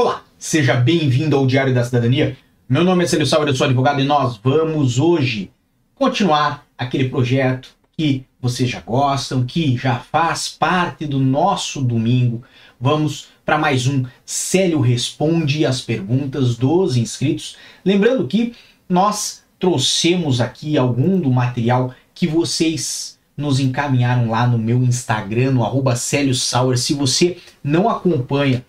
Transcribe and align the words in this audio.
Olá, 0.00 0.22
seja 0.38 0.74
bem-vindo 0.74 1.34
ao 1.34 1.44
Diário 1.44 1.74
da 1.74 1.82
Cidadania. 1.82 2.36
Meu 2.68 2.84
nome 2.84 3.02
é 3.02 3.06
Celio 3.08 3.26
Sauer, 3.26 3.48
eu 3.48 3.56
sou 3.56 3.66
advogado 3.66 4.00
e 4.00 4.04
nós 4.04 4.36
vamos 4.36 4.96
hoje 4.96 5.50
continuar 5.92 6.64
aquele 6.78 7.08
projeto 7.08 7.70
que 7.96 8.24
vocês 8.40 8.70
já 8.70 8.78
gostam, 8.78 9.44
que 9.44 9.76
já 9.76 9.98
faz 9.98 10.48
parte 10.48 11.04
do 11.04 11.18
nosso 11.18 11.82
domingo. 11.82 12.44
Vamos 12.80 13.26
para 13.44 13.58
mais 13.58 13.88
um 13.88 14.04
Célio 14.24 14.78
Responde 14.78 15.66
as 15.66 15.80
perguntas 15.80 16.54
dos 16.54 16.96
inscritos. 16.96 17.56
Lembrando 17.84 18.28
que 18.28 18.54
nós 18.88 19.42
trouxemos 19.58 20.40
aqui 20.40 20.78
algum 20.78 21.18
do 21.18 21.32
material 21.32 21.92
que 22.14 22.28
vocês 22.28 23.18
nos 23.36 23.58
encaminharam 23.58 24.30
lá 24.30 24.46
no 24.46 24.58
meu 24.58 24.80
Instagram, 24.84 25.50
no 25.50 25.64
arroba 25.64 25.96
Célio 25.96 26.36
Sauer. 26.36 26.78
Se 26.78 26.94
você 26.94 27.38
não 27.64 27.88
acompanha 27.88 28.64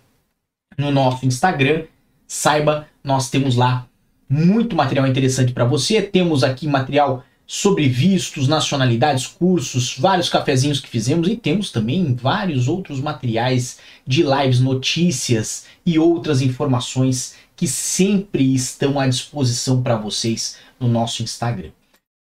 no 0.80 0.90
nosso 0.90 1.26
Instagram. 1.26 1.84
Saiba, 2.26 2.88
nós 3.04 3.30
temos 3.30 3.54
lá 3.54 3.86
muito 4.28 4.74
material 4.74 5.06
interessante 5.06 5.52
para 5.52 5.64
você. 5.64 6.00
Temos 6.00 6.42
aqui 6.42 6.66
material 6.66 7.24
sobre 7.46 7.88
vistos, 7.88 8.46
nacionalidades, 8.46 9.26
cursos, 9.26 9.98
vários 9.98 10.28
cafezinhos 10.28 10.78
que 10.78 10.88
fizemos 10.88 11.26
e 11.26 11.36
temos 11.36 11.72
também 11.72 12.14
vários 12.14 12.68
outros 12.68 13.00
materiais 13.00 13.78
de 14.06 14.22
lives, 14.22 14.60
notícias 14.60 15.66
e 15.84 15.98
outras 15.98 16.40
informações 16.42 17.34
que 17.56 17.66
sempre 17.66 18.54
estão 18.54 19.00
à 19.00 19.08
disposição 19.08 19.82
para 19.82 19.96
vocês 19.96 20.58
no 20.78 20.86
nosso 20.86 21.24
Instagram. 21.24 21.70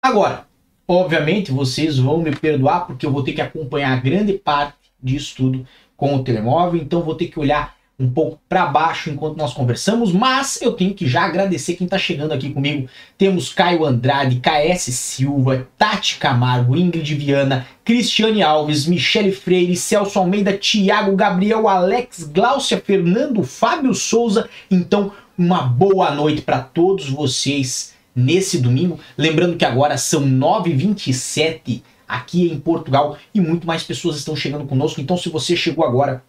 Agora, 0.03 0.45
obviamente, 0.85 1.53
vocês 1.53 1.97
vão 1.97 2.21
me 2.21 2.35
perdoar 2.35 2.85
porque 2.85 3.05
eu 3.05 3.11
vou 3.11 3.23
ter 3.23 3.31
que 3.31 3.41
acompanhar 3.41 4.01
grande 4.01 4.33
parte 4.33 4.75
disso 5.01 5.35
tudo 5.37 5.65
com 5.95 6.15
o 6.15 6.23
telemóvel, 6.23 6.81
então 6.81 7.01
vou 7.01 7.15
ter 7.15 7.27
que 7.27 7.39
olhar 7.39 7.77
um 7.99 8.09
pouco 8.09 8.39
para 8.49 8.65
baixo 8.65 9.09
enquanto 9.09 9.37
nós 9.37 9.53
conversamos, 9.53 10.11
mas 10.11 10.59
eu 10.61 10.73
tenho 10.73 10.93
que 10.93 11.07
já 11.07 11.23
agradecer 11.23 11.75
quem 11.75 11.85
está 11.85 11.97
chegando 11.97 12.31
aqui 12.31 12.49
comigo. 12.49 12.89
Temos 13.17 13.53
Caio 13.53 13.85
Andrade, 13.85 14.41
KS 14.41 14.93
Silva, 14.93 15.67
Tati 15.77 16.17
Camargo, 16.17 16.75
Ingrid 16.75 17.13
Viana, 17.13 17.67
Cristiane 17.85 18.41
Alves, 18.41 18.87
Michele 18.87 19.31
Freire, 19.31 19.75
Celso 19.75 20.17
Almeida, 20.17 20.57
Tiago 20.57 21.15
Gabriel, 21.15 21.67
Alex, 21.67 22.23
Gláucia, 22.23 22.81
Fernando, 22.83 23.43
Fábio 23.43 23.93
Souza. 23.93 24.49
Então, 24.71 25.11
uma 25.37 25.61
boa 25.61 26.11
noite 26.11 26.41
para 26.41 26.59
todos 26.59 27.09
vocês 27.09 27.93
nesse 28.15 28.57
domingo. 28.59 28.99
Lembrando 29.17 29.55
que 29.55 29.65
agora 29.65 29.97
são 29.97 30.23
9h27 30.23 31.83
aqui 32.07 32.51
em 32.51 32.59
Portugal 32.59 33.17
e 33.33 33.39
muito 33.39 33.65
mais 33.65 33.83
pessoas 33.83 34.17
estão 34.17 34.35
chegando 34.35 34.65
conosco. 34.65 34.99
Então, 34.99 35.17
se 35.17 35.29
você 35.29 35.55
chegou 35.55 35.85
agora, 35.85 36.23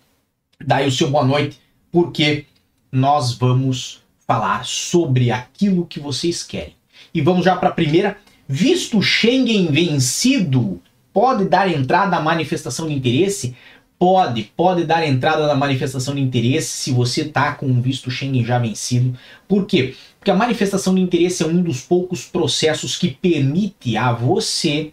Daí 0.60 0.86
o 0.86 0.92
seu 0.92 1.10
boa 1.10 1.24
noite, 1.24 1.58
porque 1.91 2.47
nós 2.91 3.34
vamos 3.34 4.02
falar 4.27 4.64
sobre 4.64 5.30
aquilo 5.30 5.86
que 5.86 6.00
vocês 6.00 6.42
querem. 6.42 6.74
E 7.12 7.20
vamos 7.20 7.44
já 7.44 7.56
para 7.56 7.69
a 7.69 7.72
primeira. 7.72 8.16
Visto 8.46 9.00
Schengen 9.02 9.66
vencido, 9.69 10.80
pode 11.12 11.46
dar 11.46 11.69
entrada 11.69 12.16
à 12.16 12.20
manifestação 12.20 12.88
de 12.88 12.94
interesse? 12.94 13.56
Pode, 13.98 14.44
pode 14.56 14.84
dar 14.84 15.06
entrada 15.06 15.46
na 15.46 15.55
manifestação 15.55 16.14
de 16.14 16.20
interesse 16.20 16.68
se 16.68 16.92
você 16.92 17.22
está 17.22 17.52
com 17.52 17.66
um 17.66 17.80
visto 17.80 18.11
Schengen 18.11 18.44
já 18.44 18.58
vencido. 18.58 19.16
Por 19.48 19.66
quê? 19.66 19.94
Porque 20.18 20.30
a 20.30 20.36
manifestação 20.36 20.94
de 20.94 21.00
interesse 21.00 21.42
é 21.42 21.46
um 21.46 21.62
dos 21.62 21.80
poucos 21.80 22.24
processos 22.24 22.96
que 22.96 23.08
permite 23.08 23.96
a 23.96 24.12
você 24.12 24.92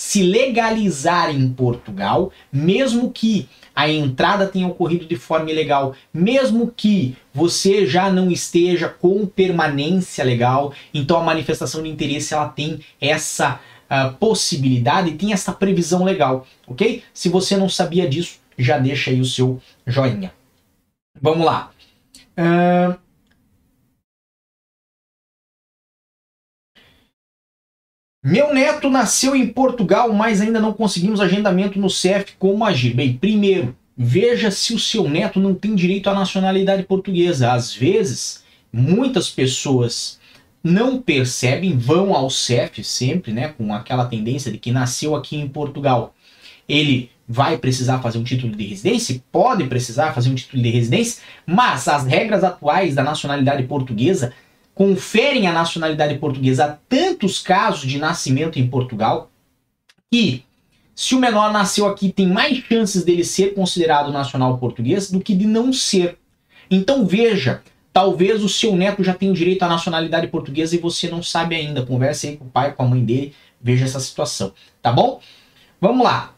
se 0.00 0.22
legalizar 0.22 1.28
em 1.30 1.46
Portugal, 1.52 2.32
mesmo 2.50 3.10
que 3.10 3.46
a 3.76 3.86
entrada 3.86 4.46
tenha 4.46 4.66
ocorrido 4.66 5.04
de 5.04 5.14
forma 5.14 5.50
ilegal, 5.50 5.94
mesmo 6.12 6.72
que 6.74 7.14
você 7.34 7.84
já 7.86 8.10
não 8.10 8.30
esteja 8.30 8.88
com 8.88 9.26
permanência 9.26 10.24
legal, 10.24 10.72
então 10.94 11.18
a 11.18 11.22
manifestação 11.22 11.82
de 11.82 11.90
interesse 11.90 12.32
ela 12.32 12.48
tem 12.48 12.80
essa 12.98 13.60
uh, 13.90 14.14
possibilidade 14.14 15.12
tem 15.12 15.34
essa 15.34 15.52
previsão 15.52 16.02
legal, 16.02 16.46
ok? 16.66 17.02
Se 17.12 17.28
você 17.28 17.58
não 17.58 17.68
sabia 17.68 18.08
disso, 18.08 18.38
já 18.56 18.78
deixa 18.78 19.10
aí 19.10 19.20
o 19.20 19.24
seu 19.26 19.60
joinha. 19.86 20.32
Vamos 21.20 21.44
lá. 21.44 21.70
Uh... 22.38 23.09
Meu 28.22 28.52
neto 28.52 28.90
nasceu 28.90 29.34
em 29.34 29.46
Portugal, 29.46 30.12
mas 30.12 30.42
ainda 30.42 30.60
não 30.60 30.74
conseguimos 30.74 31.22
agendamento 31.22 31.80
no 31.80 31.88
CEF. 31.88 32.34
Como 32.38 32.66
agir? 32.66 32.92
Bem, 32.92 33.14
primeiro, 33.16 33.74
veja 33.96 34.50
se 34.50 34.74
o 34.74 34.78
seu 34.78 35.08
neto 35.08 35.40
não 35.40 35.54
tem 35.54 35.74
direito 35.74 36.10
à 36.10 36.14
nacionalidade 36.14 36.82
portuguesa. 36.82 37.50
Às 37.50 37.74
vezes, 37.74 38.44
muitas 38.70 39.30
pessoas 39.30 40.20
não 40.62 41.00
percebem, 41.00 41.78
vão 41.78 42.14
ao 42.14 42.28
CEF 42.28 42.84
sempre, 42.84 43.32
né, 43.32 43.54
com 43.56 43.72
aquela 43.72 44.04
tendência 44.04 44.52
de 44.52 44.58
que 44.58 44.70
nasceu 44.70 45.16
aqui 45.16 45.36
em 45.36 45.48
Portugal. 45.48 46.14
Ele 46.68 47.10
vai 47.26 47.56
precisar 47.56 48.00
fazer 48.00 48.18
um 48.18 48.24
título 48.24 48.54
de 48.54 48.66
residência? 48.66 49.22
Pode 49.32 49.64
precisar 49.64 50.12
fazer 50.12 50.28
um 50.28 50.34
título 50.34 50.62
de 50.62 50.68
residência, 50.68 51.22
mas 51.46 51.88
as 51.88 52.04
regras 52.04 52.44
atuais 52.44 52.94
da 52.94 53.02
nacionalidade 53.02 53.62
portuguesa 53.62 54.34
conferem 54.80 55.46
a 55.46 55.52
nacionalidade 55.52 56.16
portuguesa 56.16 56.64
a 56.64 56.68
tantos 56.68 57.38
casos 57.38 57.86
de 57.86 57.98
nascimento 57.98 58.58
em 58.58 58.66
Portugal 58.66 59.30
que 60.10 60.42
se 60.94 61.14
o 61.14 61.18
menor 61.18 61.52
nasceu 61.52 61.86
aqui 61.86 62.10
tem 62.10 62.26
mais 62.26 62.56
chances 62.64 63.04
dele 63.04 63.22
ser 63.22 63.52
considerado 63.52 64.10
nacional 64.10 64.56
português 64.56 65.10
do 65.10 65.20
que 65.20 65.34
de 65.34 65.46
não 65.46 65.70
ser. 65.70 66.16
Então 66.70 67.04
veja, 67.04 67.60
talvez 67.92 68.42
o 68.42 68.48
seu 68.48 68.74
neto 68.74 69.04
já 69.04 69.12
tenha 69.12 69.30
o 69.30 69.34
direito 69.34 69.62
à 69.64 69.68
nacionalidade 69.68 70.28
portuguesa 70.28 70.74
e 70.74 70.78
você 70.78 71.10
não 71.10 71.22
sabe 71.22 71.56
ainda. 71.56 71.84
Converse 71.84 72.28
aí 72.28 72.36
com 72.38 72.46
o 72.46 72.50
pai, 72.50 72.72
com 72.72 72.82
a 72.82 72.86
mãe 72.86 73.04
dele, 73.04 73.34
veja 73.60 73.84
essa 73.84 74.00
situação, 74.00 74.54
tá 74.80 74.90
bom? 74.90 75.20
Vamos 75.78 76.02
lá. 76.02 76.34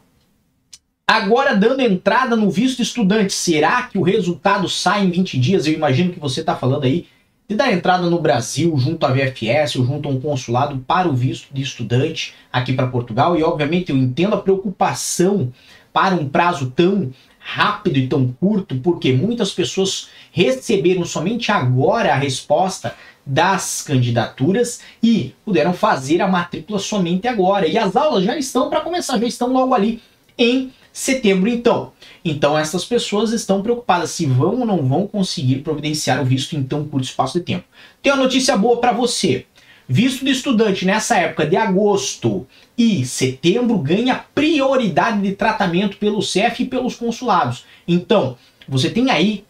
Agora 1.07 1.55
dando 1.55 1.79
entrada 1.79 2.35
no 2.35 2.51
visto 2.51 2.81
estudante, 2.81 3.31
será 3.31 3.83
que 3.83 3.97
o 3.97 4.01
resultado 4.01 4.67
sai 4.67 5.05
em 5.05 5.11
20 5.11 5.39
dias? 5.39 5.65
Eu 5.65 5.71
imagino 5.71 6.11
que 6.11 6.19
você 6.19 6.41
está 6.41 6.57
falando 6.57 6.83
aí 6.83 7.07
de 7.47 7.55
dar 7.55 7.71
entrada 7.71 8.09
no 8.09 8.19
Brasil 8.19 8.75
junto 8.77 9.05
à 9.05 9.11
VFS 9.11 9.75
ou 9.75 9.85
junto 9.85 10.07
a 10.07 10.11
um 10.11 10.19
consulado 10.19 10.77
para 10.87 11.07
o 11.07 11.13
visto 11.13 11.53
de 11.53 11.61
estudante 11.61 12.33
aqui 12.51 12.73
para 12.73 12.87
Portugal. 12.87 13.37
E 13.37 13.43
obviamente 13.43 13.91
eu 13.91 13.97
entendo 13.97 14.35
a 14.35 14.41
preocupação 14.41 15.51
para 15.91 16.15
um 16.15 16.27
prazo 16.27 16.71
tão 16.71 17.11
rápido 17.39 17.97
e 17.97 18.07
tão 18.07 18.33
curto, 18.39 18.75
porque 18.77 19.11
muitas 19.11 19.51
pessoas 19.51 20.09
receberam 20.31 21.03
somente 21.03 21.51
agora 21.51 22.13
a 22.13 22.17
resposta 22.17 22.95
das 23.25 23.81
candidaturas 23.81 24.81
e 25.01 25.33
puderam 25.45 25.73
fazer 25.73 26.21
a 26.21 26.27
matrícula 26.27 26.79
somente 26.79 27.27
agora. 27.27 27.67
E 27.67 27.77
as 27.77 27.95
aulas 27.95 28.23
já 28.23 28.37
estão 28.37 28.69
para 28.69 28.81
começar, 28.81 29.19
já 29.19 29.27
estão 29.27 29.51
logo 29.51 29.73
ali 29.73 30.01
em 30.37 30.71
setembro 30.91 31.49
então. 31.49 31.91
Então 32.25 32.57
essas 32.57 32.85
pessoas 32.85 33.31
estão 33.31 33.61
preocupadas 33.61 34.11
se 34.11 34.25
vão 34.25 34.59
ou 34.59 34.65
não 34.65 34.85
vão 34.87 35.05
conseguir 35.07 35.57
providenciar 35.57 36.21
o 36.21 36.25
visto 36.25 36.55
em 36.55 36.63
tão 36.63 36.85
curto 36.85 37.05
espaço 37.05 37.39
de 37.39 37.45
tempo. 37.45 37.65
Tem 38.01 38.13
uma 38.13 38.23
notícia 38.23 38.55
boa 38.55 38.77
para 38.77 38.93
você. 38.93 39.45
Visto 39.87 40.23
de 40.23 40.31
estudante 40.31 40.85
nessa 40.85 41.17
época 41.17 41.45
de 41.45 41.57
agosto 41.57 42.47
e 42.77 43.05
setembro 43.05 43.77
ganha 43.77 44.25
prioridade 44.33 45.21
de 45.21 45.33
tratamento 45.33 45.97
pelo 45.97 46.21
CEF 46.21 46.63
e 46.63 46.65
pelos 46.65 46.95
consulados. 46.95 47.65
Então, 47.85 48.37
você 48.67 48.89
tem 48.89 49.11
aí 49.11 49.43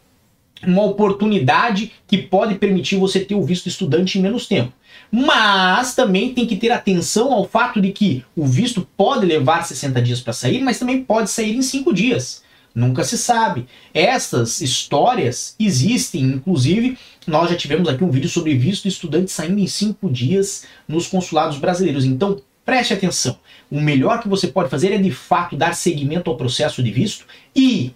uma 0.66 0.84
oportunidade 0.84 1.92
que 2.08 2.18
pode 2.18 2.56
permitir 2.56 2.98
você 2.98 3.20
ter 3.20 3.36
o 3.36 3.44
visto 3.44 3.68
estudante 3.68 4.18
em 4.18 4.22
menos 4.22 4.48
tempo. 4.48 4.74
Mas 5.12 5.94
também 5.94 6.34
tem 6.34 6.48
que 6.48 6.56
ter 6.56 6.72
atenção 6.72 7.32
ao 7.32 7.48
fato 7.48 7.80
de 7.80 7.92
que 7.92 8.24
o 8.36 8.46
visto 8.46 8.88
pode 8.98 9.26
levar 9.26 9.64
60 9.64 10.02
dias 10.02 10.20
para 10.20 10.34
sair, 10.34 10.62
mas 10.62 10.80
também 10.80 11.04
pode 11.04 11.30
sair 11.30 11.56
em 11.56 11.62
5 11.62 11.94
dias. 11.94 12.43
Nunca 12.74 13.04
se 13.04 13.18
sabe. 13.18 13.68
Essas 13.94 14.60
histórias 14.60 15.56
existem, 15.60 16.24
inclusive, 16.24 16.98
nós 17.28 17.50
já 17.50 17.56
tivemos 17.56 17.88
aqui 17.88 18.04
um 18.04 18.10
vídeo 18.10 18.30
sobre 18.30 18.56
visto 18.56 18.84
de 18.84 18.90
estudante 18.90 19.32
saindo 19.32 19.60
em 19.60 19.68
5 19.68 20.10
dias 20.10 20.66
nos 20.88 21.06
consulados 21.08 21.58
brasileiros. 21.58 22.04
Então, 22.04 22.42
preste 22.66 22.94
atenção. 22.94 23.38
O 23.70 23.80
melhor 23.80 24.22
que 24.22 24.28
você 24.28 24.48
pode 24.48 24.70
fazer 24.70 24.92
é 24.92 24.98
de 24.98 25.12
fato 25.12 25.56
dar 25.56 25.76
seguimento 25.76 26.30
ao 26.30 26.38
processo 26.38 26.82
de 26.82 26.92
visto 26.92 27.26
e 27.56 27.94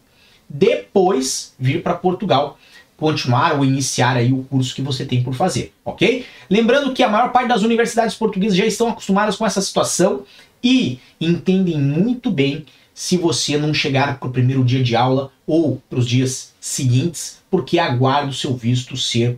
depois 0.50 1.54
vir 1.60 1.82
para 1.82 1.96
Portugal 1.96 2.60
continuar 2.96 3.56
ou 3.56 3.64
iniciar 3.64 4.18
aí 4.18 4.34
o 4.34 4.44
curso 4.44 4.74
que 4.74 4.82
você 4.82 5.06
tem 5.06 5.22
por 5.22 5.36
fazer, 5.36 5.72
ok? 5.86 6.26
Lembrando 6.50 6.94
que 6.94 7.04
a 7.04 7.10
maior 7.10 7.32
parte 7.32 7.48
das 7.48 7.62
universidades 7.62 8.16
portuguesas 8.16 8.58
já 8.58 8.66
estão 8.66 8.90
acostumadas 8.90 9.36
com 9.36 9.46
essa 9.46 9.62
situação 9.62 10.24
e 10.64 11.00
entendem 11.22 11.80
muito 11.80 12.32
bem 12.32 12.66
se 12.98 13.16
você 13.16 13.60
não 13.60 13.76
chegar 13.76 14.20
para 14.20 14.28
o 14.28 14.32
primeiro 14.32 14.66
dia 14.66 14.82
de 14.82 14.96
aula 14.96 15.32
ou 15.46 15.80
para 15.88 16.00
os 16.00 16.08
dias 16.08 16.56
seguintes, 16.60 17.38
porque 17.48 17.78
aguarda 17.78 18.32
o 18.32 18.34
seu 18.34 18.58
visto 18.58 18.98
ser 18.98 19.38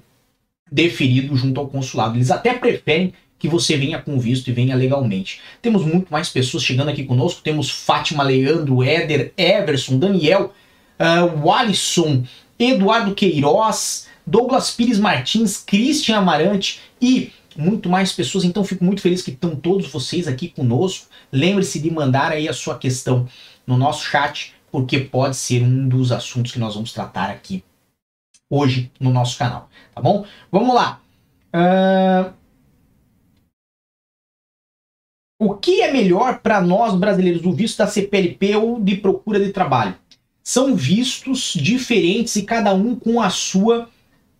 deferido 0.71 1.35
junto 1.35 1.59
ao 1.59 1.67
consulado. 1.67 2.15
Eles 2.15 2.31
até 2.31 2.53
preferem 2.53 3.13
que 3.37 3.49
você 3.49 3.75
venha 3.75 4.01
com 4.01 4.17
visto 4.17 4.47
e 4.47 4.53
venha 4.53 4.77
legalmente. 4.77 5.41
Temos 5.61 5.83
muito 5.83 6.09
mais 6.09 6.29
pessoas 6.29 6.63
chegando 6.63 6.87
aqui 6.87 7.03
conosco. 7.03 7.41
Temos 7.41 7.69
Fátima, 7.69 8.23
Leandro, 8.23 8.81
Éder, 8.81 9.33
Everson, 9.35 9.99
Daniel, 9.99 10.53
uh, 10.97 11.51
Alisson, 11.51 12.23
Eduardo 12.57 13.13
Queiroz, 13.13 14.07
Douglas 14.25 14.71
Pires 14.71 14.99
Martins, 14.99 15.57
Christian 15.57 16.19
Amarante 16.19 16.79
e 17.01 17.33
muito 17.57 17.89
mais 17.89 18.13
pessoas. 18.13 18.45
Então 18.45 18.63
fico 18.63 18.85
muito 18.85 19.01
feliz 19.01 19.21
que 19.21 19.31
estão 19.31 19.53
todos 19.53 19.87
vocês 19.87 20.29
aqui 20.29 20.47
conosco. 20.47 21.07
Lembre-se 21.31 21.79
de 21.79 21.91
mandar 21.91 22.31
aí 22.31 22.47
a 22.47 22.53
sua 22.53 22.77
questão 22.77 23.27
no 23.69 23.77
nosso 23.77 24.03
chat, 24.03 24.55
porque 24.71 24.99
pode 24.99 25.35
ser 25.35 25.61
um 25.61 25.87
dos 25.87 26.11
assuntos 26.11 26.51
que 26.51 26.57
nós 26.57 26.73
vamos 26.73 26.91
tratar 26.91 27.29
aqui 27.29 27.63
hoje 28.49 28.91
no 28.99 29.11
nosso 29.11 29.37
canal, 29.37 29.69
tá 29.93 30.01
bom? 30.01 30.25
Vamos 30.51 30.73
lá. 30.73 30.99
Uh... 31.53 32.33
O 35.41 35.53
que 35.53 35.81
é 35.81 35.93
melhor 35.93 36.39
para 36.39 36.59
nós 36.59 36.95
brasileiros, 36.95 37.45
o 37.45 37.53
visto 37.53 37.77
da 37.77 37.87
CPLP 37.87 38.55
ou 38.55 38.79
de 38.79 38.97
procura 38.97 39.39
de 39.39 39.53
trabalho? 39.53 39.95
São 40.43 40.75
vistos 40.75 41.53
diferentes 41.53 42.35
e 42.35 42.43
cada 42.43 42.73
um 42.73 42.95
com 42.95 43.21
a 43.21 43.29
sua 43.29 43.87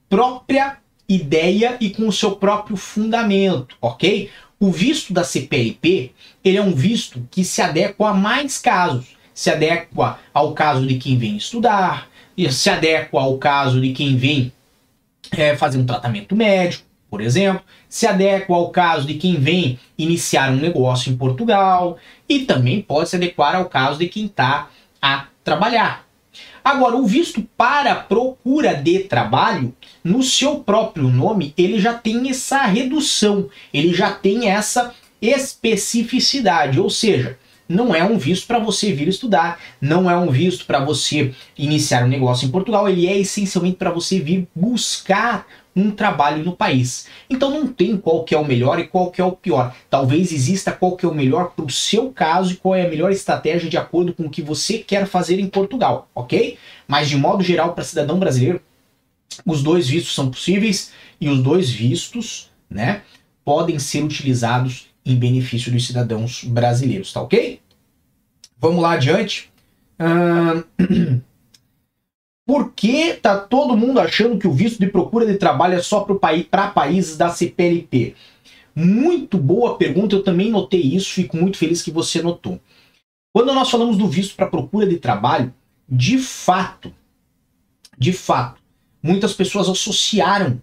própria 0.09 0.79
ideia 1.07 1.77
e 1.79 1.91
com 1.91 2.07
o 2.07 2.11
seu 2.11 2.35
próprio 2.35 2.75
fundamento, 2.75 3.77
ok? 3.79 4.29
O 4.59 4.71
visto 4.71 5.13
da 5.13 5.23
CPLP, 5.23 6.11
ele 6.43 6.57
é 6.57 6.61
um 6.61 6.73
visto 6.73 7.25
que 7.31 7.45
se 7.45 7.61
adequa 7.61 8.09
a 8.09 8.13
mais 8.13 8.57
casos. 8.57 9.18
Se 9.39 9.49
adequa 9.49 10.19
ao 10.33 10.53
caso 10.53 10.85
de 10.85 10.97
quem 10.97 11.17
vem 11.17 11.37
estudar, 11.37 12.09
se 12.51 12.69
adequa 12.69 13.21
ao 13.21 13.37
caso 13.37 13.79
de 13.79 13.93
quem 13.93 14.17
vem 14.17 14.51
é, 15.31 15.55
fazer 15.55 15.77
um 15.77 15.85
tratamento 15.85 16.35
médico, 16.35 16.83
por 17.09 17.21
exemplo, 17.21 17.63
se 17.87 18.05
adequa 18.05 18.53
ao 18.53 18.69
caso 18.69 19.07
de 19.07 19.13
quem 19.13 19.39
vem 19.39 19.79
iniciar 19.97 20.51
um 20.51 20.57
negócio 20.57 21.09
em 21.09 21.15
Portugal 21.15 21.97
e 22.27 22.39
também 22.39 22.81
pode 22.81 23.07
se 23.07 23.15
adequar 23.15 23.55
ao 23.55 23.69
caso 23.69 23.99
de 23.99 24.09
quem 24.09 24.25
está 24.25 24.67
a 25.01 25.27
trabalhar. 25.41 26.05
Agora, 26.61 26.97
o 26.97 27.07
visto 27.07 27.41
para 27.55 27.95
procura 27.95 28.73
de 28.73 28.99
trabalho, 28.99 29.73
no 30.03 30.21
seu 30.21 30.59
próprio 30.59 31.07
nome, 31.07 31.53
ele 31.57 31.79
já 31.79 31.93
tem 31.93 32.29
essa 32.29 32.63
redução, 32.63 33.49
ele 33.73 33.93
já 33.93 34.11
tem 34.11 34.49
essa 34.49 34.93
especificidade, 35.21 36.77
ou 36.77 36.89
seja, 36.89 37.37
não 37.69 37.93
é 37.93 38.03
um 38.03 38.17
visto 38.17 38.47
para 38.47 38.57
você 38.57 38.91
vir 38.91 39.07
estudar, 39.07 39.59
não 39.79 40.09
é 40.09 40.17
um 40.17 40.31
visto 40.31 40.65
para 40.65 40.83
você 40.83 41.31
iniciar 41.55 42.03
um 42.03 42.07
negócio 42.07 42.47
em 42.47 42.51
Portugal, 42.51 42.89
ele 42.89 43.07
é 43.07 43.15
essencialmente 43.15 43.77
para 43.77 43.91
você 43.91 44.19
vir 44.19 44.47
buscar 44.55 45.45
um 45.75 45.91
trabalho 45.91 46.43
no 46.43 46.55
país. 46.55 47.05
Então 47.29 47.51
não 47.51 47.67
tem 47.67 47.95
qual 47.95 48.23
que 48.23 48.33
é 48.33 48.37
o 48.37 48.43
melhor 48.43 48.79
e 48.79 48.87
qual 48.87 49.11
que 49.11 49.21
é 49.21 49.23
o 49.23 49.31
pior. 49.31 49.73
Talvez 49.87 50.31
exista 50.31 50.71
qual 50.71 50.97
que 50.97 51.05
é 51.05 51.09
o 51.09 51.13
melhor 51.13 51.51
para 51.51 51.63
o 51.63 51.69
seu 51.69 52.11
caso 52.11 52.53
e 52.53 52.57
qual 52.57 52.73
é 52.73 52.85
a 52.85 52.89
melhor 52.89 53.11
estratégia 53.11 53.69
de 53.69 53.77
acordo 53.77 54.13
com 54.13 54.23
o 54.23 54.29
que 54.29 54.41
você 54.41 54.79
quer 54.79 55.05
fazer 55.05 55.39
em 55.39 55.47
Portugal, 55.47 56.09
ok? 56.15 56.57
Mas 56.87 57.07
de 57.07 57.15
modo 57.15 57.43
geral, 57.43 57.73
para 57.73 57.83
cidadão 57.83 58.17
brasileiro, 58.17 58.59
os 59.45 59.61
dois 59.61 59.87
vistos 59.87 60.15
são 60.15 60.31
possíveis 60.31 60.91
e 61.21 61.29
os 61.29 61.41
dois 61.41 61.69
vistos, 61.69 62.49
né, 62.67 63.03
podem 63.45 63.77
ser 63.79 64.03
utilizados 64.03 64.88
em 65.11 65.17
benefício 65.17 65.71
dos 65.71 65.85
cidadãos 65.85 66.43
brasileiros, 66.43 67.11
tá 67.11 67.21
ok? 67.21 67.59
Vamos 68.57 68.81
lá 68.81 68.93
adiante. 68.93 69.51
Uh... 69.99 71.19
Por 72.49 72.73
que 72.73 73.13
tá 73.13 73.37
todo 73.37 73.77
mundo 73.77 73.99
achando 73.99 74.39
que 74.39 74.47
o 74.47 74.51
visto 74.51 74.79
de 74.79 74.87
procura 74.87 75.23
de 75.23 75.37
trabalho 75.37 75.75
é 75.75 75.83
só 75.83 75.99
para 75.99 76.15
paí 76.15 76.43
países 76.73 77.15
da 77.15 77.29
CPLP? 77.29 78.15
Muito 78.73 79.37
boa 79.37 79.77
pergunta, 79.77 80.15
eu 80.15 80.23
também 80.23 80.49
notei 80.49 80.81
isso, 80.81 81.11
fico 81.11 81.37
muito 81.37 81.59
feliz 81.59 81.83
que 81.83 81.91
você 81.91 82.23
notou. 82.23 82.59
Quando 83.31 83.53
nós 83.53 83.69
falamos 83.69 83.97
do 83.97 84.07
visto 84.07 84.35
para 84.35 84.47
procura 84.47 84.87
de 84.87 84.97
trabalho, 84.97 85.53
de 85.87 86.17
fato, 86.17 86.91
de 87.95 88.11
fato, 88.11 88.59
muitas 89.03 89.33
pessoas 89.33 89.69
associaram 89.69 90.59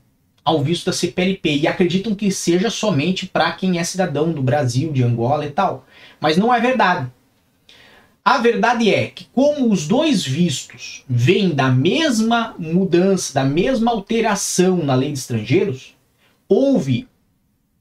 ao 0.47 0.63
visto 0.63 0.87
da 0.87 0.93
CPLP 0.93 1.57
e 1.57 1.67
acreditam 1.67 2.15
que 2.15 2.31
seja 2.31 2.71
somente 2.71 3.27
para 3.27 3.51
quem 3.51 3.81
é 3.81 3.85
cidadão 3.85 4.31
do 4.31 4.41
Brasil, 4.41 4.93
de 4.93 5.03
Angola 5.03 5.45
e 5.45 5.51
tal. 5.51 5.85
Mas 6.21 6.37
não 6.37 6.55
é 6.55 6.61
verdade. 6.61 7.11
A 8.25 8.39
verdade 8.39 8.95
é 8.95 9.09
que, 9.09 9.27
como 9.33 9.73
os 9.73 9.89
dois 9.89 10.25
vistos 10.25 11.05
vêm 11.09 11.51
da 11.51 11.69
mesma 11.69 12.55
mudança, 12.59 13.35
da 13.35 13.43
mesma 13.43 13.91
alteração 13.91 14.77
na 14.85 14.95
lei 14.95 15.11
de 15.11 15.19
estrangeiros, 15.19 15.97
houve, 16.49 17.09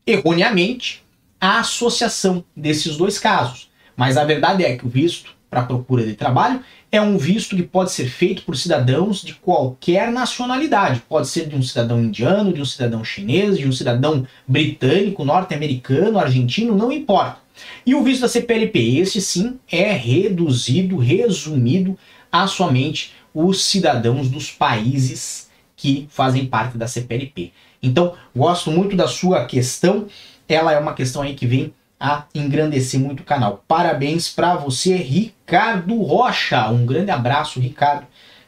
erroneamente, 0.05 1.03
a 1.39 1.59
associação 1.59 2.43
desses 2.55 2.97
dois 2.97 3.19
casos. 3.19 3.69
Mas 3.95 4.17
a 4.17 4.23
verdade 4.23 4.63
é 4.65 4.75
que 4.75 4.87
o 4.87 4.89
visto 4.89 5.34
para 5.55 5.63
procura 5.63 6.05
de 6.05 6.15
trabalho 6.15 6.59
é 6.91 6.99
um 6.99 7.17
visto 7.17 7.55
que 7.55 7.63
pode 7.63 7.91
ser 7.91 8.09
feito 8.09 8.43
por 8.43 8.57
cidadãos 8.57 9.21
de 9.21 9.33
qualquer 9.35 10.11
nacionalidade. 10.11 11.01
Pode 11.07 11.29
ser 11.29 11.47
de 11.47 11.55
um 11.55 11.61
cidadão 11.61 12.01
indiano, 12.01 12.51
de 12.51 12.61
um 12.61 12.65
cidadão 12.65 13.05
chinês, 13.05 13.57
de 13.57 13.65
um 13.65 13.71
cidadão 13.71 14.27
britânico, 14.45 15.23
norte-americano, 15.23 16.19
argentino, 16.19 16.75
não 16.75 16.91
importa. 16.91 17.37
E 17.85 17.95
o 17.95 18.03
visto 18.03 18.21
da 18.21 18.27
CPLP, 18.27 18.97
este 18.97 19.21
sim 19.21 19.57
é 19.71 19.93
reduzido, 19.93 20.97
resumido 20.97 21.97
a 22.29 22.47
somente 22.47 23.13
os 23.33 23.63
cidadãos 23.63 24.29
dos 24.29 24.51
países 24.51 25.49
que 25.77 26.05
fazem 26.09 26.45
parte 26.45 26.77
da 26.77 26.87
CPLP. 26.87 27.53
Então, 27.81 28.13
gosto 28.35 28.71
muito 28.71 28.95
da 28.95 29.07
sua 29.07 29.45
questão. 29.45 30.07
Ela 30.49 30.73
é 30.73 30.79
uma 30.79 30.93
questão 30.93 31.21
aí 31.21 31.33
que 31.33 31.47
vem 31.47 31.73
a 32.05 32.27
engrandecer 32.35 32.99
muito 32.99 33.21
o 33.21 33.25
canal. 33.25 33.63
Parabéns 33.67 34.29
para 34.29 34.55
você, 34.55 34.95
Ricardo 34.95 35.99
Rocha. 36.03 36.69
Um 36.69 36.85
grande 36.85 37.09
abraço, 37.09 37.59
Ricardo. 37.59 38.05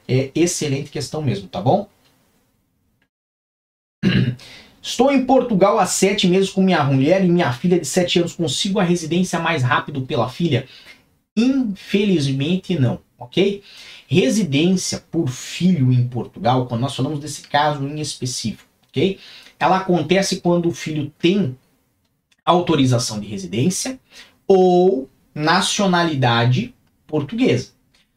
É 0.07 0.30
excelente 0.36 0.92
questão 0.92 1.24
mesmo, 1.24 1.48
tá 1.48 1.59
bom? 1.59 1.89
Estou 4.80 5.12
em 5.12 5.25
Portugal 5.25 5.80
há 5.80 5.88
sete 5.88 6.27
meses 6.27 6.51
com 6.51 6.62
minha 6.62 6.83
mulher 6.83 7.25
e 7.25 7.27
minha 7.27 7.51
filha 7.51 7.80
de 7.80 7.88
sete 7.88 8.19
anos. 8.19 8.33
Consigo 8.33 8.80
a 8.80 8.83
residência 8.83 9.39
mais 9.39 9.63
rápido 9.63 10.01
pela 10.01 10.30
filha? 10.30 10.68
Infelizmente 11.36 12.77
não, 12.80 13.00
ok? 13.18 13.63
Residência 14.07 15.03
por 15.12 15.30
filho 15.30 15.92
em 15.92 16.07
Portugal, 16.07 16.68
quando 16.68 16.81
nós 16.81 16.95
falamos 16.95 17.19
desse 17.19 17.42
caso 17.48 17.86
em 17.88 18.00
específico, 18.00 18.69
ok? 18.88 19.18
Ela 19.60 19.77
acontece 19.77 20.42
quando 20.42 20.69
o 20.69 20.71
filho 20.71 21.12
tem 21.18 21.57
autorização 22.47 23.19
de 23.19 23.27
residência 23.27 23.99
ou 24.47 25.09
nacionalidade 25.35 26.73
portuguesa. 27.05 27.71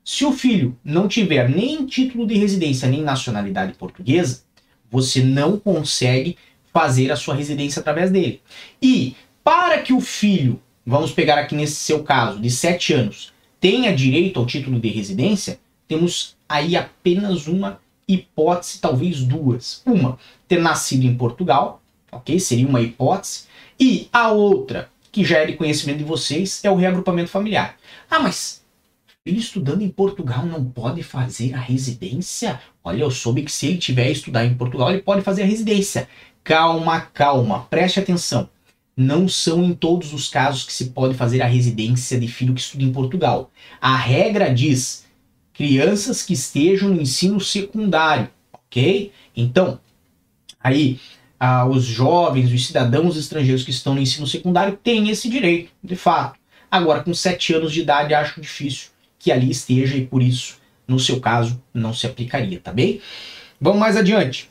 Se 0.05 0.25
o 0.25 0.33
filho 0.33 0.79
não 0.85 1.09
tiver 1.09 1.49
nem 1.49 1.85
título 1.85 2.27
de 2.27 2.39
residência 2.39 2.89
nem 2.89 3.03
nacionalidade 3.03 3.75
portuguesa, 3.75 4.43
você 4.91 5.23
não 5.23 5.59
consegue 5.59 6.39
fazer 6.73 7.11
a 7.11 7.17
sua 7.17 7.35
residência 7.35 7.81
através 7.81 8.11
dele. 8.11 8.41
E 8.81 9.15
para 9.43 9.83
que 9.83 9.93
o 9.93 10.01
filho, 10.01 10.61
vamos 10.87 11.13
pegar 11.13 11.39
aqui 11.39 11.55
nesse 11.55 11.75
seu 11.75 12.03
caso, 12.03 12.41
de 12.41 12.51
7 12.51 12.95
anos, 12.95 13.33
tenha 13.61 13.95
direito 13.95 14.39
ao 14.39 14.47
título 14.47 14.81
de 14.81 14.89
residência, 14.89 15.59
temos 15.87 16.37
aí 16.49 16.77
apenas 16.77 17.47
uma 17.47 17.81
hipótese, 18.07 18.81
talvez 18.81 19.23
duas. 19.23 19.83
Uma, 19.85 20.19
ter 20.47 20.61
nascido 20.61 21.05
em 21.05 21.15
Portugal, 21.15 21.83
ok? 22.11 22.39
Seria 22.39 22.67
uma 22.67 22.81
hipótese. 22.81 23.50
E 23.81 24.11
a 24.13 24.31
outra, 24.31 24.91
que 25.11 25.25
já 25.25 25.39
é 25.39 25.47
de 25.47 25.55
conhecimento 25.55 25.99
de 25.99 26.05
vocês, 26.05 26.63
é 26.63 26.71
o 26.71 26.77
reagrupamento 26.77 27.31
familiar. 27.31 27.77
Ah, 28.11 28.21
mas 28.21 28.63
ele 29.25 29.39
estudando 29.39 29.81
em 29.81 29.89
Portugal 29.89 30.45
não 30.45 30.63
pode 30.63 31.03
fazer 31.03 31.55
a 31.55 31.59
residência? 31.59 32.61
Olha, 32.85 33.03
eu 33.03 33.11
soube 33.11 33.43
que 33.43 33.51
se 33.51 33.67
ele 33.67 33.79
tiver 33.79 34.09
a 34.09 34.11
estudar 34.11 34.45
em 34.45 34.55
Portugal, 34.55 34.91
ele 34.91 35.01
pode 35.01 35.23
fazer 35.23 35.45
a 35.45 35.47
residência. 35.47 36.09
Calma, 36.45 37.01
calma, 37.01 37.67
preste 37.71 37.99
atenção. 37.99 38.51
Não 38.95 39.27
são 39.27 39.65
em 39.65 39.73
todos 39.73 40.13
os 40.13 40.29
casos 40.29 40.65
que 40.65 40.75
se 40.75 40.91
pode 40.91 41.15
fazer 41.15 41.41
a 41.41 41.47
residência 41.47 42.21
de 42.21 42.29
filho 42.29 42.53
que 42.53 42.61
estuda 42.61 42.85
em 42.85 42.93
Portugal. 42.93 43.51
A 43.81 43.97
regra 43.97 44.53
diz 44.53 45.07
crianças 45.55 46.23
que 46.23 46.35
estejam 46.35 46.91
no 46.91 47.01
ensino 47.01 47.41
secundário, 47.41 48.29
ok? 48.53 49.11
Então, 49.35 49.81
aí 50.63 51.01
ah, 51.41 51.67
os 51.67 51.85
jovens, 51.85 52.53
os 52.53 52.67
cidadãos 52.67 53.17
estrangeiros 53.17 53.65
que 53.65 53.71
estão 53.71 53.95
no 53.95 54.01
ensino 54.01 54.27
secundário 54.27 54.77
têm 54.77 55.09
esse 55.09 55.27
direito, 55.27 55.73
de 55.83 55.97
fato. 55.97 56.39
Agora, 56.71 57.03
com 57.03 57.15
7 57.15 57.55
anos 57.55 57.73
de 57.73 57.81
idade, 57.81 58.13
acho 58.13 58.41
difícil 58.41 58.91
que 59.19 59.33
ali 59.33 59.51
esteja 59.51 59.97
e 59.97 60.07
por 60.07 60.23
isso, 60.23 60.59
no 60.87 61.01
seu 61.01 61.19
caso, 61.19 61.61
não 61.73 61.95
se 61.95 62.07
aplicaria, 62.07 62.61
tá 62.61 62.73
bem? 62.73 63.01
Vamos 63.59 63.81
mais 63.81 63.97
adiante. 63.97 64.51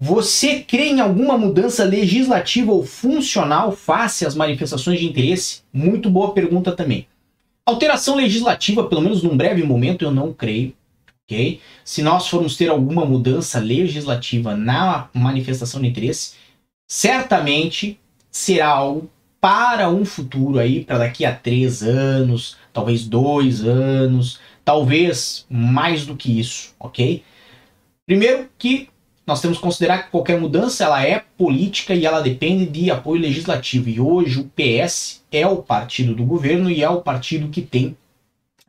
Você 0.00 0.60
crê 0.60 0.90
em 0.90 1.00
alguma 1.00 1.36
mudança 1.36 1.82
legislativa 1.84 2.70
ou 2.70 2.86
funcional 2.86 3.72
face 3.72 4.24
às 4.24 4.36
manifestações 4.36 5.00
de 5.00 5.06
interesse? 5.06 5.62
Muito 5.72 6.08
boa 6.08 6.32
pergunta 6.32 6.70
também. 6.70 7.08
Alteração 7.66 8.14
legislativa, 8.14 8.88
pelo 8.88 9.00
menos 9.00 9.24
num 9.24 9.36
breve 9.36 9.64
momento, 9.64 10.04
eu 10.04 10.12
não 10.12 10.32
creio. 10.32 10.72
Ok? 11.28 11.60
Se 11.84 12.02
nós 12.02 12.26
formos 12.26 12.56
ter 12.56 12.70
alguma 12.70 13.04
mudança 13.04 13.60
legislativa 13.60 14.56
na 14.56 15.08
manifestação 15.12 15.80
de 15.80 15.88
interesse, 15.88 16.34
certamente 16.90 18.00
será 18.30 18.68
algo 18.68 19.10
para 19.40 19.88
um 19.90 20.04
futuro 20.04 20.58
aí, 20.58 20.84
para 20.84 20.98
daqui 20.98 21.24
a 21.24 21.34
três 21.34 21.82
anos, 21.82 22.56
talvez 22.72 23.04
dois 23.04 23.62
anos, 23.62 24.40
talvez 24.64 25.46
mais 25.48 26.04
do 26.06 26.16
que 26.16 26.40
isso, 26.40 26.74
ok? 26.80 27.22
Primeiro 28.06 28.48
que 28.58 28.88
nós 29.26 29.42
temos 29.42 29.58
que 29.58 29.62
considerar 29.62 30.04
que 30.04 30.10
qualquer 30.10 30.40
mudança 30.40 30.84
ela 30.84 31.06
é 31.06 31.22
política 31.36 31.94
e 31.94 32.06
ela 32.06 32.22
depende 32.22 32.64
de 32.64 32.90
apoio 32.90 33.20
legislativo. 33.20 33.90
E 33.90 34.00
hoje 34.00 34.40
o 34.40 34.50
PS 34.56 35.22
é 35.30 35.46
o 35.46 35.58
partido 35.58 36.14
do 36.14 36.24
governo 36.24 36.70
e 36.70 36.82
é 36.82 36.88
o 36.88 37.02
partido 37.02 37.50
que 37.50 37.60
tem 37.60 37.94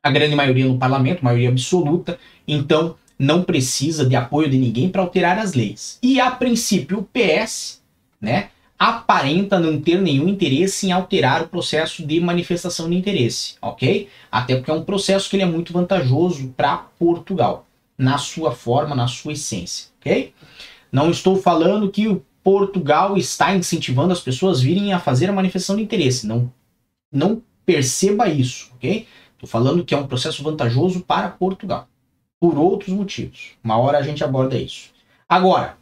a 0.01 0.09
grande 0.09 0.35
maioria 0.35 0.65
no 0.65 0.77
parlamento, 0.77 1.23
maioria 1.23 1.49
absoluta, 1.49 2.19
então 2.47 2.95
não 3.17 3.43
precisa 3.43 4.05
de 4.05 4.15
apoio 4.15 4.49
de 4.49 4.57
ninguém 4.57 4.89
para 4.89 5.01
alterar 5.01 5.37
as 5.37 5.53
leis. 5.53 5.99
E 6.01 6.19
a 6.19 6.31
princípio 6.31 6.99
o 6.99 7.03
PS, 7.03 7.81
né, 8.21 8.49
aparenta 8.77 9.59
não 9.59 9.81
ter 9.81 10.01
nenhum 10.01 10.29
interesse 10.29 10.87
em 10.87 10.93
alterar 10.93 11.43
o 11.43 11.49
processo 11.49 12.05
de 12.05 12.21
manifestação 12.21 12.89
de 12.89 12.95
interesse, 12.95 13.55
ok? 13.61 14.07
Até 14.31 14.55
porque 14.55 14.71
é 14.71 14.73
um 14.73 14.85
processo 14.85 15.29
que 15.29 15.35
ele 15.35 15.43
é 15.43 15.45
muito 15.45 15.73
vantajoso 15.73 16.53
para 16.55 16.77
Portugal, 16.97 17.67
na 17.97 18.17
sua 18.17 18.53
forma, 18.53 18.95
na 18.95 19.07
sua 19.07 19.33
essência, 19.33 19.87
ok? 19.99 20.33
Não 20.89 21.11
estou 21.11 21.35
falando 21.35 21.91
que 21.91 22.07
o 22.07 22.23
Portugal 22.41 23.17
está 23.17 23.53
incentivando 23.53 24.13
as 24.13 24.21
pessoas 24.21 24.61
virem 24.61 24.93
a 24.93 24.99
fazer 24.99 25.29
a 25.29 25.33
manifestação 25.33 25.75
de 25.75 25.83
interesse. 25.83 26.25
Não, 26.25 26.51
não 27.11 27.43
perceba 27.65 28.29
isso, 28.29 28.71
ok? 28.75 29.05
Estou 29.39 29.47
falando 29.47 29.85
que 29.85 29.93
é 29.93 29.97
um 29.97 30.05
processo 30.05 30.43
vantajoso 30.43 30.99
para 30.99 31.29
Portugal. 31.29 31.87
Por 32.41 32.57
outros 32.57 32.93
motivos. 32.93 33.51
Uma 33.63 33.77
hora 33.77 33.97
a 33.97 34.01
gente 34.01 34.21
aborda 34.21 34.57
isso. 34.57 34.89
Agora, 35.29 35.77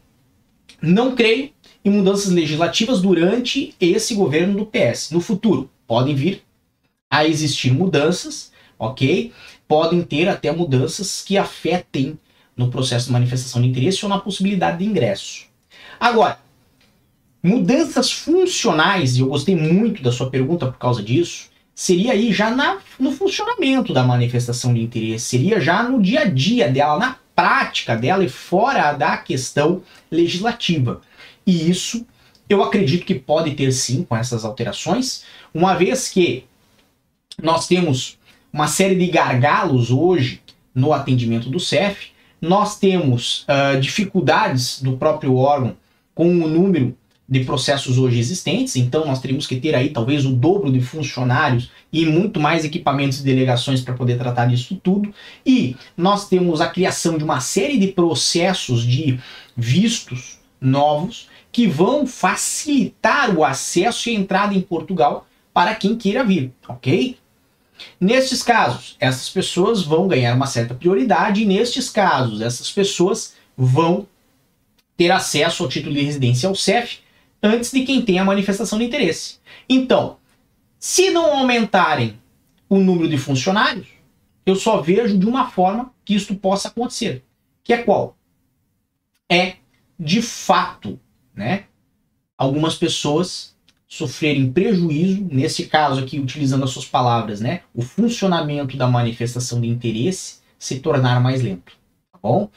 não 0.79 1.15
creio 1.15 1.49
em 1.83 1.89
mudanças 1.89 2.31
legislativas 2.31 3.01
durante 3.01 3.73
esse 3.81 4.13
governo 4.13 4.59
do 4.59 4.65
PS. 4.67 5.09
No 5.09 5.19
futuro, 5.19 5.71
podem 5.87 6.13
vir 6.13 6.43
a 7.09 7.25
existir 7.25 7.73
mudanças, 7.73 8.51
ok? 8.77 9.33
Podem 9.67 10.03
ter 10.03 10.29
até 10.29 10.51
mudanças 10.51 11.23
que 11.23 11.35
afetem 11.35 12.19
no 12.55 12.69
processo 12.69 13.07
de 13.07 13.11
manifestação 13.11 13.59
de 13.59 13.69
interesse 13.69 14.05
ou 14.05 14.09
na 14.09 14.19
possibilidade 14.19 14.77
de 14.77 14.85
ingresso. 14.85 15.47
Agora, 15.99 16.39
mudanças 17.41 18.11
funcionais, 18.11 19.17
e 19.17 19.21
eu 19.21 19.27
gostei 19.27 19.55
muito 19.55 20.03
da 20.03 20.11
sua 20.11 20.29
pergunta 20.29 20.67
por 20.67 20.77
causa 20.77 21.01
disso, 21.01 21.49
seria 21.77 22.13
aí 22.13 22.33
já 22.33 22.49
na, 22.49 22.79
no 22.99 23.11
funcionamento 23.11 23.93
da 23.93 24.03
manifestação 24.03 24.73
de 24.73 24.81
interesse, 24.81 25.25
seria 25.25 25.61
já 25.61 25.83
no 25.83 26.01
dia 26.01 26.21
a 26.21 26.25
dia 26.25 26.67
dela, 26.67 26.97
na 26.97 27.19
prática 27.35 27.95
dela 27.95 28.23
e 28.23 28.29
fora 28.29 28.93
da 28.93 29.15
questão 29.15 29.83
legislativa. 30.09 31.01
E 31.45 31.69
isso 31.69 32.03
eu 32.49 32.63
acredito 32.63 33.05
que 33.05 33.13
pode 33.13 33.51
ter 33.51 33.71
sim 33.71 34.03
com 34.03 34.17
essas 34.17 34.43
alterações, 34.43 35.23
uma 35.53 35.75
vez 35.75 36.09
que 36.09 36.45
nós 37.43 37.67
temos 37.67 38.17
uma 38.51 38.67
série 38.67 38.95
de 38.95 39.05
gargalos 39.05 39.91
hoje 39.91 40.41
no 40.73 40.91
atendimento 40.93 41.47
do 41.47 41.59
CEF, 41.59 42.07
nós 42.41 42.79
temos 42.79 43.43
uh, 43.43 43.79
dificuldades 43.79 44.81
do 44.81 44.97
próprio 44.97 45.35
órgão 45.35 45.77
com 46.15 46.27
o 46.27 46.47
número 46.47 46.97
de 47.29 47.41
processos 47.41 47.97
hoje 47.97 48.19
existentes, 48.19 48.77
então 48.77 49.05
nós 49.05 49.19
teríamos 49.19 49.45
que 49.45 49.57
ter 49.57 49.75
aí 49.75 49.89
talvez 49.89 50.25
o 50.25 50.31
dobro 50.31 50.71
de 50.71 50.79
funcionários 50.79 51.69
e 51.91 52.05
muito 52.05 52.39
mais 52.39 52.63
equipamentos 52.63 53.19
e 53.19 53.23
delegações 53.23 53.81
para 53.81 53.93
poder 53.93 54.17
tratar 54.17 54.45
disso 54.45 54.79
tudo. 54.81 55.13
E 55.45 55.75
nós 55.97 56.29
temos 56.29 56.61
a 56.61 56.67
criação 56.67 57.17
de 57.17 57.25
uma 57.25 57.41
série 57.41 57.77
de 57.77 57.87
processos 57.87 58.85
de 58.85 59.19
vistos 59.55 60.39
novos 60.61 61.27
que 61.51 61.67
vão 61.67 62.07
facilitar 62.07 63.35
o 63.35 63.43
acesso 63.43 64.09
e 64.09 64.15
a 64.15 64.19
entrada 64.19 64.53
em 64.53 64.61
Portugal 64.61 65.27
para 65.53 65.75
quem 65.75 65.97
queira 65.97 66.23
vir, 66.23 66.53
ok? 66.67 67.17
Nestes 67.99 68.41
casos, 68.41 68.95
essas 68.99 69.29
pessoas 69.29 69.83
vão 69.83 70.07
ganhar 70.07 70.35
uma 70.35 70.47
certa 70.47 70.73
prioridade, 70.73 71.43
e 71.43 71.45
nestes 71.45 71.89
casos, 71.89 72.41
essas 72.41 72.71
pessoas 72.71 73.33
vão 73.55 74.07
ter 74.95 75.11
acesso 75.11 75.63
ao 75.63 75.69
título 75.69 75.93
de 75.93 76.01
residência 76.01 76.47
ao 76.49 76.55
CEF 76.55 76.99
antes 77.41 77.71
de 77.71 77.83
quem 77.83 78.01
tem 78.01 78.19
a 78.19 78.25
manifestação 78.25 78.79
de 78.79 78.85
interesse. 78.85 79.39
Então, 79.69 80.17
se 80.79 81.09
não 81.09 81.37
aumentarem 81.37 82.19
o 82.69 82.79
número 82.79 83.09
de 83.09 83.17
funcionários, 83.17 83.87
eu 84.45 84.55
só 84.55 84.81
vejo 84.81 85.17
de 85.17 85.25
uma 85.25 85.49
forma 85.49 85.93
que 86.05 86.15
isto 86.15 86.35
possa 86.35 86.67
acontecer. 86.67 87.23
Que 87.63 87.73
é 87.73 87.83
qual? 87.83 88.17
É, 89.29 89.57
de 89.99 90.21
fato, 90.21 90.99
né, 91.35 91.65
algumas 92.37 92.75
pessoas 92.75 93.55
sofrerem 93.87 94.51
prejuízo, 94.51 95.27
nesse 95.31 95.65
caso 95.65 96.01
aqui, 96.01 96.19
utilizando 96.19 96.63
as 96.63 96.71
suas 96.71 96.85
palavras, 96.85 97.39
né? 97.39 97.61
O 97.73 97.81
funcionamento 97.81 98.75
da 98.75 98.87
manifestação 98.87 99.61
de 99.61 99.67
interesse 99.67 100.39
se 100.59 100.79
tornar 100.79 101.21
mais 101.21 101.41
lento, 101.41 101.73
tá 102.11 102.19
bom? 102.21 102.49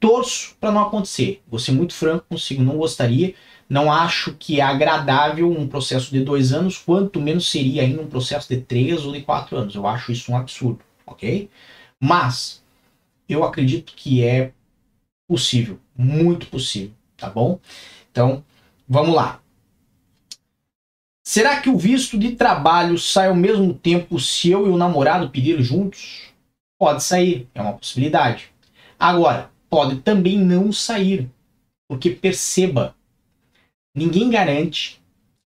Torço 0.00 0.56
para 0.58 0.72
não 0.72 0.82
acontecer. 0.82 1.42
Vou 1.46 1.58
ser 1.58 1.72
muito 1.72 1.92
franco 1.92 2.24
consigo, 2.28 2.62
não 2.62 2.78
gostaria. 2.78 3.34
Não 3.68 3.92
acho 3.92 4.34
que 4.34 4.60
é 4.60 4.64
agradável 4.64 5.50
um 5.50 5.68
processo 5.68 6.10
de 6.10 6.24
dois 6.24 6.52
anos, 6.52 6.78
quanto 6.78 7.20
menos 7.20 7.50
seria 7.50 7.82
ainda 7.82 8.00
um 8.00 8.06
processo 8.06 8.48
de 8.48 8.60
três 8.60 9.04
ou 9.04 9.12
de 9.12 9.20
quatro 9.20 9.56
anos. 9.56 9.74
Eu 9.74 9.86
acho 9.86 10.10
isso 10.10 10.32
um 10.32 10.36
absurdo, 10.36 10.80
ok? 11.06 11.50
Mas 12.00 12.64
eu 13.28 13.44
acredito 13.44 13.92
que 13.94 14.24
é 14.24 14.52
possível, 15.28 15.78
muito 15.96 16.46
possível, 16.46 16.94
tá 17.16 17.28
bom? 17.28 17.60
Então, 18.10 18.42
vamos 18.88 19.14
lá. 19.14 19.40
Será 21.22 21.60
que 21.60 21.68
o 21.68 21.76
visto 21.76 22.18
de 22.18 22.36
trabalho 22.36 22.98
sai 22.98 23.28
ao 23.28 23.36
mesmo 23.36 23.74
tempo 23.74 24.18
se 24.18 24.50
eu 24.50 24.66
e 24.66 24.70
o 24.70 24.78
namorado 24.78 25.28
pedir 25.28 25.60
juntos? 25.60 26.32
Pode 26.78 27.04
sair, 27.04 27.46
é 27.54 27.60
uma 27.60 27.74
possibilidade. 27.74 28.50
Agora, 28.98 29.50
pode 29.68 29.96
também 29.96 30.38
não 30.38 30.72
sair, 30.72 31.30
porque 31.86 32.08
perceba, 32.08 32.96
ninguém 33.98 34.30
garante, 34.30 35.00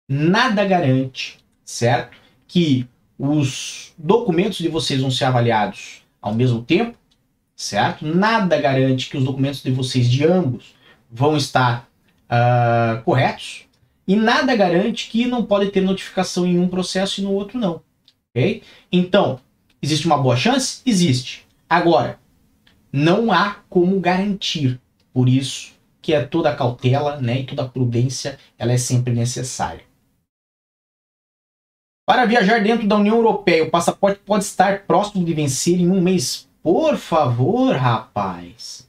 nada 0.09 0.65
garante, 0.65 1.39
certo? 1.65 2.17
Que 2.49 2.87
os 3.19 3.93
documentos 3.97 4.59
de 4.59 4.69
vocês 4.69 5.01
vão 5.01 5.11
ser 5.11 5.25
avaliados 5.25 6.03
ao 6.21 6.35
mesmo 6.35 6.63
tempo, 6.63 6.99
certo? 7.55 8.05
Nada 8.05 8.61
garante 8.61 9.09
que 9.09 9.17
os 9.17 9.25
documentos 9.25 9.63
de 9.63 9.71
vocês 9.71 10.11
de 10.11 10.25
ambos 10.25 10.75
vão 11.11 11.37
estar 11.37 11.89
uh, 12.27 13.03
corretos, 13.03 13.67
e 14.07 14.17
nada 14.17 14.57
garante 14.57 15.09
que 15.09 15.27
não 15.27 15.45
pode 15.45 15.71
ter 15.71 15.81
notificação 15.81 16.45
em 16.45 16.59
um 16.59 16.69
processo 16.69 17.21
e 17.21 17.25
no 17.25 17.33
outro 17.33 17.59
não. 17.59 17.81
Ok? 18.31 18.63
Então, 18.91 19.39
existe 19.81 20.07
uma 20.07 20.19
boa 20.19 20.37
chance? 20.37 20.83
Existe. 20.85 21.47
Agora, 21.69 22.19
não 22.93 23.31
há 23.31 23.59
como 23.69 24.01
garantir. 24.01 24.81
Por 25.13 25.29
isso 25.29 25.73
que 26.03 26.13
é 26.13 26.25
toda 26.25 26.51
a 26.51 26.57
cautela 26.57 27.21
né, 27.21 27.41
e 27.41 27.47
toda 27.47 27.63
a 27.63 27.69
prudência 27.69 28.39
ela 28.59 28.73
é 28.73 28.79
sempre 28.79 29.13
necessária. 29.13 29.83
Para 32.07 32.27
viajar 32.27 32.61
dentro 32.61 32.89
da 32.89 32.97
União 32.97 33.17
Europeia, 33.17 33.63
o 33.63 33.71
passaporte 33.71 34.21
pode 34.27 34.45
estar 34.45 34.85
próximo 34.85 35.25
de 35.25 35.33
vencer 35.33 35.79
em 35.79 35.89
um 35.89 36.01
mês. 36.01 36.49
Por 36.63 36.97
favor, 36.97 37.77
rapaz. 37.77 38.89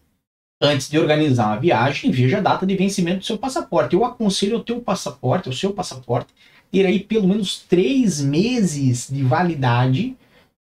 Antes 0.60 0.89
de 0.89 0.98
organizar 0.98 1.48
uma 1.48 1.60
viagem, 1.60 2.12
veja 2.12 2.39
a 2.39 2.41
data 2.41 2.65
de 2.65 2.75
vencimento 2.75 3.20
do 3.20 3.25
seu 3.25 3.38
passaporte. 3.38 3.96
Eu 3.96 4.03
aconselho 4.03 4.58
o 4.58 4.63
teu 4.63 4.82
passaporte, 4.82 5.50
o 5.50 5.53
seu 5.53 5.74
passaporte, 5.74 6.34
ter 6.72 6.86
aí 6.86 7.00
pelo 7.00 7.27
menos 7.27 7.60
três 7.60 8.22
meses 8.22 9.08
de 9.10 9.24
validade, 9.24 10.15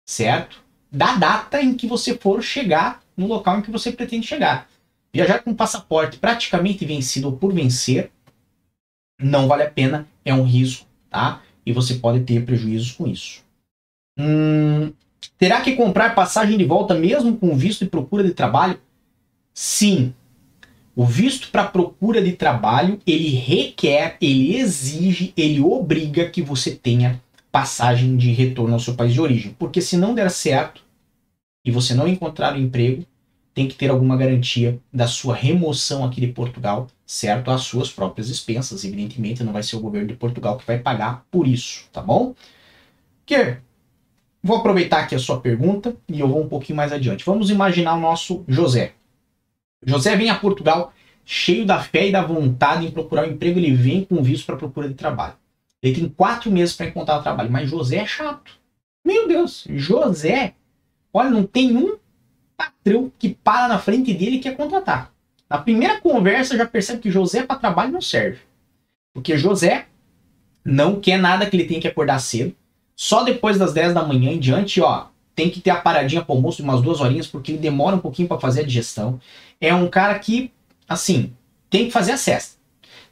certo? 0.05 0.63
Da 0.91 1.17
data 1.17 1.63
em 1.63 1.75
que 1.75 1.87
você 1.87 2.17
for 2.17 2.43
chegar 2.43 3.03
no 3.17 3.27
local 3.27 3.59
em 3.59 3.63
que 3.63 3.71
você 3.71 3.93
pretende 3.93 4.27
chegar. 4.27 4.69
Viajar 5.15 5.41
com 5.41 5.55
passaporte 5.55 6.19
praticamente 6.19 6.85
vencido 6.85 7.29
ou 7.29 7.37
por 7.37 7.53
vencer 7.53 8.11
não 9.21 9.47
vale 9.47 9.63
a 9.63 9.71
pena, 9.71 10.09
é 10.25 10.35
um 10.35 10.43
risco, 10.43 10.87
tá? 11.11 11.43
E 11.65 11.73
você 11.73 11.95
pode 11.95 12.25
ter 12.25 12.45
prejuízos 12.45 12.93
com 12.93 13.07
isso. 13.07 13.45
Hum, 14.19 14.93
terá 15.39 15.61
que 15.61 15.77
comprar 15.77 16.15
passagem 16.15 16.59
de 16.59 16.65
volta 16.65 16.95
mesmo 16.95 17.37
com 17.37 17.57
visto 17.57 17.85
de 17.85 17.91
procura 17.91 18.25
de 18.25 18.35
trabalho? 18.35 18.81
Sim, 19.55 20.15
o 20.95 21.07
visto 21.07 21.51
para 21.51 21.65
procura 21.65 22.23
de 22.23 22.33
trabalho, 22.33 23.01
ele 23.07 23.31
requer, 23.31 24.17
ele 24.21 24.57
exige, 24.57 25.33
ele 25.37 25.61
obriga 25.61 26.29
que 26.29 26.43
você 26.43 26.75
tenha 26.75 27.23
passagem 27.51 28.17
de 28.17 28.31
retorno 28.33 28.75
ao 28.75 28.81
seu 28.81 28.95
país 28.95 29.15
de 29.15 29.21
origem. 29.21 29.57
Porque 29.59 29.81
se 29.81 29.97
não 29.97 30.15
der 30.15 30.31
certo 30.31 30.83
e 31.65 31.71
você 31.71 31.95
não 31.95 32.07
encontrar 32.07 32.55
o 32.55 32.57
um 32.57 32.61
emprego, 32.61 33.07
tem 33.55 33.69
que 33.69 33.75
ter 33.75 33.91
alguma 33.91 34.17
garantia 34.17 34.81
da 34.93 35.07
sua 35.07 35.35
remoção 35.35 36.05
aqui 36.05 36.21
de 36.21 36.29
Portugal, 36.29 36.89
certo? 37.07 37.51
Às 37.51 37.63
suas 37.63 37.91
próprias 37.91 38.29
expensas. 38.29 38.85
Evidentemente, 38.85 39.45
não 39.45 39.53
vai 39.53 39.63
ser 39.63 39.77
o 39.77 39.81
governo 39.81 40.09
de 40.09 40.15
Portugal 40.15 40.57
que 40.57 40.67
vai 40.67 40.79
pagar 40.79 41.27
por 41.31 41.47
isso, 41.47 41.85
tá 41.93 42.01
bom? 42.01 42.35
Que 43.27 43.59
vou 44.43 44.57
aproveitar 44.57 45.01
aqui 45.01 45.15
a 45.15 45.19
sua 45.19 45.41
pergunta 45.41 45.95
e 46.09 46.21
eu 46.21 46.29
vou 46.29 46.43
um 46.43 46.49
pouquinho 46.49 46.77
mais 46.77 46.93
adiante. 46.93 47.25
Vamos 47.25 47.51
imaginar 47.51 47.95
o 47.95 48.01
nosso 48.01 48.45
José. 48.49 48.93
José 49.85 50.17
vem 50.17 50.31
a 50.31 50.39
Portugal 50.39 50.93
cheio 51.25 51.67
da 51.67 51.81
fé 51.81 52.09
e 52.09 52.13
da 52.13 52.23
vontade 52.23 52.87
em 52.87 52.91
procurar 52.91 53.27
um 53.27 53.33
emprego. 53.33 53.59
Ele 53.59 53.75
vem 53.75 54.05
com 54.05 54.23
visto 54.23 54.47
para 54.47 54.57
procura 54.57 54.89
de 54.89 54.95
trabalho. 54.95 55.35
Ele 55.83 55.95
tem 55.95 56.09
quatro 56.09 56.51
meses 56.51 56.75
para 56.75 56.87
encontrar 56.87 57.21
trabalho, 57.23 57.51
mas 57.51 57.69
José 57.69 57.97
é 57.97 58.07
chato. 58.07 58.53
Meu 59.05 59.29
Deus, 59.29 59.65
José 59.69 60.55
Olha, 61.13 61.31
não 61.31 61.47
tem 61.47 61.77
um 61.77 61.99
patrão 62.71 63.11
que 63.19 63.31
para 63.31 63.69
na 63.69 63.79
frente 63.79 64.13
dele 64.13 64.37
e 64.37 64.41
quer 64.41 64.57
contratar. 64.57 65.11
Na 65.49 65.59
primeira 65.59 66.01
conversa 66.01 66.57
já 66.57 66.67
percebe 66.67 67.01
que 67.01 67.11
José 67.11 67.43
para 67.43 67.59
trabalho 67.59 67.93
não 67.93 68.01
serve. 68.01 68.41
Porque 69.15 69.37
José 69.37 69.87
não 70.65 71.01
quer 71.01 71.19
nada 71.19 71.49
que 71.49 71.57
ele 71.57 71.65
tenha 71.65 71.81
que 71.81 71.89
acordar 71.89 72.19
cedo. 72.21 72.55
Só 72.97 73.23
depois 73.23 73.59
das 73.59 73.73
10 73.73 73.95
da 73.95 74.05
manhã 74.05 74.31
em 74.31 74.39
diante, 74.39 74.81
ó, 74.81 75.07
tem 75.35 75.51
que 75.51 75.61
ter 75.61 75.71
a 75.71 75.81
paradinha 75.81 76.23
para 76.23 76.35
almoço 76.35 76.59
de 76.59 76.63
umas 76.63 76.81
duas 76.81 77.01
horinhas, 77.01 77.27
porque 77.27 77.53
ele 77.53 77.59
demora 77.59 77.97
um 77.97 78.01
pouquinho 78.01 78.29
para 78.29 78.41
fazer 78.41 78.61
a 78.61 78.67
digestão. 78.67 79.21
É 79.61 79.75
um 79.75 79.89
cara 79.89 80.19
que, 80.19 80.53
assim, 80.89 81.33
tem 81.69 81.87
que 81.87 81.91
fazer 81.91 82.13
a 82.13 82.17
cesta. 82.17 82.62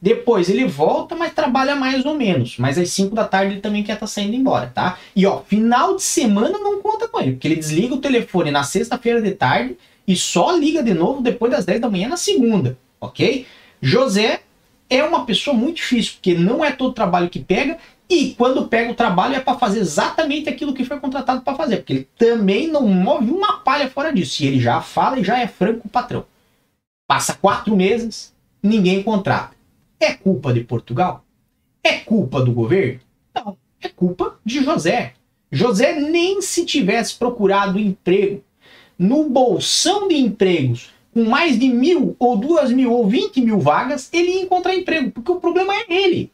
Depois 0.00 0.48
ele 0.48 0.64
volta, 0.64 1.14
mas 1.14 1.34
trabalha 1.34 1.76
mais 1.76 2.06
ou 2.06 2.14
menos. 2.14 2.56
Mas 2.58 2.78
às 2.78 2.90
5 2.90 3.14
da 3.14 3.24
tarde 3.24 3.54
ele 3.54 3.60
também 3.60 3.82
quer 3.82 3.94
estar 3.94 4.06
tá 4.06 4.12
saindo 4.12 4.34
embora, 4.34 4.70
tá? 4.74 4.98
E 5.14 5.26
ó, 5.26 5.40
final 5.40 5.96
de 5.96 6.02
semana 6.02 6.58
não 6.58 6.80
conta 6.80 7.06
com 7.06 7.20
ele, 7.20 7.32
porque 7.32 7.48
ele 7.48 7.56
desliga 7.56 7.94
o 7.94 8.00
telefone 8.00 8.50
na 8.50 8.62
sexta-feira 8.62 9.20
de 9.20 9.32
tarde 9.32 9.76
e 10.06 10.16
só 10.16 10.52
liga 10.52 10.82
de 10.82 10.94
novo 10.94 11.20
depois 11.20 11.52
das 11.52 11.64
10 11.64 11.80
da 11.80 11.90
manhã 11.90 12.08
na 12.08 12.16
segunda, 12.16 12.78
ok? 13.00 13.46
José 13.80 14.40
é 14.88 15.04
uma 15.04 15.24
pessoa 15.24 15.56
muito 15.56 15.76
difícil, 15.76 16.14
porque 16.14 16.34
não 16.34 16.64
é 16.64 16.72
todo 16.72 16.94
trabalho 16.94 17.28
que 17.28 17.38
pega 17.38 17.78
e 18.10 18.34
quando 18.36 18.66
pega 18.66 18.90
o 18.90 18.94
trabalho 18.94 19.36
é 19.36 19.40
para 19.40 19.56
fazer 19.56 19.78
exatamente 19.78 20.48
aquilo 20.48 20.74
que 20.74 20.84
foi 20.84 20.98
contratado 20.98 21.42
para 21.42 21.54
fazer, 21.54 21.76
porque 21.76 21.92
ele 21.92 22.08
também 22.18 22.66
não 22.66 22.82
move 22.88 23.30
uma 23.30 23.58
palha 23.58 23.88
fora 23.88 24.12
disso. 24.12 24.42
E 24.42 24.48
ele 24.48 24.58
já 24.58 24.80
fala 24.80 25.20
e 25.20 25.24
já 25.24 25.38
é 25.38 25.46
franco 25.46 25.88
patrão. 25.88 26.24
Passa 27.06 27.34
quatro 27.34 27.76
meses, 27.76 28.34
ninguém 28.60 29.00
contrata. 29.00 29.59
É 30.00 30.14
culpa 30.14 30.52
de 30.52 30.64
Portugal? 30.64 31.24
É 31.84 31.98
culpa 31.98 32.42
do 32.42 32.52
governo? 32.52 33.00
Não, 33.34 33.56
é 33.80 33.88
culpa 33.88 34.40
de 34.44 34.64
José. 34.64 35.12
José 35.52 36.00
nem 36.00 36.40
se 36.40 36.64
tivesse 36.64 37.14
procurado 37.16 37.78
emprego 37.78 38.42
no 38.98 39.28
bolsão 39.28 40.08
de 40.08 40.16
empregos 40.16 40.90
com 41.12 41.24
mais 41.24 41.58
de 41.58 41.68
mil 41.68 42.16
ou 42.18 42.36
duas 42.36 42.70
mil 42.70 42.92
ou 42.92 43.06
vinte 43.06 43.40
mil 43.40 43.58
vagas, 43.58 44.08
ele 44.12 44.30
ia 44.30 44.42
encontrar 44.42 44.74
emprego, 44.74 45.10
porque 45.10 45.32
o 45.32 45.40
problema 45.40 45.74
é 45.74 45.84
ele. 45.88 46.30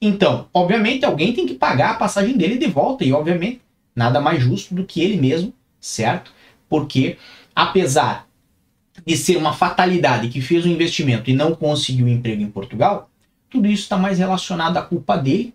Então, 0.00 0.48
obviamente, 0.52 1.04
alguém 1.04 1.32
tem 1.32 1.46
que 1.46 1.54
pagar 1.54 1.92
a 1.92 1.94
passagem 1.94 2.36
dele 2.36 2.58
de 2.58 2.66
volta, 2.66 3.04
e 3.04 3.12
obviamente, 3.12 3.62
nada 3.94 4.20
mais 4.20 4.42
justo 4.42 4.74
do 4.74 4.84
que 4.84 5.00
ele 5.00 5.16
mesmo, 5.16 5.52
certo? 5.80 6.32
Porque, 6.68 7.16
apesar 7.54 8.28
de 9.04 9.16
ser 9.16 9.36
uma 9.36 9.52
fatalidade 9.52 10.28
que 10.28 10.40
fez 10.40 10.64
um 10.64 10.70
investimento 10.70 11.30
e 11.30 11.34
não 11.34 11.54
conseguiu 11.54 12.08
emprego 12.08 12.42
em 12.42 12.50
Portugal, 12.50 13.10
tudo 13.50 13.66
isso 13.66 13.82
está 13.82 13.96
mais 13.96 14.18
relacionado 14.18 14.76
à 14.76 14.82
culpa 14.82 15.16
dele 15.16 15.54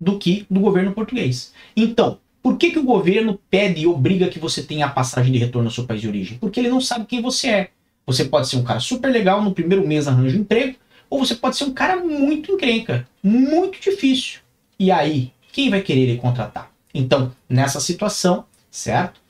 do 0.00 0.18
que 0.18 0.46
do 0.50 0.60
governo 0.60 0.92
português. 0.92 1.52
Então, 1.76 2.18
por 2.42 2.58
que, 2.58 2.70
que 2.70 2.78
o 2.78 2.84
governo 2.84 3.40
pede 3.48 3.82
e 3.82 3.86
obriga 3.86 4.28
que 4.28 4.38
você 4.38 4.62
tenha 4.62 4.86
a 4.86 4.90
passagem 4.90 5.32
de 5.32 5.38
retorno 5.38 5.68
ao 5.68 5.74
seu 5.74 5.84
país 5.84 6.02
de 6.02 6.08
origem? 6.08 6.38
Porque 6.38 6.60
ele 6.60 6.68
não 6.68 6.80
sabe 6.80 7.06
quem 7.06 7.22
você 7.22 7.48
é. 7.48 7.70
Você 8.06 8.26
pode 8.26 8.48
ser 8.48 8.56
um 8.56 8.64
cara 8.64 8.80
super 8.80 9.10
legal, 9.10 9.42
no 9.42 9.54
primeiro 9.54 9.86
mês 9.86 10.06
arranja 10.06 10.36
um 10.36 10.40
emprego, 10.40 10.76
ou 11.08 11.24
você 11.24 11.34
pode 11.34 11.56
ser 11.56 11.64
um 11.64 11.72
cara 11.72 11.96
muito 11.96 12.52
encrenca, 12.52 13.08
muito 13.22 13.80
difícil. 13.80 14.40
E 14.78 14.90
aí, 14.90 15.32
quem 15.52 15.70
vai 15.70 15.80
querer 15.80 16.04
lhe 16.06 16.18
contratar? 16.18 16.70
Então, 16.92 17.32
nessa 17.48 17.80
situação, 17.80 18.44
certo? 18.70 19.20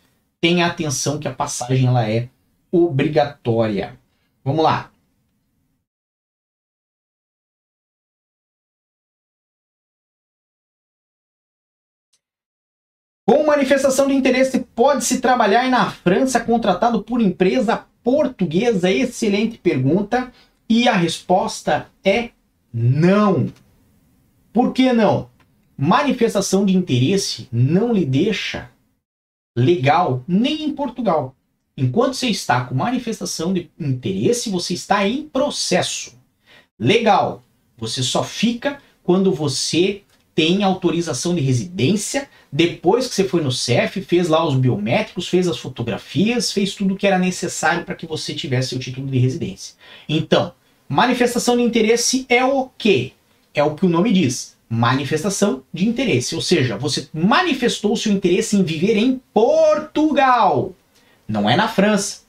Tenha 0.40 0.66
atenção 0.66 1.18
que 1.18 1.28
a 1.28 1.32
passagem 1.32 1.86
ela 1.86 2.08
é 2.08 2.28
obrigatória. 2.74 3.98
Vamos 4.44 4.64
lá. 4.64 4.90
Com 13.26 13.46
manifestação 13.46 14.06
de 14.06 14.14
interesse, 14.14 14.60
pode-se 14.74 15.20
trabalhar 15.20 15.70
na 15.70 15.90
França 15.90 16.38
contratado 16.40 17.02
por 17.02 17.22
empresa 17.22 17.86
portuguesa? 18.02 18.90
Excelente 18.90 19.56
pergunta. 19.56 20.30
E 20.68 20.86
a 20.86 20.92
resposta 20.92 21.88
é 22.04 22.30
não. 22.72 23.50
Por 24.52 24.72
que 24.72 24.92
não? 24.92 25.30
Manifestação 25.76 26.66
de 26.66 26.76
interesse 26.76 27.48
não 27.50 27.92
lhe 27.92 28.04
deixa 28.04 28.70
legal 29.56 30.22
nem 30.28 30.64
em 30.64 30.74
Portugal. 30.74 31.34
Enquanto 31.76 32.14
você 32.14 32.28
está 32.28 32.64
com 32.64 32.74
manifestação 32.74 33.52
de 33.52 33.70
interesse, 33.78 34.48
você 34.48 34.74
está 34.74 35.06
em 35.06 35.24
processo. 35.24 36.14
Legal. 36.78 37.42
Você 37.76 38.02
só 38.02 38.22
fica 38.22 38.78
quando 39.02 39.32
você 39.32 40.02
tem 40.34 40.62
autorização 40.62 41.34
de 41.34 41.40
residência 41.40 42.28
depois 42.50 43.08
que 43.08 43.14
você 43.14 43.24
foi 43.24 43.42
no 43.42 43.50
CEF, 43.50 44.00
fez 44.02 44.28
lá 44.28 44.46
os 44.46 44.54
biométricos, 44.54 45.28
fez 45.28 45.48
as 45.48 45.58
fotografias, 45.58 46.52
fez 46.52 46.72
tudo 46.72 46.94
que 46.94 47.06
era 47.06 47.18
necessário 47.18 47.84
para 47.84 47.96
que 47.96 48.06
você 48.06 48.32
tivesse 48.32 48.76
o 48.76 48.78
título 48.78 49.08
de 49.08 49.18
residência. 49.18 49.74
Então, 50.08 50.52
manifestação 50.88 51.56
de 51.56 51.64
interesse 51.64 52.24
é 52.28 52.44
o 52.44 52.70
quê? 52.78 53.12
É 53.52 53.64
o 53.64 53.74
que 53.74 53.84
o 53.84 53.88
nome 53.88 54.12
diz. 54.12 54.56
Manifestação 54.68 55.64
de 55.72 55.88
interesse, 55.88 56.36
ou 56.36 56.40
seja, 56.40 56.76
você 56.76 57.08
manifestou 57.12 57.96
seu 57.96 58.12
interesse 58.12 58.56
em 58.56 58.62
viver 58.62 58.96
em 58.96 59.20
Portugal 59.32 60.72
não 61.28 61.48
é 61.48 61.56
na 61.56 61.68
França. 61.68 62.24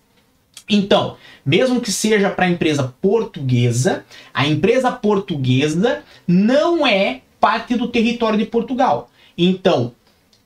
Então, 0.67 1.17
mesmo 1.45 1.79
que 1.79 1.91
seja 1.91 2.29
para 2.29 2.45
a 2.45 2.49
empresa 2.49 2.93
portuguesa, 3.01 4.03
a 4.33 4.47
empresa 4.47 4.91
portuguesa 4.91 6.03
não 6.27 6.85
é 6.85 7.21
parte 7.39 7.75
do 7.75 7.87
território 7.87 8.37
de 8.37 8.45
Portugal. 8.45 9.09
Então, 9.37 9.93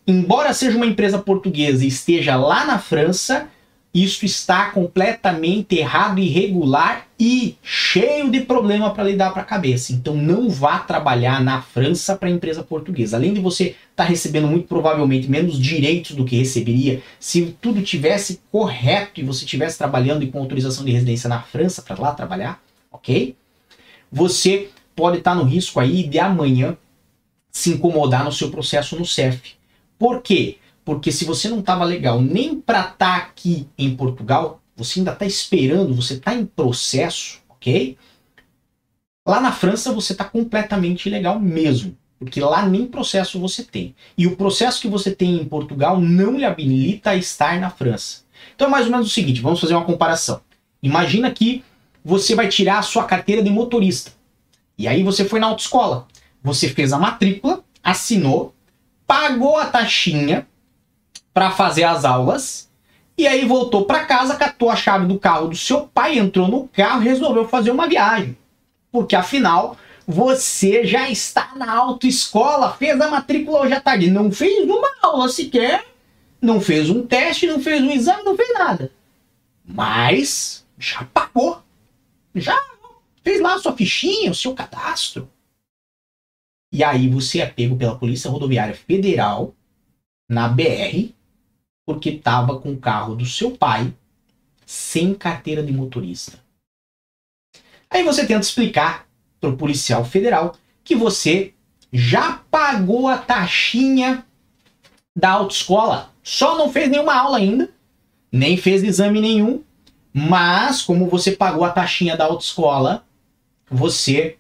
embora 0.06 0.54
seja 0.54 0.76
uma 0.76 0.86
empresa 0.86 1.18
portuguesa 1.20 1.86
e 1.86 1.88
esteja 1.88 2.36
lá 2.36 2.66
na 2.66 2.78
França, 2.80 3.48
isso 3.94 4.24
está 4.24 4.70
completamente 4.70 5.76
errado, 5.76 6.20
irregular 6.20 7.08
e 7.20 7.58
cheio 7.64 8.30
de 8.30 8.42
problema 8.42 8.94
para 8.94 9.04
lidar 9.04 9.32
para 9.32 9.42
a 9.42 9.46
cabeça. 9.46 9.92
Então 9.92 10.16
não 10.16 10.48
vá 10.48 10.78
trabalhar 10.78 11.44
na 11.44 11.62
França 11.62 12.16
para 12.16 12.30
a 12.30 12.32
empresa 12.32 12.62
portuguesa. 12.62 13.18
Além 13.18 13.34
de 13.34 13.40
você 13.40 13.64
estar 13.64 13.78
tá 13.96 14.04
recebendo 14.04 14.48
muito 14.48 14.68
provavelmente 14.68 15.30
menos 15.30 15.60
direitos 15.60 16.16
do 16.16 16.24
que 16.24 16.38
receberia 16.38 17.02
se 17.20 17.58
tudo 17.60 17.82
tivesse 17.82 18.40
correto 18.52 19.20
e 19.20 19.24
você 19.24 19.44
estivesse 19.44 19.78
trabalhando 19.78 20.24
e 20.24 20.28
com 20.28 20.38
autorização 20.38 20.86
de 20.86 20.92
residência 20.92 21.28
na 21.28 21.42
França 21.42 21.82
para 21.82 22.00
lá 22.00 22.14
trabalhar, 22.14 22.62
ok? 22.92 23.36
Você 24.12 24.70
pode 24.96 25.18
estar 25.18 25.32
tá 25.32 25.38
no 25.38 25.44
risco 25.44 25.80
aí 25.80 26.04
de 26.04 26.20
amanhã 26.20 26.78
se 27.52 27.72
incomodar 27.72 28.24
no 28.24 28.32
seu 28.32 28.52
processo 28.52 28.96
no 28.96 29.06
CEF. 29.06 29.56
Por 29.98 30.22
quê? 30.22 30.59
Porque 30.90 31.12
se 31.12 31.24
você 31.24 31.48
não 31.48 31.60
estava 31.60 31.86
legal 31.86 32.20
nem 32.20 32.60
para 32.60 32.80
estar 32.80 32.96
tá 32.96 33.16
aqui 33.18 33.68
em 33.78 33.96
Portugal, 33.96 34.60
você 34.76 35.00
ainda 35.00 35.12
está 35.12 35.24
esperando, 35.24 35.94
você 35.94 36.16
está 36.16 36.34
em 36.34 36.44
processo, 36.44 37.44
ok? 37.48 37.96
Lá 39.24 39.40
na 39.40 39.52
França 39.52 39.94
você 39.94 40.14
está 40.14 40.26
completamente 40.26 41.08
ilegal 41.08 41.40
mesmo, 41.40 41.96
porque 42.18 42.42
lá 42.42 42.66
nem 42.68 42.88
processo 42.88 43.40
você 43.40 43.64
tem. 43.64 43.94
E 44.18 44.26
o 44.26 44.36
processo 44.36 44.82
que 44.82 44.88
você 44.88 45.12
tem 45.12 45.36
em 45.36 45.46
Portugal 45.46 46.02
não 46.02 46.36
lhe 46.36 46.44
habilita 46.44 47.12
a 47.12 47.16
estar 47.16 47.60
na 47.60 47.70
França. 47.70 48.24
Então 48.56 48.68
é 48.68 48.72
mais 48.72 48.88
ou 48.88 48.92
menos 48.92 49.06
o 49.06 49.12
seguinte, 49.12 49.42
vamos 49.42 49.62
fazer 49.62 49.76
uma 49.76 49.86
comparação. 49.86 50.42
Imagina 50.82 51.30
que 51.30 51.64
você 52.04 52.34
vai 52.34 52.48
tirar 52.48 52.80
a 52.80 52.82
sua 52.82 53.04
carteira 53.04 53.44
de 53.44 53.52
motorista. 53.52 54.12
E 54.76 54.88
aí 54.88 55.04
você 55.04 55.24
foi 55.24 55.40
na 55.40 55.46
autoescola. 55.46 56.08
Você 56.42 56.68
fez 56.68 56.92
a 56.92 56.98
matrícula, 56.98 57.64
assinou, 57.84 58.56
pagou 59.06 59.56
a 59.56 59.68
taxinha, 59.68 60.48
para 61.34 61.52
fazer 61.52 61.84
as 61.84 62.06
aulas. 62.06 62.70
E 63.18 63.28
aí 63.28 63.46
voltou 63.46 63.86
para 63.86 64.06
casa, 64.06 64.38
catou 64.38 64.70
a 64.70 64.76
chave 64.76 65.06
do 65.06 65.20
carro 65.20 65.50
do 65.50 65.56
seu 65.56 65.82
pai, 65.82 66.18
entrou 66.18 66.48
no 66.48 66.68
carro 66.70 67.02
resolveu 67.02 67.48
fazer 67.48 67.72
uma 67.72 67.88
viagem. 67.88 68.38
Porque 68.92 69.16
afinal, 69.16 69.78
você 70.08 70.86
já 70.86 71.10
está 71.10 71.54
na 71.56 71.72
autoescola, 71.72 72.74
fez 72.74 73.00
a 73.00 73.10
matrícula 73.10 73.62
hoje 73.62 73.74
à 73.74 73.82
tarde, 73.82 74.10
não 74.10 74.32
fez 74.32 74.68
uma 74.68 74.90
aula 75.02 75.28
sequer, 75.28 75.86
não 76.42 76.62
fez 76.62 76.90
um 76.90 77.06
teste, 77.06 77.46
não 77.46 77.60
fez 77.60 77.82
um 77.82 77.92
exame, 77.92 78.24
não 78.24 78.36
fez 78.36 78.54
nada. 78.54 78.92
Mas 79.66 80.66
já 80.78 81.04
pagou. 81.04 81.62
Já 82.34 82.58
fez 83.24 83.42
lá 83.42 83.56
a 83.56 83.60
sua 83.60 83.76
fichinha, 83.76 84.32
o 84.32 84.36
seu 84.36 84.54
cadastro. 84.54 85.30
E 86.72 86.84
aí 86.84 87.10
você 87.10 87.42
é 87.42 87.46
pego 87.46 87.76
pela 87.76 87.98
Polícia 87.98 88.30
Rodoviária 88.30 88.76
Federal 88.76 89.54
na 90.30 90.48
BR 90.48 91.14
porque 91.90 92.12
estava 92.12 92.60
com 92.60 92.74
o 92.74 92.78
carro 92.78 93.16
do 93.16 93.26
seu 93.26 93.50
pai 93.50 93.92
sem 94.64 95.16
carteira 95.16 95.64
de 95.64 95.74
motorista. 95.74 96.38
Aí 97.90 98.04
você 98.04 98.28
tenta 98.28 98.42
explicar 98.42 99.08
para 99.42 99.50
o 99.50 99.58
policial 99.58 100.06
federal 100.06 100.56
que 100.84 100.96
você 100.96 101.52
já 101.92 102.44
pagou 102.52 103.08
a 103.08 103.18
taxinha 103.18 104.24
da 105.18 105.32
autoescola, 105.32 106.14
só 106.22 106.56
não 106.60 106.72
fez 106.72 106.92
nenhuma 106.92 107.16
aula 107.16 107.40
ainda, 107.40 107.72
nem 108.32 108.56
fez 108.56 108.84
exame 108.84 109.20
nenhum, 109.20 109.64
mas 110.14 110.84
como 110.84 111.10
você 111.10 111.32
pagou 111.32 111.66
a 111.66 111.72
taxinha 111.72 112.16
da 112.16 112.26
autoescola, 112.26 113.04
você 113.68 114.38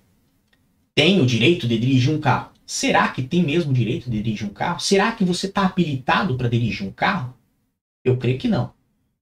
tem 0.93 1.19
o 1.19 1.25
direito 1.25 1.67
de 1.67 1.79
dirigir 1.79 2.13
um 2.13 2.21
carro. 2.21 2.51
Será 2.63 3.07
que 3.07 3.23
tem 3.23 3.41
mesmo 3.41 3.71
o 3.71 3.73
direito 3.73 4.07
de 4.07 4.21
dirigir 4.21 4.47
um 4.47 4.53
carro? 4.53 4.79
Será 4.79 5.11
que 5.13 5.25
você 5.25 5.47
está 5.47 5.65
habilitado 5.65 6.37
para 6.37 6.47
dirigir 6.47 6.85
um 6.85 6.91
carro? 6.91 7.38
Eu 8.09 8.17
creio 8.17 8.37
que 8.37 8.47
não. 8.47 8.71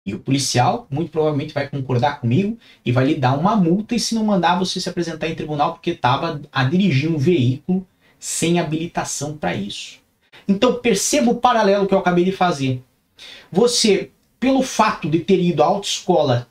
E 0.06 0.14
o 0.14 0.20
policial 0.20 0.88
muito 0.90 1.12
provavelmente 1.12 1.54
vai 1.54 1.68
concordar 1.68 2.22
comigo 2.22 2.58
e 2.86 2.94
vai 2.94 3.06
lhe 3.06 3.16
dar 3.16 3.38
uma 3.38 3.58
multa 3.58 3.94
e 3.94 4.00
se 4.00 4.16
não 4.16 4.24
mandar 4.24 4.58
você 4.58 4.80
se 4.80 4.88
apresentar 4.88 5.28
em 5.28 5.36
tribunal 5.36 5.74
porque 5.74 5.92
estava 5.92 6.42
a 6.52 6.64
dirigir 6.64 7.12
um 7.12 7.18
veículo 7.18 7.86
sem 8.18 8.58
habilitação 8.58 9.36
para 9.36 9.54
isso. 9.54 10.00
Então 10.48 10.76
perceba 10.76 11.30
o 11.30 11.36
paralelo 11.36 11.86
que 11.86 11.94
eu 11.94 12.00
acabei 12.00 12.24
de 12.24 12.32
fazer. 12.32 12.82
Você, 13.52 14.12
pelo 14.40 14.64
fato 14.64 15.10
de 15.10 15.20
ter 15.20 15.42
ido 15.42 15.62
à 15.62 15.66
autoescola, 15.66 16.48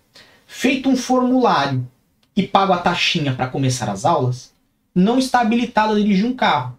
feito 0.46 0.90
um 0.90 0.96
formulário 0.96 1.88
e 2.37 2.42
pago 2.42 2.75
a 2.75 2.79
taxinha 2.79 3.35
para 3.35 3.49
começar 3.49 3.88
as 3.88 4.05
aulas, 4.05 4.53
não 4.94 5.18
está 5.18 5.40
habilitado 5.40 5.94
a 5.94 5.96
dirigir 5.96 6.27
um 6.27 6.37
carro. 6.37 6.77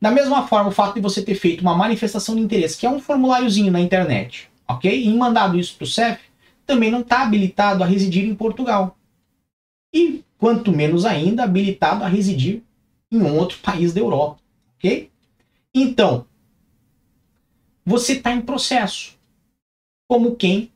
Da 0.00 0.10
mesma 0.10 0.46
forma, 0.46 0.70
o 0.70 0.72
fato 0.72 0.94
de 0.94 1.00
você 1.00 1.22
ter 1.22 1.34
feito 1.34 1.60
uma 1.60 1.74
manifestação 1.74 2.34
de 2.34 2.40
interesse, 2.40 2.78
que 2.78 2.86
é 2.86 2.90
um 2.90 3.00
formuláriozinho 3.00 3.70
na 3.70 3.80
internet, 3.80 4.50
ok? 4.68 5.04
E 5.04 5.12
mandado 5.14 5.58
isso 5.58 5.76
para 5.76 5.84
o 5.84 5.88
CEF, 5.88 6.20
também 6.66 6.90
não 6.90 7.00
está 7.00 7.22
habilitado 7.22 7.82
a 7.82 7.86
residir 7.86 8.24
em 8.24 8.34
Portugal. 8.34 8.96
E, 9.92 10.24
quanto 10.38 10.72
menos 10.72 11.04
ainda, 11.04 11.44
habilitado 11.44 12.04
a 12.04 12.08
residir 12.08 12.62
em 13.10 13.18
um 13.18 13.36
outro 13.36 13.58
país 13.58 13.92
da 13.92 14.00
Europa, 14.00 14.40
ok? 14.76 15.10
Então, 15.74 16.26
você 17.84 18.14
está 18.14 18.32
em 18.32 18.40
processo. 18.40 19.14
Como 20.08 20.36
quem 20.36 20.72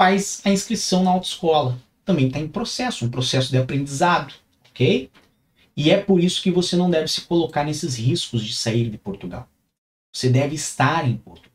faz 0.00 0.40
a 0.46 0.50
inscrição 0.50 1.04
na 1.04 1.10
autoescola. 1.10 1.78
Também 2.06 2.28
está 2.28 2.38
em 2.38 2.48
processo, 2.48 3.04
um 3.04 3.10
processo 3.10 3.50
de 3.50 3.58
aprendizado, 3.58 4.32
ok? 4.70 5.10
E 5.76 5.90
é 5.90 6.02
por 6.02 6.24
isso 6.24 6.42
que 6.42 6.50
você 6.50 6.74
não 6.74 6.90
deve 6.90 7.06
se 7.06 7.20
colocar 7.20 7.64
nesses 7.64 7.96
riscos 7.96 8.42
de 8.42 8.54
sair 8.54 8.88
de 8.88 8.96
Portugal. 8.96 9.46
Você 10.10 10.30
deve 10.30 10.54
estar 10.54 11.06
em 11.06 11.18
Portugal. 11.18 11.49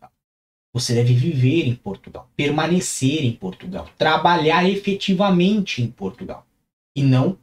Você 0.75 0.93
deve 0.93 1.13
viver 1.13 1.65
em 1.65 1.73
Portugal, 1.73 2.29
permanecer 2.35 3.23
em 3.23 3.31
Portugal, 3.31 3.89
trabalhar 3.97 4.69
efetivamente 4.69 5.81
em 5.81 5.89
Portugal. 5.89 6.45
E 6.95 7.01
não 7.01 7.37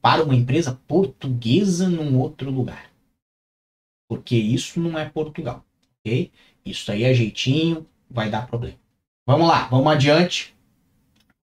para 0.00 0.24
uma 0.24 0.34
empresa 0.34 0.80
portuguesa 0.88 1.88
num 1.88 2.18
outro 2.18 2.50
lugar. 2.50 2.90
Porque 4.08 4.34
isso 4.34 4.80
não 4.80 4.98
é 4.98 5.08
Portugal 5.08 5.64
ok? 6.08 6.30
Isso 6.64 6.90
aí 6.90 7.04
é 7.04 7.14
jeitinho, 7.14 7.86
vai 8.10 8.30
dar 8.30 8.46
problema. 8.46 8.76
Vamos 9.26 9.48
lá, 9.48 9.66
vamos 9.68 9.92
adiante, 9.92 10.54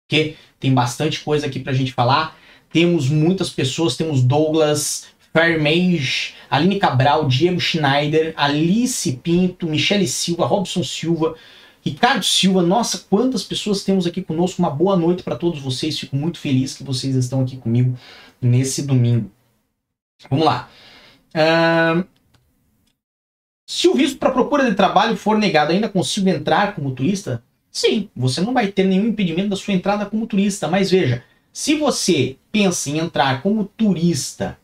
porque 0.01 0.37
tem 0.59 0.73
bastante 0.73 1.21
coisa 1.21 1.47
aqui 1.47 1.59
pra 1.59 1.73
gente 1.73 1.91
falar. 1.91 2.37
Temos 2.69 3.09
muitas 3.09 3.49
pessoas, 3.49 3.95
temos 3.95 4.23
Douglas, 4.23 5.12
Fairmage, 5.33 6.35
Aline 6.49 6.77
Cabral, 6.77 7.27
Diego 7.27 7.59
Schneider, 7.59 8.33
Alice 8.37 9.11
Pinto, 9.23 9.65
Michele 9.65 10.07
Silva, 10.07 10.45
Robson 10.45 10.83
Silva, 10.83 11.35
Ricardo 11.83 12.23
Silva. 12.23 12.61
Nossa, 12.61 13.05
quantas 13.09 13.43
pessoas 13.43 13.83
temos 13.83 14.05
aqui 14.05 14.21
conosco. 14.21 14.61
Uma 14.61 14.69
boa 14.69 14.95
noite 14.95 15.23
para 15.23 15.35
todos 15.35 15.59
vocês. 15.59 15.99
Fico 15.99 16.15
muito 16.15 16.39
feliz 16.39 16.75
que 16.75 16.83
vocês 16.83 17.15
estão 17.15 17.41
aqui 17.41 17.57
comigo 17.57 17.97
nesse 18.39 18.83
domingo. 18.83 19.31
Vamos 20.29 20.45
lá. 20.45 20.69
Uh, 21.33 22.05
se 23.67 23.87
o 23.87 23.95
visto 23.95 24.19
para 24.19 24.31
procura 24.31 24.69
de 24.69 24.75
trabalho 24.75 25.17
for 25.17 25.37
negado, 25.37 25.71
ainda 25.71 25.89
consigo 25.89 26.29
entrar 26.29 26.75
como 26.75 26.91
turista? 26.91 27.43
Sim, 27.71 28.07
você 28.15 28.39
não 28.39 28.53
vai 28.53 28.67
ter 28.67 28.83
nenhum 28.83 29.07
impedimento 29.07 29.49
da 29.49 29.55
sua 29.55 29.73
entrada 29.73 30.05
como 30.05 30.27
turista, 30.27 30.67
mas 30.67 30.91
veja, 30.91 31.23
se 31.51 31.73
você 31.75 32.37
pensa 32.51 32.91
em 32.91 32.99
entrar 32.99 33.41
como 33.41 33.65
turista 33.65 34.59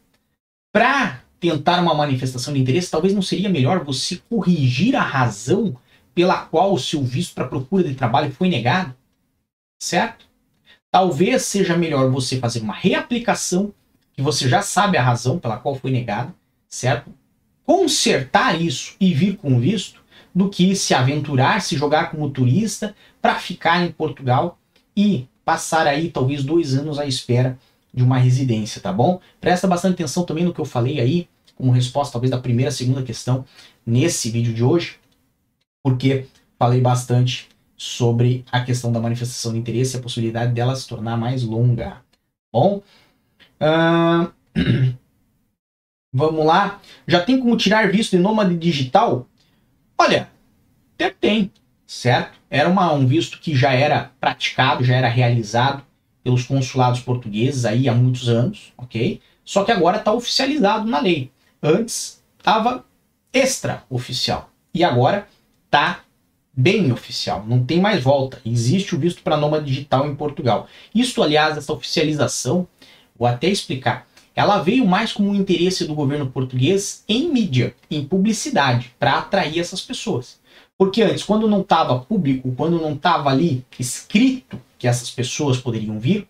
para 0.71 1.21
tentar 1.39 1.81
uma 1.81 1.93
manifestação 1.93 2.53
de 2.53 2.59
interesse, 2.59 2.91
talvez 2.91 3.13
não 3.13 3.21
seria 3.21 3.49
melhor 3.49 3.83
você 3.83 4.21
corrigir 4.29 4.95
a 4.95 5.01
razão 5.01 5.75
pela 6.13 6.45
qual 6.45 6.73
o 6.73 6.79
seu 6.79 7.01
visto 7.03 7.33
para 7.33 7.47
procura 7.47 7.83
de 7.83 7.95
trabalho 7.95 8.31
foi 8.31 8.49
negado? 8.49 8.93
Certo? 9.81 10.25
Talvez 10.91 11.43
seja 11.43 11.77
melhor 11.77 12.09
você 12.09 12.39
fazer 12.39 12.59
uma 12.59 12.73
reaplicação, 12.73 13.73
que 14.13 14.21
você 14.21 14.49
já 14.49 14.61
sabe 14.61 14.97
a 14.97 15.03
razão 15.03 15.39
pela 15.39 15.57
qual 15.57 15.75
foi 15.75 15.91
negado, 15.91 16.33
certo? 16.67 17.13
consertar 17.69 18.59
isso 18.59 18.95
e 18.99 19.13
vir 19.13 19.37
com 19.37 19.59
visto 19.59 20.01
do 20.33 20.49
que 20.49 20.75
se 20.75 20.95
aventurar, 20.95 21.61
se 21.61 21.77
jogar 21.77 22.09
como 22.09 22.31
turista 22.31 22.95
para 23.21 23.35
ficar 23.35 23.85
em 23.85 23.91
Portugal 23.91 24.57
e 24.97 25.27
passar 25.45 25.85
aí 25.85 26.09
talvez 26.09 26.43
dois 26.43 26.73
anos 26.73 26.97
à 26.97 27.05
espera 27.05 27.59
de 27.93 28.03
uma 28.03 28.17
residência, 28.17 28.81
tá 28.81 28.91
bom? 28.91 29.19
Presta 29.41 29.67
bastante 29.67 29.93
atenção 29.93 30.23
também 30.23 30.43
no 30.43 30.53
que 30.53 30.61
eu 30.61 30.65
falei 30.65 30.99
aí, 30.99 31.27
como 31.55 31.71
resposta 31.71 32.13
talvez 32.13 32.31
da 32.31 32.39
primeira, 32.39 32.71
segunda 32.71 33.03
questão 33.03 33.45
nesse 33.85 34.29
vídeo 34.29 34.53
de 34.53 34.63
hoje, 34.63 34.97
porque 35.83 36.27
falei 36.57 36.81
bastante 36.81 37.49
sobre 37.75 38.45
a 38.51 38.61
questão 38.61 38.91
da 38.91 38.99
manifestação 38.99 39.53
de 39.53 39.59
interesse 39.59 39.95
e 39.95 39.99
a 39.99 40.01
possibilidade 40.01 40.53
dela 40.53 40.75
se 40.75 40.87
tornar 40.87 41.17
mais 41.17 41.43
longa. 41.43 42.01
Bom, 42.53 42.81
uh... 43.61 44.31
Vamos 46.11 46.43
lá. 46.43 46.81
Já 47.07 47.23
tem 47.23 47.39
como 47.39 47.55
tirar 47.55 47.91
visto 47.91 48.11
de 48.11 48.21
nômade 48.21 48.57
digital? 48.57 49.27
Olha, 49.97 50.29
até 50.95 51.11
tem, 51.11 51.51
certo? 51.85 52.39
Era 52.49 52.67
uma, 52.67 52.91
um 52.93 53.05
visto 53.05 53.39
que 53.39 53.55
já 53.55 53.73
era 53.73 54.11
praticado, 54.19 54.83
já 54.83 54.95
era 54.95 55.07
realizado 55.07 55.83
pelos 56.29 56.45
consulados 56.45 56.99
portugueses 56.99 57.65
aí 57.65 57.89
há 57.89 57.93
muitos 57.93 58.29
anos, 58.29 58.71
ok? 58.77 59.19
Só 59.43 59.63
que 59.63 59.71
agora 59.71 59.97
está 59.97 60.13
oficializado 60.13 60.87
na 60.87 60.99
lei. 60.99 61.31
Antes 61.61 62.21
estava 62.37 62.85
extra-oficial. 63.33 64.51
E 64.71 64.83
agora 64.83 65.27
está 65.65 66.01
bem 66.53 66.91
oficial, 66.91 67.43
não 67.47 67.65
tem 67.65 67.81
mais 67.81 68.03
volta. 68.03 68.39
Existe 68.45 68.93
o 68.93 68.99
visto 68.99 69.23
para 69.23 69.37
nômade 69.37 69.65
digital 69.65 70.07
em 70.07 70.13
Portugal. 70.13 70.67
Isso, 70.93 71.23
aliás, 71.23 71.57
essa 71.57 71.73
oficialização, 71.73 72.67
vou 73.17 73.27
até 73.27 73.47
explicar 73.47 74.07
ela 74.35 74.59
veio 74.59 74.85
mais 74.85 75.11
como 75.11 75.31
um 75.31 75.35
interesse 75.35 75.83
do 75.83 75.93
governo 75.93 76.27
português 76.27 77.03
em 77.09 77.27
mídia, 77.27 77.75
em 77.91 78.05
publicidade, 78.05 78.95
para 78.97 79.17
atrair 79.17 79.59
essas 79.59 79.81
pessoas. 79.81 80.39
Porque 80.77 81.01
antes, 81.01 81.23
quando 81.23 81.45
não 81.45 81.59
estava 81.59 81.99
público, 81.99 82.53
quando 82.55 82.79
não 82.79 82.93
estava 82.93 83.29
ali 83.29 83.65
escrito 83.77 84.57
que 84.79 84.87
essas 84.87 85.11
pessoas 85.11 85.57
poderiam 85.57 85.99
vir, 85.99 86.27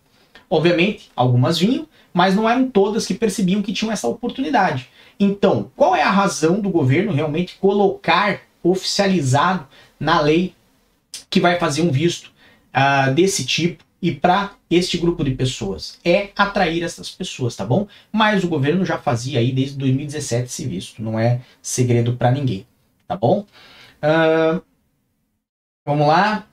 obviamente 0.50 1.10
algumas 1.16 1.60
vinham, 1.60 1.88
mas 2.12 2.36
não 2.36 2.50
eram 2.50 2.70
todas 2.70 3.06
que 3.06 3.14
percebiam 3.14 3.62
que 3.62 3.72
tinham 3.72 3.94
essa 3.94 4.08
oportunidade. 4.08 4.90
Então, 5.20 5.72
qual 5.76 5.96
é 5.96 6.02
a 6.02 6.10
razão 6.10 6.60
do 6.60 6.70
governo 6.70 7.14
realmente 7.14 7.56
colocar 7.62 8.42
oficializado 8.64 9.68
na 10.00 10.20
lei 10.20 10.54
que 11.30 11.40
vai 11.40 11.60
fazer 11.60 11.82
um 11.84 11.92
visto 11.92 12.32
uh, 12.74 13.14
desse 13.14 13.46
tipo 13.46 13.84
e 14.02 14.14
para 14.14 14.54
este 14.70 14.98
grupo 14.98 15.24
de 15.24 15.32
pessoas 15.32 16.00
é 16.06 16.30
atrair 16.36 16.84
essas 16.84 17.10
pessoas, 17.10 17.56
tá 17.56 17.66
bom? 17.66 17.88
Mas 18.12 18.44
o 18.44 18.48
governo 18.48 18.86
já 18.86 18.98
fazia 18.98 19.40
aí 19.40 19.52
desde 19.52 19.78
2017 19.78 20.46
esse 20.46 20.66
visto, 20.66 21.04
não 21.04 21.20
é 21.20 21.42
segredo 21.62 22.16
para 22.16 22.32
ninguém, 22.32 22.66
tá 23.08 23.16
bom? 23.16 23.46
Uh, 24.02 24.62
vamos 25.86 26.08
lá. 26.08 26.49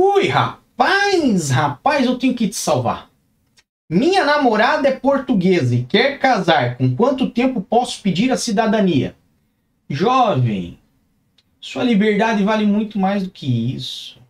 Ui, 0.00 0.28
rapaz, 0.28 1.50
rapaz, 1.50 2.06
eu 2.06 2.16
tenho 2.16 2.32
que 2.32 2.46
te 2.46 2.54
salvar. 2.54 3.10
Minha 3.90 4.24
namorada 4.24 4.86
é 4.86 4.92
portuguesa 4.92 5.74
e 5.74 5.82
quer 5.82 6.20
casar. 6.20 6.76
Com 6.76 6.94
quanto 6.94 7.28
tempo 7.28 7.60
posso 7.60 8.00
pedir 8.00 8.30
a 8.30 8.36
cidadania? 8.36 9.16
Jovem, 9.90 10.78
sua 11.60 11.82
liberdade 11.82 12.44
vale 12.44 12.64
muito 12.64 12.96
mais 12.96 13.24
do 13.24 13.30
que 13.30 13.74
isso. 13.74 14.20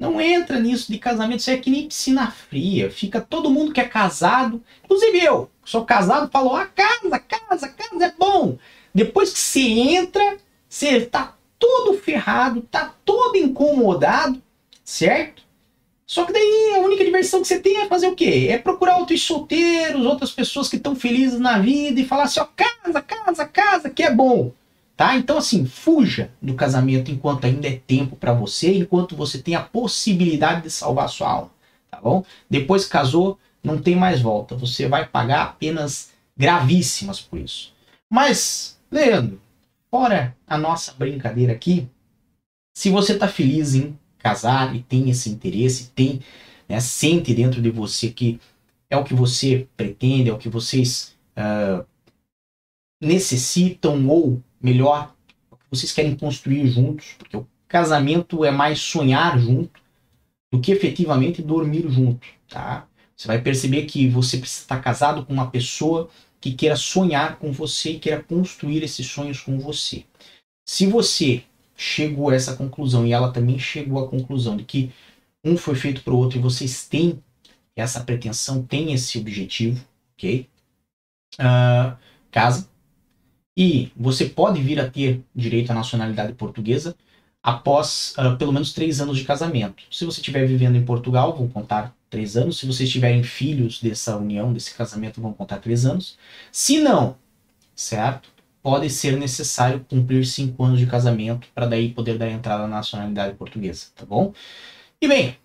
Não 0.00 0.20
entra 0.20 0.58
nisso 0.58 0.90
de 0.90 0.98
casamento, 0.98 1.38
isso 1.38 1.50
é 1.52 1.56
que 1.56 1.70
nem 1.70 1.86
piscina 1.86 2.28
fria. 2.32 2.90
Fica 2.90 3.20
todo 3.20 3.50
mundo 3.50 3.72
que 3.72 3.80
é 3.80 3.86
casado, 3.86 4.60
inclusive 4.84 5.24
eu, 5.24 5.48
sou 5.64 5.84
casado, 5.84 6.32
falou: 6.32 6.56
ah, 6.56 6.66
casa, 6.66 7.20
casa, 7.20 7.68
casa 7.68 8.06
é 8.06 8.12
bom. 8.18 8.58
Depois 8.92 9.32
que 9.32 9.38
você 9.38 9.60
entra, 9.60 10.36
você 10.68 11.06
tá 11.06 11.36
todo 11.60 11.96
ferrado, 11.96 12.60
tá 12.62 12.92
todo 13.04 13.36
incomodado, 13.36 14.42
certo? 14.84 15.42
Só 16.06 16.26
que 16.26 16.32
daí 16.32 16.74
a 16.76 16.80
única 16.80 17.04
diversão 17.04 17.40
que 17.40 17.48
você 17.48 17.58
tem 17.58 17.80
é 17.80 17.88
fazer 17.88 18.06
o 18.06 18.14
quê? 18.14 18.48
É 18.50 18.58
procurar 18.58 18.98
outros 18.98 19.22
solteiros, 19.22 20.04
outras 20.04 20.30
pessoas 20.30 20.68
que 20.68 20.76
estão 20.76 20.94
felizes 20.94 21.40
na 21.40 21.58
vida 21.58 21.98
e 21.98 22.06
falar 22.06 22.24
assim, 22.24 22.40
ó, 22.40 22.46
casa, 22.54 23.00
casa, 23.00 23.46
casa, 23.46 23.90
que 23.90 24.02
é 24.02 24.14
bom. 24.14 24.52
Tá? 24.96 25.16
Então 25.16 25.38
assim, 25.38 25.66
fuja 25.66 26.30
do 26.40 26.54
casamento 26.54 27.10
enquanto 27.10 27.46
ainda 27.46 27.66
é 27.66 27.80
tempo 27.84 28.14
para 28.14 28.32
você, 28.32 28.76
enquanto 28.76 29.16
você 29.16 29.38
tem 29.38 29.56
a 29.56 29.62
possibilidade 29.62 30.62
de 30.62 30.70
salvar 30.70 31.08
sua 31.08 31.30
alma, 31.30 31.50
tá 31.90 31.98
bom? 32.00 32.24
Depois 32.48 32.84
que 32.84 32.92
casou, 32.92 33.38
não 33.62 33.80
tem 33.80 33.96
mais 33.96 34.20
volta. 34.20 34.54
Você 34.54 34.86
vai 34.86 35.08
pagar 35.08 35.56
penas 35.56 36.10
gravíssimas 36.36 37.20
por 37.20 37.40
isso. 37.40 37.72
Mas, 38.10 38.78
Leandro, 38.90 39.40
fora 39.90 40.36
a 40.46 40.58
nossa 40.58 40.92
brincadeira 40.92 41.52
aqui, 41.52 41.88
se 42.76 42.90
você 42.90 43.16
tá 43.16 43.26
feliz 43.26 43.74
em 43.74 43.98
casar 44.24 44.74
e 44.74 44.82
tem 44.82 45.10
esse 45.10 45.28
interesse, 45.28 45.90
tem, 45.94 46.20
né, 46.66 46.80
sente 46.80 47.34
dentro 47.34 47.60
de 47.60 47.70
você 47.70 48.08
que 48.10 48.40
é 48.88 48.96
o 48.96 49.04
que 49.04 49.12
você 49.12 49.68
pretende, 49.76 50.30
é 50.30 50.32
o 50.32 50.38
que 50.38 50.48
vocês 50.48 51.14
uh, 51.36 51.84
necessitam, 53.00 54.08
ou 54.08 54.42
melhor, 54.60 55.14
o 55.50 55.56
que 55.56 55.64
vocês 55.70 55.92
querem 55.92 56.16
construir 56.16 56.66
juntos, 56.68 57.14
porque 57.18 57.36
o 57.36 57.46
casamento 57.68 58.44
é 58.44 58.50
mais 58.50 58.80
sonhar 58.80 59.38
junto 59.38 59.78
do 60.50 60.60
que 60.60 60.72
efetivamente 60.72 61.42
dormir 61.42 61.86
junto, 61.90 62.26
tá? 62.48 62.86
Você 63.14 63.28
vai 63.28 63.40
perceber 63.40 63.84
que 63.84 64.08
você 64.08 64.38
precisa 64.38 64.62
estar 64.62 64.80
casado 64.80 65.24
com 65.26 65.32
uma 65.32 65.50
pessoa 65.50 66.08
que 66.40 66.52
queira 66.52 66.76
sonhar 66.76 67.38
com 67.38 67.52
você 67.52 67.92
e 67.92 67.98
queira 67.98 68.22
construir 68.22 68.82
esses 68.82 69.06
sonhos 69.06 69.40
com 69.40 69.58
você. 69.58 70.04
Se 70.66 70.86
você 70.86 71.44
chegou 71.76 72.30
a 72.30 72.34
essa 72.34 72.56
conclusão 72.56 73.06
e 73.06 73.12
ela 73.12 73.32
também 73.32 73.58
chegou 73.58 74.04
à 74.04 74.08
conclusão 74.08 74.56
de 74.56 74.64
que 74.64 74.92
um 75.44 75.56
foi 75.56 75.74
feito 75.74 76.02
para 76.02 76.12
o 76.12 76.16
outro 76.16 76.38
e 76.38 76.42
vocês 76.42 76.86
têm 76.86 77.22
essa 77.76 78.02
pretensão, 78.02 78.62
têm 78.62 78.92
esse 78.92 79.18
objetivo, 79.18 79.84
ok? 80.14 80.48
Uh, 81.34 81.96
casa. 82.30 82.68
E 83.56 83.92
você 83.96 84.26
pode 84.26 84.60
vir 84.60 84.80
a 84.80 84.90
ter 84.90 85.22
direito 85.34 85.70
à 85.70 85.74
nacionalidade 85.74 86.32
portuguesa 86.34 86.96
após 87.42 88.14
uh, 88.18 88.36
pelo 88.38 88.52
menos 88.52 88.72
três 88.72 89.00
anos 89.00 89.18
de 89.18 89.24
casamento. 89.24 89.84
Se 89.90 90.04
você 90.04 90.20
estiver 90.20 90.46
vivendo 90.46 90.76
em 90.76 90.84
Portugal, 90.84 91.36
vão 91.36 91.48
contar 91.48 91.94
três 92.08 92.36
anos. 92.36 92.58
Se 92.58 92.66
vocês 92.66 92.90
tiverem 92.90 93.22
filhos 93.22 93.80
dessa 93.80 94.16
união, 94.16 94.52
desse 94.52 94.74
casamento, 94.74 95.20
vão 95.20 95.32
contar 95.32 95.58
três 95.58 95.84
anos. 95.84 96.16
Se 96.50 96.78
não, 96.80 97.16
certo? 97.74 98.33
Pode 98.64 98.88
ser 98.88 99.18
necessário 99.18 99.84
cumprir 99.84 100.24
cinco 100.24 100.64
anos 100.64 100.80
de 100.80 100.86
casamento 100.86 101.46
para 101.54 101.66
daí 101.66 101.92
poder 101.92 102.16
dar 102.16 102.30
entrada 102.30 102.62
na 102.62 102.76
nacionalidade 102.76 103.36
portuguesa, 103.36 103.88
tá 103.94 104.06
bom? 104.06 104.32
E 105.02 105.06
bem, 105.06 105.36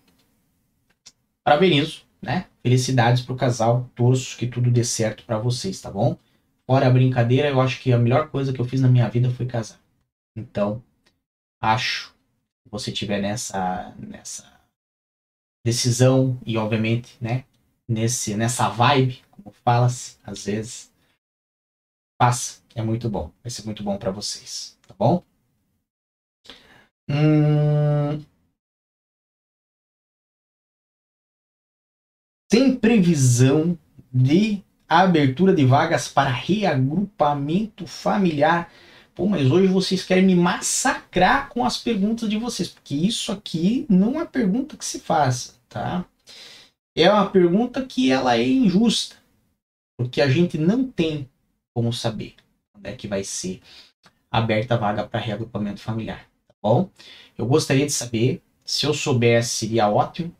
parabenizo, 1.44 2.06
né? 2.22 2.46
Felicidades 2.62 3.20
pro 3.22 3.36
casal, 3.36 3.90
torço 3.94 4.38
que 4.38 4.46
tudo 4.46 4.70
dê 4.70 4.82
certo 4.82 5.22
para 5.24 5.38
vocês, 5.38 5.78
tá 5.82 5.90
bom? 5.90 6.16
Fora 6.66 6.86
a 6.86 6.90
brincadeira, 6.90 7.50
eu 7.50 7.60
acho 7.60 7.82
que 7.82 7.92
a 7.92 7.98
melhor 7.98 8.30
coisa 8.30 8.54
que 8.54 8.60
eu 8.60 8.64
fiz 8.64 8.80
na 8.80 8.88
minha 8.88 9.08
vida 9.10 9.30
foi 9.30 9.44
casar. 9.44 9.78
Então, 10.34 10.82
acho 11.60 12.14
que 12.64 12.70
você 12.70 12.90
tiver 12.90 13.20
nessa 13.20 13.94
nessa 13.98 14.50
decisão 15.62 16.40
e 16.46 16.56
obviamente, 16.56 17.18
né, 17.20 17.44
nesse 17.86 18.34
nessa 18.34 18.70
vibe, 18.70 19.22
como 19.30 19.50
fala-se 19.62 20.16
às 20.24 20.46
vezes, 20.46 20.90
passa, 22.18 22.59
é 22.74 22.82
muito 22.82 23.08
bom, 23.08 23.32
vai 23.42 23.50
ser 23.50 23.64
muito 23.64 23.82
bom 23.82 23.98
para 23.98 24.10
vocês, 24.10 24.78
tá 24.86 24.94
bom? 24.98 25.22
Hum... 27.08 28.24
Tem 32.48 32.76
previsão 32.76 33.78
de 34.12 34.62
abertura 34.88 35.54
de 35.54 35.64
vagas 35.64 36.08
para 36.08 36.30
reagrupamento 36.30 37.86
familiar 37.86 38.70
Pô, 39.20 39.26
mas 39.26 39.50
hoje 39.50 39.66
vocês 39.66 40.02
querem 40.02 40.24
me 40.24 40.34
massacrar 40.34 41.50
com 41.50 41.62
as 41.62 41.76
perguntas 41.76 42.26
de 42.26 42.38
vocês, 42.38 42.68
porque 42.68 42.94
isso 42.94 43.30
aqui 43.30 43.84
não 43.86 44.18
é 44.18 44.24
pergunta 44.24 44.78
que 44.78 44.84
se 44.84 44.98
faça, 44.98 45.54
tá? 45.68 46.06
É 46.96 47.10
uma 47.10 47.28
pergunta 47.28 47.84
que 47.84 48.10
ela 48.10 48.36
é 48.36 48.48
injusta, 48.48 49.16
porque 49.98 50.22
a 50.22 50.30
gente 50.30 50.56
não 50.56 50.90
tem 50.90 51.28
como 51.74 51.92
saber 51.92 52.34
quando 52.80 52.86
é 52.86 52.96
que 52.96 53.06
vai 53.06 53.22
ser 53.22 53.60
aberta 54.30 54.74
a 54.74 54.78
vaga 54.78 55.06
para 55.06 55.20
reagrupamento 55.20 55.80
familiar, 55.80 56.26
tá 56.48 56.54
bom? 56.62 56.90
Eu 57.36 57.46
gostaria 57.46 57.84
de 57.84 57.92
saber, 57.92 58.42
se 58.64 58.86
eu 58.86 58.94
soubesse 58.94 59.50
seria 59.50 59.90
ótimo 59.90 60.34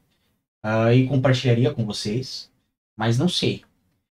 uh, 0.64 0.92
e 0.92 1.07
compartilharia 1.07 1.72
com 1.72 1.85
vocês, 1.85 2.50
mas 2.96 3.18
não 3.18 3.29
sei. 3.29 3.62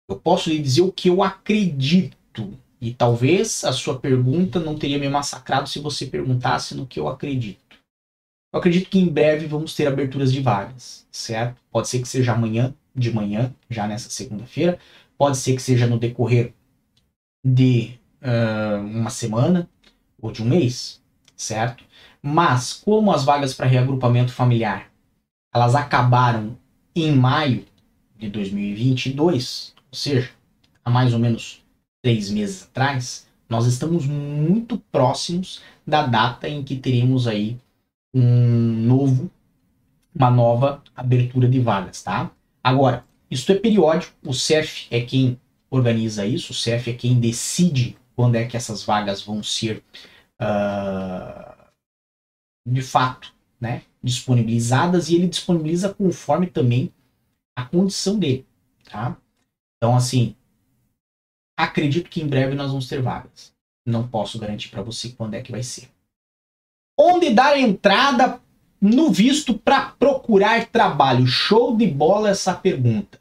Eu 0.09 0.19
posso 0.19 0.51
lhe 0.51 0.59
dizer 0.59 0.83
o 0.83 0.93
que 0.93 1.09
eu 1.09 1.23
acredito 1.23 2.59
e 2.81 2.93
talvez 2.93 3.65
a 3.65 3.73
sua 3.73 3.99
pergunta 3.99 4.59
não 4.59 4.77
teria 4.77 4.99
me 4.99 5.09
massacrado 5.09 5.69
se 5.69 5.79
você 5.79 6.07
perguntasse 6.07 6.75
no 6.75 6.87
que 6.87 6.99
eu 6.99 7.09
acredito. 7.09 7.61
Eu 8.53 8.59
acredito 8.59 8.91
que 8.91 8.99
em 8.99 9.07
breve 9.07 9.47
vamos 9.47 9.75
ter 9.75 9.87
aberturas 9.87 10.33
de 10.33 10.41
vagas, 10.41 11.07
certo? 11.13 11.61
Pode 11.71 11.89
ser 11.89 12.01
que 12.01 12.09
seja 12.09 12.33
amanhã 12.33 12.75
de 12.95 13.13
manhã, 13.13 13.55
já 13.69 13.87
nessa 13.87 14.11
segunda-feira. 14.11 14.79
Pode 15.17 15.37
ser 15.37 15.55
que 15.55 15.63
seja 15.63 15.87
no 15.87 15.99
decorrer 15.99 16.53
de 17.45 18.00
uh, 18.23 18.81
uma 18.81 19.11
semana 19.11 19.69
ou 20.21 20.31
de 20.31 20.43
um 20.43 20.47
mês, 20.47 21.03
certo? 21.37 21.85
Mas 22.23 22.73
como 22.73 23.13
as 23.13 23.25
vagas 23.25 23.55
para 23.55 23.67
reagrupamento 23.67 24.33
familiar 24.33 24.91
elas 25.53 25.75
acabaram 25.75 26.57
em 26.95 27.13
maio 27.13 27.65
de 28.17 28.29
2022, 28.29 29.75
ou 29.91 29.97
seja, 29.97 30.31
há 30.85 30.91
mais 30.91 31.13
ou 31.13 31.19
menos 31.19 31.63
três 32.03 32.31
meses 32.31 32.65
atrás, 32.65 33.27
nós 33.49 33.67
estamos 33.67 34.07
muito 34.07 34.79
próximos 34.93 35.61
da 35.87 36.07
data 36.07 36.49
em 36.49 36.63
que 36.63 36.77
teremos 36.77 37.27
aí 37.27 37.59
um 38.15 38.23
novo, 38.87 39.31
uma 40.15 40.31
nova 40.31 40.83
abertura 40.95 41.49
de 41.49 41.59
vagas, 41.59 42.03
tá? 42.03 42.31
Agora, 42.63 43.05
isso 43.31 43.51
é 43.51 43.55
periódico, 43.55 44.15
o 44.25 44.35
CEF 44.35 44.87
é 44.91 45.01
quem 45.01 45.39
organiza 45.71 46.27
isso, 46.27 46.53
o 46.53 46.55
CEF 46.55 46.91
é 46.91 46.93
quem 46.93 47.19
decide 47.19 47.97
quando 48.21 48.37
é 48.37 48.47
que 48.47 48.57
essas 48.57 48.83
vagas 48.83 49.23
vão 49.23 49.43
ser 49.43 49.83
uh, 50.41 51.71
de 52.67 52.83
fato 52.83 53.35
né, 53.61 53.83
disponibilizadas 54.03 55.09
e 55.09 55.15
ele 55.15 55.29
disponibiliza 55.29 55.95
conforme 55.95 56.47
também 56.47 56.93
a 57.57 57.65
condição 57.65 58.19
dele, 58.19 58.47
tá? 58.85 59.17
Então, 59.77 59.97
assim, 59.97 60.37
Acredito 61.61 62.09
que 62.09 62.23
em 62.23 62.27
breve 62.27 62.55
nós 62.55 62.69
vamos 62.71 62.89
ter 62.89 63.03
vagas. 63.03 63.53
Não 63.87 64.09
posso 64.09 64.39
garantir 64.39 64.71
para 64.71 64.83
você 64.83 65.11
quando 65.11 65.35
é 65.35 65.43
que 65.43 65.53
vai 65.53 65.63
ser. 65.63 65.91
Onde 66.99 67.35
dar 67.35 67.59
entrada 67.59 68.41
no 68.81 69.11
visto 69.11 69.53
para 69.59 69.91
procurar 69.91 70.67
trabalho? 70.69 71.27
Show 71.27 71.77
de 71.77 71.87
bola 71.87 72.31
essa 72.31 72.55
pergunta. 72.55 73.21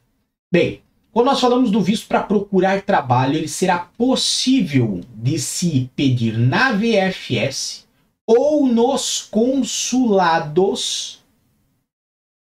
Bem, 0.50 0.82
quando 1.12 1.28
nós 1.28 1.40
falamos 1.40 1.72
do 1.72 1.82
visto 1.82 2.08
para 2.08 2.24
procurar 2.24 2.82
trabalho, 2.82 3.36
ele 3.36 3.48
será 3.48 3.80
possível 3.80 5.02
de 5.14 5.40
se 5.40 5.90
pedir 5.96 6.38
na 6.38 6.72
VFS 6.72 7.88
ou 8.28 8.68
nos 8.68 9.28
consulados 9.30 11.20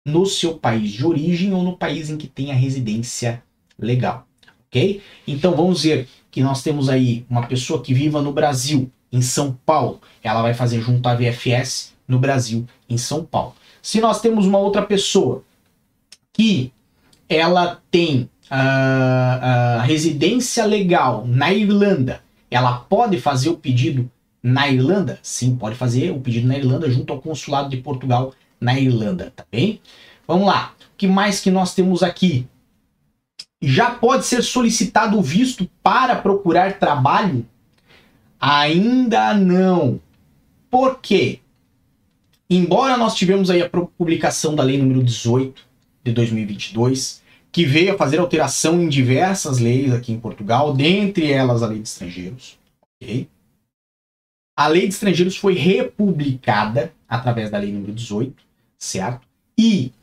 no 0.06 0.26
seu 0.26 0.58
país 0.58 0.92
de 0.92 1.06
origem 1.06 1.54
ou 1.54 1.64
no 1.64 1.78
país 1.78 2.10
em 2.10 2.18
que 2.18 2.28
tem 2.28 2.52
a 2.52 2.56
residência 2.56 3.44
legal 3.78 4.28
ok? 4.74 5.02
Então 5.28 5.56
vamos 5.56 5.78
dizer 5.78 6.08
que 6.32 6.42
nós 6.42 6.64
temos 6.64 6.90
aí 6.90 7.26
uma 7.30 7.46
pessoa 7.46 7.82
que 7.82 7.94
viva 7.94 8.22
no 8.22 8.34
Brasil, 8.34 8.92
em 9.12 9.22
São 9.22 9.58
Paulo, 9.64 10.02
ela 10.24 10.42
vai 10.42 10.56
fazer 10.56 10.82
junto 10.82 11.08
à 11.08 11.14
VFS 11.14 11.94
no 12.08 12.18
Brasil, 12.18 12.68
em 12.90 12.98
São 12.98 13.24
Paulo. 13.24 13.56
Se 13.82 14.02
nós 14.02 14.20
temos 14.20 14.48
uma 14.48 14.58
outra 14.58 14.82
pessoa 14.82 15.44
que 16.34 16.74
ela 17.30 17.80
tem 17.92 18.28
a, 18.60 19.82
residência 19.84 20.66
legal 20.66 21.26
na 21.28 21.54
Irlanda, 21.54 22.22
ela 22.50 22.74
pode 22.74 23.20
fazer 23.20 23.50
o 23.50 23.58
pedido 23.58 24.10
na 24.42 24.70
Irlanda? 24.70 25.20
Sim, 25.22 25.56
pode 25.56 25.76
fazer 25.76 26.12
o 26.12 26.20
pedido 26.20 26.48
na 26.48 26.58
Irlanda 26.58 26.90
junto 26.90 27.12
ao 27.12 27.22
consulado 27.22 27.70
de 27.70 27.78
Portugal 27.78 28.34
na 28.60 28.80
Irlanda, 28.80 29.32
tá 29.36 29.46
bem? 29.52 29.82
Vamos 30.28 30.48
lá. 30.48 30.74
O 30.94 30.98
que 30.98 31.08
mais 31.08 31.40
que 31.40 31.52
nós 31.52 31.74
temos 31.74 32.04
aqui? 32.04 32.48
já 33.64 33.92
pode 33.92 34.26
ser 34.26 34.44
solicitado 34.44 35.18
o 35.18 35.22
visto 35.22 35.70
para 35.82 36.18
procurar 36.18 36.80
trabalho? 36.80 37.46
Ainda 38.38 39.34
não. 39.34 40.02
Por 40.70 41.00
quê? 41.00 41.40
Embora 42.50 42.98
nós 42.98 43.16
tivemos 43.16 43.50
aí 43.50 43.62
a 43.62 43.70
publicação 43.70 44.54
da 44.54 44.64
lei 44.64 44.78
número 44.78 45.02
18 45.02 45.64
de 46.04 46.12
2022, 46.12 47.23
que 47.54 47.64
veio 47.64 47.94
a 47.94 47.98
fazer 47.98 48.20
alteração 48.20 48.82
em 48.82 48.90
diversas 48.90 49.60
leis 49.60 49.94
aqui 49.94 50.12
em 50.12 50.20
Portugal, 50.20 50.74
dentre 50.74 51.32
elas 51.32 51.64
a 51.64 51.68
lei 51.68 51.80
de 51.80 51.88
estrangeiros, 51.88 52.60
ok? 53.02 53.30
A 54.58 54.68
lei 54.68 54.82
de 54.82 54.94
estrangeiros 54.94 55.38
foi 55.38 55.54
republicada 55.54 56.94
através 57.08 57.50
da 57.50 57.58
lei 57.58 57.72
número 57.72 57.94
18, 57.94 58.36
certo? 58.78 59.26
E 59.58 59.94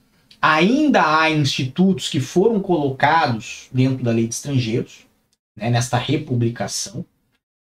Ainda 0.43 1.19
há 1.19 1.31
institutos 1.31 2.09
que 2.09 2.19
foram 2.19 2.61
colocados 2.61 3.69
dentro 3.71 4.03
da 4.03 4.11
lei 4.11 4.27
de 4.27 4.35
estrangeiros, 4.35 5.07
né, 5.55 5.69
nesta 5.69 5.99
republicação, 5.99 7.05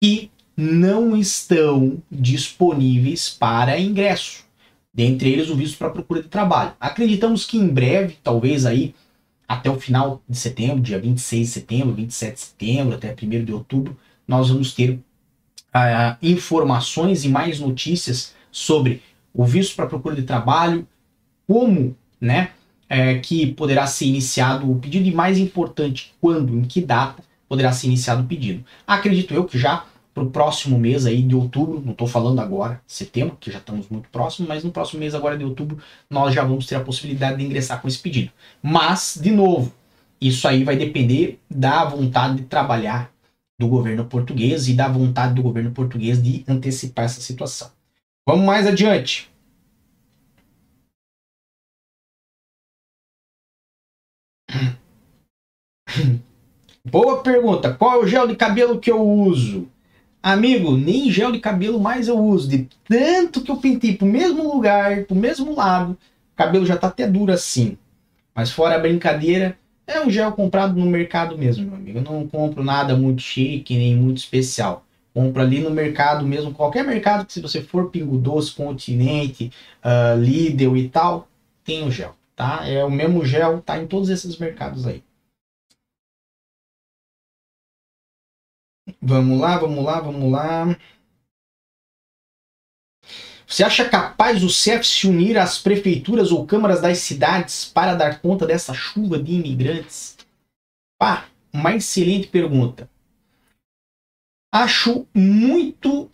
e 0.02 0.32
não 0.56 1.18
estão 1.18 2.02
disponíveis 2.10 3.30
para 3.30 3.80
ingresso. 3.80 4.46
Dentre 4.94 5.30
eles, 5.30 5.50
o 5.50 5.56
visto 5.56 5.78
para 5.78 5.90
procura 5.90 6.22
de 6.22 6.30
trabalho. 6.30 6.74
Acreditamos 6.80 7.46
que 7.46 7.58
em 7.58 7.68
breve, 7.68 8.18
talvez 8.24 8.66
aí 8.66 8.96
até 9.48 9.70
o 9.70 9.80
final 9.80 10.22
de 10.28 10.38
setembro, 10.38 10.82
dia 10.82 11.00
26 11.00 11.48
de 11.48 11.54
setembro, 11.54 11.94
27 11.94 12.34
de 12.34 12.40
setembro, 12.40 12.96
até 12.96 13.14
1 13.22 13.46
de 13.46 13.54
outubro, 13.54 13.98
nós 14.28 14.50
vamos 14.50 14.74
ter 14.74 14.92
uh, 14.92 16.18
informações 16.22 17.26
e 17.26 17.30
mais 17.30 17.60
notícias 17.60 18.34
sobre 18.52 19.02
o 19.34 19.44
visto 19.44 19.76
para 19.76 19.88
procura 19.88 20.16
de 20.16 20.24
trabalho, 20.24 20.88
como, 21.48 21.96
né, 22.22 22.52
é, 22.88 23.18
que 23.18 23.48
poderá 23.48 23.88
ser 23.88 24.06
iniciado 24.06 24.72
o 24.72 24.78
pedido 24.78 25.08
e 25.08 25.12
mais 25.12 25.38
importante, 25.38 26.14
quando, 26.22 26.56
em 26.56 26.62
que 26.62 26.80
data 26.80 27.24
poderá 27.50 27.72
ser 27.72 27.88
iniciado 27.88 28.24
o 28.24 28.28
pedido. 28.28 28.64
Acredito 28.86 29.34
eu 29.34 29.46
que 29.46 29.58
já 29.58 29.86
para 30.14 30.24
o 30.24 30.30
próximo 30.30 30.78
mês 30.78 31.06
aí 31.06 31.24
de 31.24 31.36
outubro, 31.36 31.82
não 31.84 31.94
estou 31.94 32.08
falando 32.08 32.40
agora, 32.40 32.82
setembro, 32.86 33.36
que 33.40 33.52
já 33.52 33.58
estamos 33.58 33.90
muito 33.90 34.10
próximos, 34.10 34.48
mas 34.48 34.64
no 34.64 34.72
próximo 34.72 35.00
mês 35.00 35.16
agora 35.16 35.38
de 35.38 35.44
outubro 35.44 35.80
nós 36.10 36.34
já 36.34 36.44
vamos 36.44 36.68
ter 36.68 36.76
a 36.76 36.84
possibilidade 36.84 37.38
de 37.38 37.46
ingressar 37.46 37.82
com 37.82 37.88
esse 37.88 38.00
pedido. 38.00 38.32
Mas, 38.62 39.18
de 39.22 39.32
novo, 39.32 39.74
isso 40.22 40.48
aí 40.48 40.64
vai 40.64 40.78
depender 40.78 41.40
da 41.50 41.84
vontade 41.86 42.38
de 42.38 42.44
trabalhar 42.44 43.12
do 43.60 43.68
governo 43.68 44.06
português 44.06 44.68
e 44.68 44.74
da 44.74 44.88
vontade 44.88 45.34
do 45.34 45.42
governo 45.42 45.72
português 45.72 46.22
de 46.22 46.44
antecipar 46.48 47.06
essa 47.06 47.22
situação. 47.22 47.72
Vamos 48.28 48.46
mais 48.46 48.68
adiante. 48.68 49.32
Boa 56.86 57.24
pergunta. 57.24 57.74
Qual 57.74 57.94
é 57.94 58.04
o 58.04 58.08
gel 58.08 58.28
de 58.28 58.36
cabelo 58.36 58.80
que 58.80 58.92
eu 58.92 59.02
uso? 59.02 59.68
Amigo, 60.24 60.78
nem 60.78 61.12
gel 61.12 61.34
de 61.34 61.40
cabelo 61.42 61.78
mais 61.82 62.08
eu 62.08 62.18
uso. 62.18 62.48
De 62.48 62.70
tanto 62.88 63.42
que 63.42 63.52
eu 63.52 63.58
pintei 63.58 63.98
pro 63.98 64.08
mesmo 64.08 64.54
lugar, 64.54 65.04
pro 65.04 65.18
mesmo 65.18 65.54
lado, 65.54 65.98
o 66.34 66.38
cabelo 66.38 66.66
já 66.66 66.78
tá 66.78 66.88
até 66.88 67.06
duro 67.06 67.34
assim. 67.34 67.78
Mas 68.34 68.50
fora 68.50 68.76
a 68.76 68.80
brincadeira, 68.80 69.58
é 69.86 70.00
um 70.00 70.10
gel 70.10 70.32
comprado 70.32 70.80
no 70.80 70.86
mercado 70.86 71.38
mesmo, 71.38 71.66
meu 71.66 71.76
amigo. 71.76 72.00
Eu 72.00 72.04
não 72.04 72.26
compro 72.26 72.64
nada 72.64 72.96
muito 72.96 73.22
chique, 73.22 73.76
nem 73.76 73.98
muito 73.98 74.20
especial. 74.20 74.86
Compro 75.14 75.42
ali 75.42 75.60
no 75.60 75.70
mercado 75.70 76.26
mesmo, 76.26 76.54
qualquer 76.54 76.86
mercado 76.86 77.26
que 77.26 77.34
se 77.34 77.42
você 77.42 77.62
for 77.62 77.92
Pingo 77.92 78.18
Doce, 78.18 78.54
Continente, 78.54 79.52
uh, 79.84 80.18
Lidl 80.18 80.78
e 80.78 80.88
tal, 80.88 81.28
tem 81.66 81.86
o 81.86 81.92
gel, 81.92 82.16
tá? 82.34 82.62
É 82.66 82.84
o 82.84 82.90
mesmo 82.90 83.26
gel, 83.26 83.62
tá 83.62 83.78
em 83.78 83.86
todos 83.86 84.10
esses 84.10 84.38
mercados 84.38 84.88
aí. 84.88 85.04
Vamos 89.02 89.40
lá, 89.40 89.58
vamos 89.58 89.84
lá, 89.84 90.00
vamos 90.00 90.32
lá. 90.32 90.78
Você 93.48 93.64
acha 93.64 93.88
capaz 93.88 94.44
o 94.44 94.50
CEF 94.50 94.86
se 94.86 95.08
unir 95.08 95.38
às 95.38 95.60
prefeituras 95.60 96.32
ou 96.32 96.46
câmaras 96.46 96.82
das 96.82 96.98
cidades 97.00 97.66
para 97.66 97.94
dar 97.96 98.20
conta 98.20 98.48
dessa 98.48 98.74
chuva 98.74 99.22
de 99.22 99.34
imigrantes? 99.34 100.18
Pá, 100.98 101.28
uma 101.52 101.76
excelente 101.76 102.28
pergunta. 102.28 102.90
Acho 104.52 105.08
muito 105.14 106.10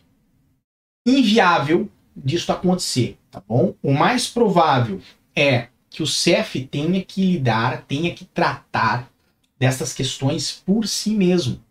inviável 1.08 1.90
disso 2.16 2.52
acontecer, 2.52 3.18
tá 3.32 3.42
bom? 3.42 3.74
O 3.82 3.94
mais 3.94 4.28
provável 4.28 5.02
é 5.36 5.70
que 5.90 6.04
o 6.04 6.08
CEF 6.08 6.68
tenha 6.68 7.04
que 7.04 7.34
lidar, 7.34 7.86
tenha 7.86 8.14
que 8.14 8.26
tratar 8.26 9.12
dessas 9.58 9.94
questões 9.94 10.52
por 10.52 10.88
si 10.88 11.12
mesmo. 11.12 11.64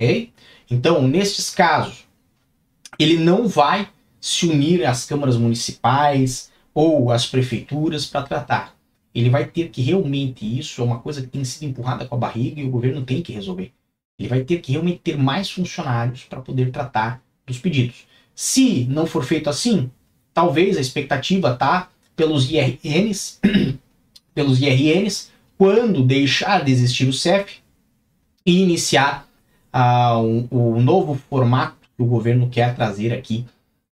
Ok? 0.00 0.32
Então, 0.70 1.08
nestes 1.08 1.50
casos, 1.50 2.06
ele 2.98 3.18
não 3.18 3.48
vai 3.48 3.88
se 4.20 4.46
unir 4.46 4.84
às 4.84 5.04
câmaras 5.04 5.36
municipais 5.36 6.52
ou 6.72 7.10
às 7.10 7.26
prefeituras 7.26 8.06
para 8.06 8.22
tratar. 8.22 8.76
Ele 9.12 9.28
vai 9.28 9.44
ter 9.44 9.70
que 9.70 9.82
realmente, 9.82 10.58
isso 10.58 10.80
é 10.80 10.84
uma 10.84 11.00
coisa 11.00 11.20
que 11.20 11.26
tem 11.26 11.44
sido 11.44 11.64
empurrada 11.64 12.06
com 12.06 12.14
a 12.14 12.18
barriga 12.18 12.60
e 12.60 12.64
o 12.64 12.70
governo 12.70 13.02
tem 13.02 13.22
que 13.22 13.32
resolver. 13.32 13.72
Ele 14.18 14.28
vai 14.28 14.44
ter 14.44 14.60
que 14.60 14.72
realmente 14.72 15.00
ter 15.00 15.16
mais 15.16 15.50
funcionários 15.50 16.24
para 16.24 16.40
poder 16.40 16.70
tratar 16.70 17.20
dos 17.46 17.58
pedidos. 17.58 18.06
Se 18.34 18.84
não 18.84 19.06
for 19.06 19.24
feito 19.24 19.50
assim, 19.50 19.90
talvez 20.32 20.76
a 20.76 20.80
expectativa 20.80 21.56
tá 21.56 21.90
pelos 22.14 22.50
IRNs, 22.50 23.40
pelos 24.34 24.60
IRNs, 24.60 25.32
quando 25.56 26.04
deixar 26.04 26.64
de 26.64 26.70
existir 26.70 27.08
o 27.08 27.12
CEF 27.12 27.56
e 28.46 28.62
iniciar 28.62 29.27
o 30.50 30.80
novo 30.80 31.14
formato 31.14 31.76
que 31.96 32.02
o 32.02 32.06
governo 32.06 32.48
quer 32.48 32.74
trazer 32.74 33.12
aqui 33.12 33.46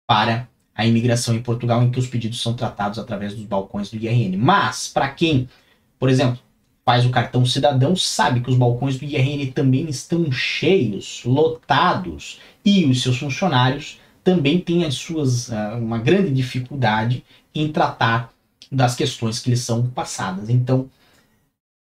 para 0.08 0.48
a 0.76 0.86
imigração 0.86 1.36
em 1.36 1.42
Portugal, 1.42 1.84
em 1.84 1.92
que 1.92 2.00
os 2.00 2.08
pedidos 2.08 2.42
são 2.42 2.54
tratados 2.54 2.98
através 2.98 3.36
dos 3.36 3.46
balcões 3.46 3.90
do 3.90 3.98
IRN. 3.98 4.36
Mas, 4.38 4.88
para 4.88 5.10
quem, 5.10 5.48
por 6.00 6.10
exemplo, 6.10 6.40
faz 6.84 7.06
o 7.06 7.12
cartão 7.12 7.46
cidadão, 7.46 7.96
sabe 7.96 8.42
que 8.42 8.50
os 8.50 8.58
balcões 8.58 8.98
do 8.98 9.06
IRN 9.06 9.52
também 9.52 9.88
estão 9.90 10.32
cheios, 10.32 11.22
lotados, 11.26 12.40
e 12.66 12.86
os 12.86 13.02
seus 13.02 13.18
funcionários 13.18 14.00
também 14.24 14.60
têm 14.60 14.86
as 14.86 14.96
suas, 14.96 15.50
uh, 15.50 15.78
uma 15.80 15.98
grande 15.98 16.32
dificuldade 16.32 17.24
em 17.54 17.72
tratar 17.72 18.32
das 18.72 18.96
questões 18.96 19.40
que 19.40 19.50
lhes 19.50 19.62
são 19.62 19.88
passadas. 19.88 20.50
Então, 20.50 20.90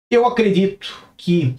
eu 0.10 0.26
acredito 0.26 0.94
que 1.16 1.56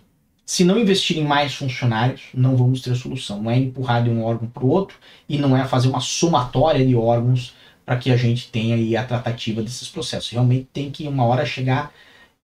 se 0.49 0.65
não 0.65 0.79
investir 0.79 1.19
em 1.19 1.25
mais 1.27 1.55
funcionários, 1.55 2.23
não 2.33 2.57
vamos 2.57 2.81
ter 2.81 2.95
solução. 2.95 3.43
Não 3.43 3.51
é 3.51 3.59
empurrar 3.59 4.03
de 4.03 4.09
um 4.09 4.25
órgão 4.25 4.49
para 4.49 4.65
o 4.65 4.69
outro 4.71 4.97
e 5.29 5.37
não 5.37 5.55
é 5.55 5.63
fazer 5.67 5.89
uma 5.89 6.01
somatória 6.01 6.87
de 6.87 6.97
órgãos 6.97 7.55
para 7.85 7.99
que 7.99 8.11
a 8.11 8.17
gente 8.17 8.51
tenha 8.51 8.75
aí 8.75 8.97
a 8.97 9.05
tratativa 9.05 9.63
desses 9.63 9.91
processos. 9.91 10.31
Realmente 10.31 10.67
tem 10.73 10.91
que 10.91 11.07
uma 11.07 11.27
hora 11.27 11.45
chegar 11.45 11.93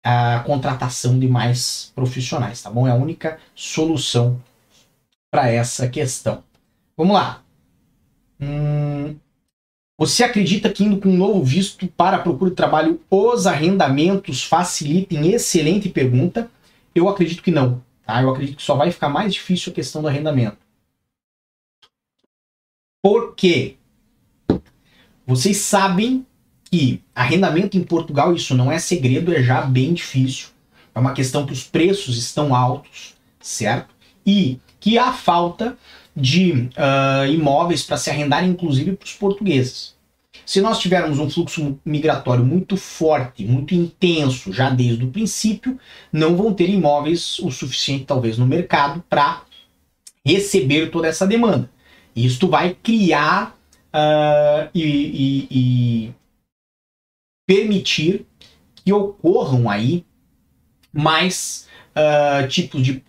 a 0.04 0.40
contratação 0.40 1.18
de 1.18 1.26
mais 1.26 1.90
profissionais, 1.94 2.60
tá 2.60 2.68
bom? 2.68 2.86
É 2.86 2.90
a 2.90 2.94
única 2.94 3.38
solução 3.54 4.42
para 5.30 5.48
essa 5.48 5.88
questão. 5.88 6.44
Vamos 6.98 7.14
lá. 7.14 7.42
Hum, 8.38 9.16
você 9.98 10.22
acredita 10.22 10.70
que 10.70 10.84
indo 10.84 10.98
com 10.98 11.08
um 11.08 11.16
novo 11.16 11.42
visto 11.42 11.86
para 11.88 12.18
a 12.18 12.20
procura 12.20 12.50
de 12.50 12.56
trabalho 12.56 13.00
os 13.10 13.46
arrendamentos 13.46 14.44
facilitem? 14.44 15.32
Excelente 15.32 15.88
pergunta. 15.88 16.50
Eu 16.98 17.08
acredito 17.08 17.42
que 17.42 17.50
não. 17.50 17.82
Tá? 18.04 18.22
Eu 18.22 18.30
acredito 18.30 18.56
que 18.56 18.62
só 18.62 18.76
vai 18.76 18.90
ficar 18.90 19.08
mais 19.08 19.34
difícil 19.34 19.72
a 19.72 19.74
questão 19.74 20.00
do 20.00 20.08
arrendamento. 20.08 20.58
Por 23.02 23.34
quê? 23.34 23.76
Vocês 25.26 25.56
sabem 25.58 26.24
que 26.70 27.02
arrendamento 27.14 27.76
em 27.76 27.82
Portugal, 27.82 28.34
isso 28.34 28.54
não 28.54 28.70
é 28.70 28.78
segredo, 28.78 29.34
é 29.34 29.42
já 29.42 29.62
bem 29.62 29.92
difícil. 29.92 30.48
É 30.94 30.98
uma 30.98 31.12
questão 31.12 31.44
que 31.44 31.52
os 31.52 31.64
preços 31.64 32.16
estão 32.16 32.54
altos, 32.54 33.14
certo? 33.40 33.94
E 34.24 34.60
que 34.78 34.98
há 34.98 35.12
falta 35.12 35.76
de 36.14 36.52
uh, 36.52 37.26
imóveis 37.28 37.82
para 37.82 37.96
se 37.96 38.08
arrendar, 38.08 38.44
inclusive 38.44 38.96
para 38.96 39.04
os 39.04 39.12
portugueses. 39.12 39.95
Se 40.46 40.60
nós 40.60 40.78
tivermos 40.78 41.18
um 41.18 41.28
fluxo 41.28 41.76
migratório 41.84 42.44
muito 42.44 42.76
forte, 42.76 43.44
muito 43.44 43.74
intenso, 43.74 44.52
já 44.52 44.70
desde 44.70 45.04
o 45.04 45.10
princípio, 45.10 45.76
não 46.12 46.36
vão 46.36 46.54
ter 46.54 46.70
imóveis 46.70 47.40
o 47.40 47.50
suficiente, 47.50 48.04
talvez, 48.04 48.38
no 48.38 48.46
mercado 48.46 49.02
para 49.10 49.42
receber 50.24 50.92
toda 50.92 51.08
essa 51.08 51.26
demanda. 51.26 51.68
Isto 52.14 52.46
vai 52.48 52.76
criar 52.80 53.58
uh, 53.88 54.70
e, 54.72 54.84
e, 54.84 55.48
e 55.50 56.14
permitir 57.44 58.24
que 58.84 58.92
ocorram 58.92 59.68
aí 59.68 60.04
mais 60.92 61.66
uh, 61.90 62.46
tipos 62.46 62.84
de, 62.84 63.02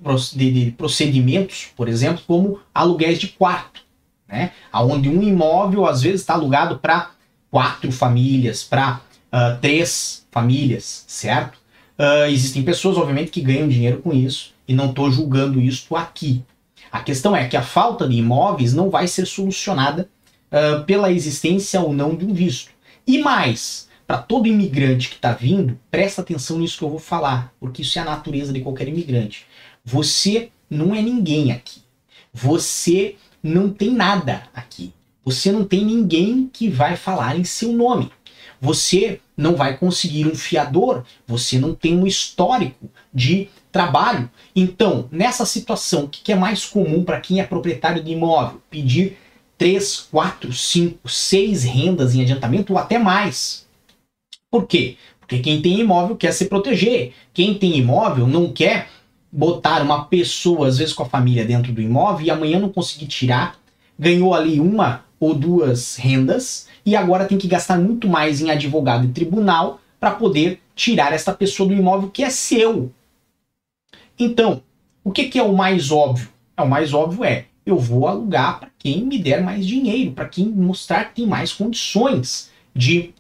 procedimentos, 0.76 1.68
por 1.76 1.88
exemplo, 1.88 2.24
como 2.26 2.60
aluguéis 2.74 3.20
de 3.20 3.28
quarto, 3.28 3.86
né? 4.28 4.54
Onde 4.74 5.08
um 5.08 5.22
imóvel 5.22 5.86
às 5.86 6.02
vezes 6.02 6.22
está 6.22 6.34
alugado 6.34 6.80
para 6.80 7.12
quatro 7.50 7.92
famílias, 7.92 8.64
para 8.64 9.02
uh, 9.32 9.60
três 9.62 10.26
famílias, 10.32 11.04
certo? 11.08 11.58
Uh, 11.98 12.30
existem 12.30 12.64
pessoas, 12.64 12.98
obviamente, 12.98 13.32
que 13.32 13.42
ganham 13.42 13.68
dinheiro 13.68 14.00
com 14.02 14.14
isso 14.14 14.54
e 14.68 14.74
não 14.74 14.90
estou 14.90 15.12
julgando 15.12 15.60
isso 15.60 15.96
aqui. 15.96 16.44
A 16.92 17.00
questão 17.00 17.36
é 17.36 17.48
que 17.48 17.58
a 17.58 17.62
falta 17.62 18.08
de 18.08 18.16
imóveis 18.16 18.74
não 18.74 18.90
vai 18.90 19.08
ser 19.08 19.26
solucionada 19.26 20.10
uh, 20.52 20.84
pela 20.86 21.12
existência 21.12 21.82
ou 21.82 21.94
não 21.94 22.16
de 22.16 22.26
um 22.26 22.34
visto. 22.34 22.72
E 23.06 23.20
mais, 23.20 23.88
para 24.06 24.18
todo 24.18 24.48
imigrante 24.48 25.10
que 25.10 25.16
está 25.16 25.32
vindo, 25.34 25.80
presta 25.90 26.22
atenção 26.22 26.60
nisso 26.60 26.78
que 26.78 26.84
eu 26.84 26.90
vou 26.90 27.00
falar, 27.00 27.54
porque 27.60 27.82
isso 27.82 27.98
é 27.98 28.02
a 28.02 28.06
natureza 28.06 28.54
de 28.54 28.62
qualquer 28.62 28.88
imigrante. 28.88 29.46
Você 29.84 30.50
não 30.70 30.94
é 30.94 31.02
ninguém 31.02 31.52
aqui. 31.52 31.82
Você 32.34 33.16
não 33.42 33.70
tem 33.70 33.92
nada 33.92 34.44
aqui. 34.54 34.94
Você 35.28 35.52
não 35.52 35.66
tem 35.66 35.84
ninguém 35.84 36.50
que 36.54 36.70
vai 36.70 36.96
falar 36.96 37.38
em 37.38 37.44
seu 37.44 37.74
nome. 37.74 38.10
Você 38.62 39.20
não 39.36 39.58
vai 39.58 39.76
conseguir 39.76 40.26
um 40.26 40.34
fiador, 40.34 41.04
você 41.28 41.60
não 41.60 41.76
tem 41.76 41.98
um 41.98 42.08
histórico 42.08 42.90
de 43.14 43.50
trabalho. 43.70 44.32
Então, 44.56 45.10
nessa 45.12 45.46
situação, 45.46 46.06
o 46.06 46.08
que 46.08 46.32
é 46.32 46.36
mais 46.36 46.64
comum 46.64 47.04
para 47.04 47.20
quem 47.20 47.42
é 47.42 47.44
proprietário 47.44 48.02
de 48.02 48.10
imóvel? 48.10 48.62
Pedir 48.70 49.18
3, 49.58 50.08
4, 50.10 50.54
5, 50.54 51.10
6 51.10 51.64
rendas 51.66 52.16
em 52.16 52.22
adiantamento 52.22 52.72
ou 52.72 52.80
até 52.80 52.98
mais. 52.98 53.68
Por 54.50 54.66
quê? 54.66 54.96
Porque 55.20 55.40
quem 55.40 55.62
tem 55.62 55.82
imóvel 55.82 56.16
quer 56.16 56.32
se 56.32 56.46
proteger. 56.46 57.12
Quem 57.34 57.54
tem 57.54 57.78
imóvel 57.78 58.28
não 58.28 58.54
quer 58.54 58.88
botar 59.30 59.82
uma 59.82 60.06
pessoa, 60.06 60.70
às 60.70 60.78
vezes 60.78 60.94
com 60.94 61.04
a 61.04 61.10
família, 61.10 61.44
dentro 61.44 61.74
do 61.74 61.82
imóvel 61.82 62.26
e 62.26 62.32
amanhã 62.32 62.62
não 62.62 62.70
conseguir 62.70 63.08
tirar. 63.08 63.60
Ganhou 64.00 64.34
ali 64.34 64.62
uma 64.62 65.06
ou 65.20 65.34
duas 65.34 65.96
rendas 65.96 66.68
e 66.86 66.96
agora 66.96 67.26
tem 67.26 67.38
que 67.38 67.48
gastar 67.48 67.78
muito 67.78 68.08
mais 68.08 68.42
em 68.42 68.50
advogado 68.50 69.06
e 69.06 69.10
tribunal 69.10 69.80
para 70.00 70.12
poder 70.12 70.62
tirar 70.76 71.14
esta 71.14 71.34
pessoa 71.34 71.68
do 71.68 71.76
imóvel 71.76 72.10
que 72.10 72.24
é 72.24 72.30
seu. 72.30 72.92
Então, 74.18 74.62
o 75.04 75.12
que, 75.12 75.26
que 75.26 75.40
é 75.40 75.44
o 75.44 75.56
mais 75.56 75.92
óbvio? 75.92 76.30
É, 76.56 76.62
o 76.62 76.70
mais 76.70 76.94
óbvio 76.94 77.24
é 77.24 77.46
eu 77.66 77.78
vou 77.78 78.08
alugar 78.08 78.60
para 78.60 78.72
quem 78.80 79.04
me 79.06 79.20
der 79.20 79.44
mais 79.44 79.66
dinheiro, 79.66 80.12
para 80.12 80.30
quem 80.30 80.48
mostrar 80.48 81.06
que 81.06 81.16
tem 81.16 81.28
mais 81.28 81.52
condições 81.52 82.50
de 82.74 83.14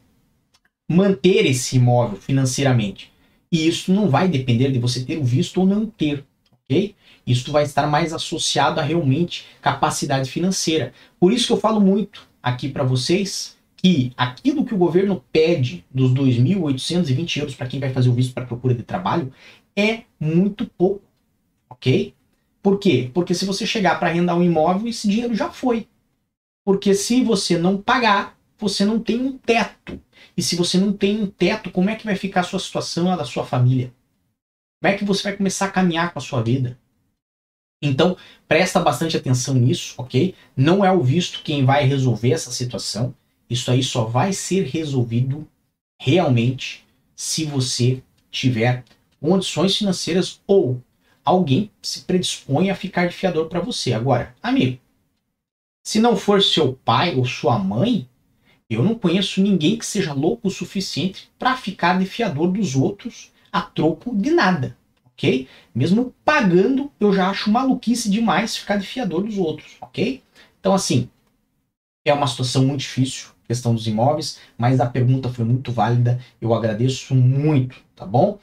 manter 0.90 1.46
esse 1.46 1.76
imóvel 1.76 2.18
financeiramente. 2.18 3.12
E 3.52 3.68
isso 3.68 3.94
não 3.94 4.10
vai 4.10 4.28
depender 4.28 4.72
de 4.72 4.80
você 4.80 5.04
ter 5.04 5.18
o 5.18 5.24
visto 5.24 5.60
ou 5.60 5.66
não 5.66 5.86
ter, 5.86 6.24
ok? 6.64 6.96
Isso 7.28 7.52
vai 7.52 7.64
estar 7.64 7.86
mais 7.86 8.14
associado 8.14 8.80
a 8.80 8.84
realmente 8.84 9.46
capacidade 9.62 10.32
financeira. 10.32 10.94
Por 11.20 11.34
isso 11.34 11.48
que 11.48 11.54
eu 11.54 11.60
falo 11.60 11.82
muito 11.82 12.26
aqui 12.42 12.70
para 12.70 12.86
vocês 12.86 13.58
que 13.76 14.14
aquilo 14.16 14.66
que 14.66 14.74
o 14.74 14.78
governo 14.78 15.22
pede 15.32 15.86
dos 15.92 16.12
2.820 16.14 17.38
euros 17.38 17.54
para 17.54 17.68
quem 17.68 17.82
vai 17.82 17.92
fazer 17.92 18.10
o 18.10 18.14
visto 18.14 18.34
para 18.34 18.46
procura 18.46 18.74
de 18.74 18.82
trabalho 18.82 19.32
é 19.76 20.04
muito 20.20 20.66
pouco, 20.66 21.04
ok? 21.70 22.16
Por 22.64 22.80
quê? 22.80 23.12
Porque 23.14 23.36
se 23.36 23.46
você 23.46 23.66
chegar 23.66 24.00
para 24.00 24.10
arrendar 24.10 24.38
um 24.38 24.44
imóvel, 24.44 24.88
esse 24.88 25.08
dinheiro 25.08 25.36
já 25.36 25.52
foi. 25.52 25.88
Porque 26.66 26.94
se 26.94 27.24
você 27.24 27.58
não 27.58 27.78
pagar, 27.78 28.38
você 28.58 28.84
não 28.84 29.00
tem 29.00 29.22
um 29.22 29.38
teto. 29.38 30.02
E 30.36 30.42
se 30.42 30.56
você 30.56 30.78
não 30.78 30.92
tem 30.92 31.22
um 31.22 31.28
teto, 31.28 31.72
como 31.72 31.90
é 31.90 31.96
que 31.96 32.06
vai 32.06 32.16
ficar 32.16 32.42
a 32.42 32.44
sua 32.44 32.60
situação, 32.60 33.12
a 33.12 33.16
da 33.16 33.26
sua 33.26 33.46
família? 33.46 33.94
Como 34.82 34.94
é 34.94 34.98
que 34.98 35.06
você 35.06 35.24
vai 35.24 35.38
começar 35.38 35.66
a 35.66 35.72
caminhar 35.72 36.12
com 36.12 36.20
a 36.20 36.22
sua 36.22 36.42
vida? 36.42 36.78
Então, 37.82 38.18
presta 38.48 38.80
bastante 38.80 39.16
atenção 39.16 39.54
nisso, 39.54 39.94
ok? 39.98 40.34
Não 40.56 40.84
é 40.84 40.92
o 40.92 41.02
visto 41.02 41.44
quem 41.44 41.64
vai 41.64 41.84
resolver 41.86 42.32
essa 42.32 42.52
situação. 42.52 43.14
Isso 43.50 43.70
aí 43.70 43.84
só 43.84 44.06
vai 44.06 44.34
ser 44.34 44.64
resolvido 44.66 45.48
realmente 46.02 46.86
se 47.16 47.46
você 47.46 48.02
tiver 48.32 48.84
condições 49.20 49.78
financeiras 49.78 50.42
ou 50.48 50.82
alguém 51.24 51.72
se 51.82 52.02
predispõe 52.02 52.70
a 52.70 52.76
ficar 52.76 53.08
de 53.08 53.14
fiador 53.14 53.48
para 53.48 53.60
você. 53.60 53.94
Agora, 53.94 54.36
amigo, 54.42 54.80
se 55.84 56.00
não 56.00 56.18
for 56.18 56.42
seu 56.42 56.74
pai 56.74 57.16
ou 57.16 57.26
sua 57.26 57.60
mãe, 57.60 58.10
eu 58.70 58.84
não 58.84 58.96
conheço 58.96 59.42
ninguém 59.42 59.78
que 59.78 59.86
seja 59.86 60.14
louco 60.14 60.48
o 60.48 60.52
suficiente 60.52 61.32
para 61.38 61.56
ficar 61.56 62.00
de 62.00 62.06
fiador 62.06 62.52
dos 62.52 62.76
outros 62.76 63.32
a 63.52 63.62
troco 63.62 64.16
de 64.16 64.32
nada 64.32 64.78
ok? 65.18 65.48
Mesmo 65.74 66.14
pagando, 66.24 66.92
eu 67.00 67.12
já 67.12 67.30
acho 67.30 67.52
maluquice 67.52 68.10
demais 68.10 68.56
ficar 68.56 68.78
de 68.78 68.86
fiador 68.86 69.24
dos 69.24 69.38
outros, 69.38 69.76
ok? 69.82 70.22
Então, 70.60 70.76
assim, 70.76 71.10
é 72.06 72.14
uma 72.14 72.28
situação 72.28 72.64
muito 72.64 72.82
difícil, 72.82 73.30
questão 73.48 73.74
dos 73.74 73.88
imóveis, 73.88 74.40
mas 74.58 74.80
a 74.80 74.86
pergunta 74.86 75.28
foi 75.30 75.44
muito 75.44 75.72
válida, 75.72 76.20
eu 76.40 76.54
agradeço 76.54 77.16
muito, 77.16 77.78
tá 77.96 78.06
bom? 78.06 78.38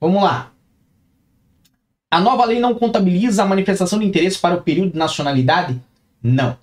Vamos 0.00 0.22
lá. 0.22 0.50
A 2.10 2.20
nova 2.20 2.46
lei 2.46 2.58
não 2.58 2.74
contabiliza 2.74 3.42
a 3.42 3.46
manifestação 3.46 3.98
de 3.98 4.06
interesse 4.06 4.38
para 4.38 4.54
o 4.54 4.62
período 4.62 4.92
de 4.92 4.98
nacionalidade? 4.98 5.78
Não. 6.22 6.56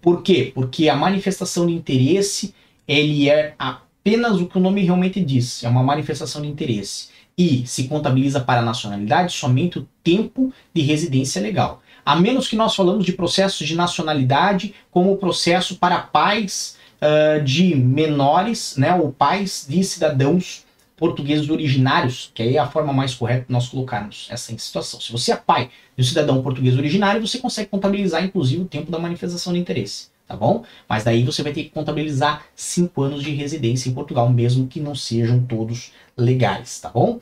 Por 0.00 0.22
quê? 0.22 0.50
Porque 0.54 0.88
a 0.88 0.96
manifestação 0.96 1.66
de 1.66 1.74
interesse, 1.74 2.54
ele 2.86 3.28
é 3.28 3.54
apenas 3.58 4.40
o 4.40 4.46
que 4.46 4.56
o 4.56 4.60
nome 4.60 4.82
realmente 4.82 5.22
diz, 5.22 5.62
é 5.62 5.68
uma 5.68 5.82
manifestação 5.82 6.40
de 6.40 6.48
interesse 6.48 7.17
e 7.38 7.64
se 7.64 7.84
contabiliza 7.84 8.40
para 8.40 8.60
a 8.60 8.64
nacionalidade 8.64 9.32
somente 9.32 9.78
o 9.78 9.88
tempo 10.02 10.52
de 10.74 10.82
residência 10.82 11.40
legal. 11.40 11.80
A 12.04 12.16
menos 12.16 12.48
que 12.48 12.56
nós 12.56 12.74
falamos 12.74 13.06
de 13.06 13.12
processos 13.12 13.64
de 13.64 13.76
nacionalidade 13.76 14.74
como 14.90 15.12
o 15.12 15.16
processo 15.16 15.76
para 15.76 16.00
pais 16.00 16.76
uh, 17.00 17.42
de 17.44 17.76
menores, 17.76 18.76
né, 18.76 18.92
ou 18.94 19.12
pais 19.12 19.64
de 19.68 19.84
cidadãos 19.84 20.66
portugueses 20.96 21.48
originários, 21.48 22.32
que 22.34 22.42
aí 22.42 22.56
é 22.56 22.58
a 22.58 22.66
forma 22.66 22.92
mais 22.92 23.14
correta 23.14 23.46
de 23.46 23.52
nós 23.52 23.68
colocarmos 23.68 24.26
essa 24.30 24.52
situação. 24.58 25.00
Se 25.00 25.12
você 25.12 25.30
é 25.30 25.36
pai 25.36 25.70
de 25.96 26.02
um 26.02 26.04
cidadão 26.04 26.42
português 26.42 26.76
originário, 26.76 27.24
você 27.24 27.38
consegue 27.38 27.70
contabilizar 27.70 28.24
inclusive 28.24 28.62
o 28.62 28.66
tempo 28.66 28.90
da 28.90 28.98
manifestação 28.98 29.52
de 29.52 29.60
interesse 29.60 30.08
tá 30.28 30.36
bom? 30.36 30.62
Mas 30.86 31.04
daí 31.04 31.24
você 31.24 31.42
vai 31.42 31.52
ter 31.52 31.64
que 31.64 31.70
contabilizar 31.70 32.44
cinco 32.54 33.02
anos 33.02 33.22
de 33.22 33.30
residência 33.30 33.88
em 33.88 33.94
Portugal, 33.94 34.28
mesmo 34.30 34.68
que 34.68 34.78
não 34.78 34.94
sejam 34.94 35.42
todos 35.42 35.92
legais, 36.16 36.78
tá 36.80 36.90
bom? 36.90 37.18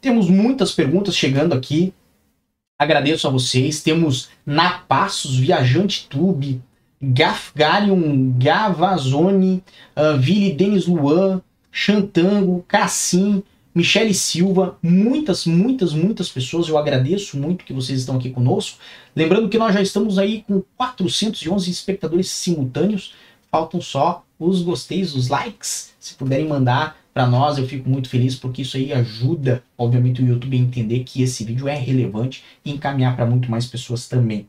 Temos 0.00 0.30
muitas 0.30 0.72
perguntas 0.72 1.16
chegando 1.16 1.52
aqui. 1.52 1.92
Agradeço 2.78 3.26
a 3.26 3.30
vocês. 3.30 3.82
Temos 3.82 4.30
Napassos, 4.46 5.36
Viajante 5.36 6.06
Tube, 6.08 6.62
Gafgarion, 7.02 8.32
Gavazone, 8.38 9.62
uh, 9.96 10.16
Denis 10.16 10.86
Luan, 10.86 11.42
Chantango, 11.72 12.64
Cassim, 12.68 13.42
Michele 13.74 14.12
Silva, 14.12 14.76
muitas, 14.82 15.46
muitas, 15.46 15.92
muitas 15.92 16.28
pessoas. 16.28 16.68
Eu 16.68 16.76
agradeço 16.76 17.38
muito 17.38 17.64
que 17.64 17.72
vocês 17.72 18.00
estão 18.00 18.16
aqui 18.16 18.30
conosco. 18.30 18.78
Lembrando 19.14 19.48
que 19.48 19.58
nós 19.58 19.72
já 19.72 19.80
estamos 19.80 20.18
aí 20.18 20.42
com 20.42 20.62
411 20.76 21.70
espectadores 21.70 22.28
simultâneos. 22.30 23.14
Faltam 23.50 23.80
só 23.80 24.24
os 24.38 24.62
gosteios, 24.62 25.14
os 25.14 25.28
likes. 25.28 25.94
Se 26.00 26.14
puderem 26.14 26.48
mandar 26.48 26.96
para 27.12 27.26
nós, 27.26 27.58
eu 27.58 27.66
fico 27.66 27.88
muito 27.88 28.08
feliz 28.08 28.34
porque 28.34 28.62
isso 28.62 28.76
aí 28.76 28.92
ajuda, 28.92 29.62
obviamente, 29.76 30.22
o 30.22 30.26
YouTube 30.26 30.56
a 30.56 30.60
entender 30.60 31.04
que 31.04 31.22
esse 31.22 31.44
vídeo 31.44 31.68
é 31.68 31.74
relevante 31.74 32.44
e 32.64 32.72
encaminhar 32.72 33.14
para 33.14 33.26
muito 33.26 33.50
mais 33.50 33.66
pessoas 33.66 34.08
também. 34.08 34.48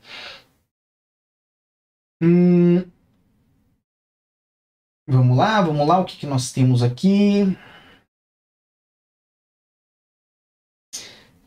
Hum... 2.21 2.83
Vamos 5.07 5.35
lá, 5.35 5.61
vamos 5.61 5.85
lá, 5.87 5.99
o 5.99 6.05
que, 6.05 6.15
que 6.15 6.25
nós 6.25 6.51
temos 6.53 6.81
aqui? 6.81 7.57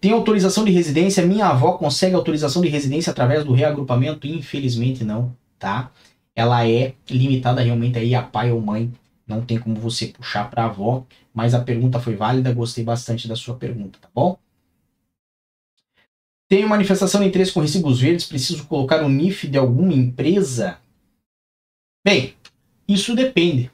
Tem 0.05 0.13
autorização 0.13 0.67
de 0.67 0.71
residência? 0.71 1.25
Minha 1.25 1.47
avó 1.47 1.79
consegue 1.79 2.15
autorização 2.15 2.61
de 2.61 2.69
residência 2.69 3.11
através 3.11 3.43
do 3.43 3.55
reagrupamento? 3.55 4.27
Infelizmente 4.27 5.03
não, 5.03 5.35
tá? 5.59 5.91
Ela 6.37 6.69
é 6.69 6.93
limitada 7.09 7.63
realmente 7.63 7.99
aí 7.99 8.15
a 8.15 8.23
pai 8.23 8.53
ou 8.53 8.61
mãe. 8.61 8.93
Não 9.27 9.41
tem 9.41 9.59
como 9.59 9.77
você 9.77 10.09
puxar 10.09 10.51
para 10.51 10.67
avó, 10.67 11.07
mas 11.33 11.55
a 11.55 11.63
pergunta 11.63 11.99
foi 11.99 12.15
válida, 12.17 12.53
gostei 12.53 12.85
bastante 12.85 13.27
da 13.27 13.35
sua 13.35 13.57
pergunta, 13.57 13.99
tá 13.99 14.11
bom? 14.15 14.39
Tenho 16.51 16.69
manifestação 16.69 17.23
de 17.23 17.29
interesse 17.29 17.55
com 17.55 17.61
recibos 17.61 17.99
verdes, 17.99 18.27
preciso 18.27 18.67
colocar 18.67 19.03
o 19.03 19.09
NIF 19.09 19.49
de 19.49 19.57
alguma 19.57 19.95
empresa? 19.95 20.77
Bem, 22.05 22.35
isso 22.87 23.17
depende. 23.17 23.73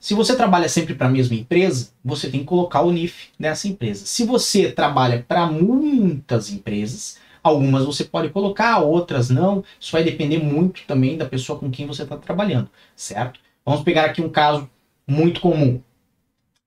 Se 0.00 0.14
você 0.14 0.36
trabalha 0.36 0.68
sempre 0.68 0.94
para 0.94 1.06
a 1.06 1.10
mesma 1.10 1.34
empresa, 1.34 1.90
você 2.04 2.30
tem 2.30 2.40
que 2.40 2.46
colocar 2.46 2.82
o 2.82 2.92
NIF 2.92 3.28
nessa 3.38 3.68
empresa. 3.68 4.06
Se 4.06 4.24
você 4.24 4.70
trabalha 4.70 5.24
para 5.26 5.46
muitas 5.46 6.50
empresas, 6.50 7.18
algumas 7.42 7.84
você 7.84 8.04
pode 8.04 8.28
colocar, 8.30 8.78
outras 8.78 9.30
não. 9.30 9.64
Isso 9.80 9.92
vai 9.92 10.02
depender 10.02 10.38
muito 10.38 10.82
também 10.86 11.16
da 11.16 11.26
pessoa 11.26 11.58
com 11.58 11.70
quem 11.70 11.86
você 11.86 12.02
está 12.02 12.16
trabalhando, 12.16 12.70
certo? 12.94 13.40
Vamos 13.64 13.82
pegar 13.82 14.04
aqui 14.04 14.20
um 14.20 14.28
caso 14.28 14.68
muito 15.06 15.40
comum. 15.40 15.80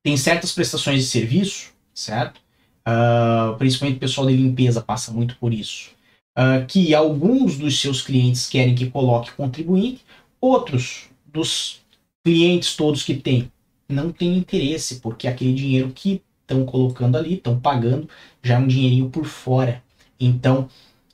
Tem 0.01 0.15
certas 0.15 0.51
prestações 0.51 1.01
de 1.01 1.07
serviço, 1.07 1.71
certo? 1.93 2.39
Uh, 2.87 3.55
principalmente 3.57 3.97
o 3.97 3.99
pessoal 3.99 4.27
de 4.27 4.35
limpeza 4.35 4.81
passa 4.81 5.11
muito 5.11 5.35
por 5.37 5.53
isso. 5.53 5.91
Uh, 6.37 6.65
que 6.67 6.95
alguns 6.95 7.57
dos 7.57 7.79
seus 7.79 8.01
clientes 8.01 8.47
querem 8.47 8.73
que 8.73 8.89
coloque 8.89 9.31
contribuinte, 9.31 10.05
outros 10.39 11.09
dos 11.25 11.78
clientes 12.23 12.75
todos 12.75 13.03
que 13.03 13.15
tem 13.15 13.51
não 13.89 14.11
tem 14.11 14.37
interesse, 14.37 14.99
porque 14.99 15.27
aquele 15.27 15.53
dinheiro 15.53 15.91
que 15.91 16.21
estão 16.41 16.65
colocando 16.65 17.17
ali, 17.17 17.35
estão 17.35 17.59
pagando, 17.59 18.07
já 18.43 18.55
é 18.55 18.57
um 18.57 18.67
dinheirinho 18.67 19.09
por 19.09 19.25
fora. 19.25 19.83
Então, 20.19 20.69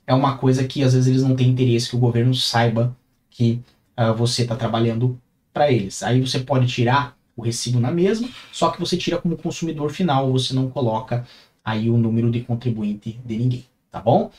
é 0.06 0.14
uma 0.14 0.36
coisa 0.36 0.66
que 0.66 0.82
às 0.82 0.92
vezes 0.92 1.08
eles 1.08 1.22
não 1.22 1.34
têm 1.34 1.48
interesse 1.48 1.88
que 1.88 1.96
o 1.96 2.00
governo 2.00 2.34
saiba 2.34 2.96
que 3.30 3.60
uh, 3.98 4.14
você 4.14 4.42
está 4.42 4.54
trabalhando 4.54 5.18
para 5.52 5.72
eles. 5.72 6.02
Aí 6.02 6.20
você 6.20 6.40
pode 6.40 6.66
tirar 6.66 7.16
o 7.34 7.42
recibo 7.42 7.80
na 7.80 7.90
mesma, 7.90 8.28
só 8.52 8.70
que 8.70 8.80
você 8.80 8.96
tira 8.96 9.18
como 9.18 9.36
consumidor 9.36 9.90
final, 9.90 10.30
você 10.32 10.54
não 10.54 10.70
coloca 10.70 11.26
aí 11.64 11.90
o 11.90 11.98
número 11.98 12.30
de 12.30 12.40
contribuinte 12.42 13.18
de 13.24 13.36
ninguém, 13.36 13.66
tá 13.90 14.00
bom? 14.00 14.30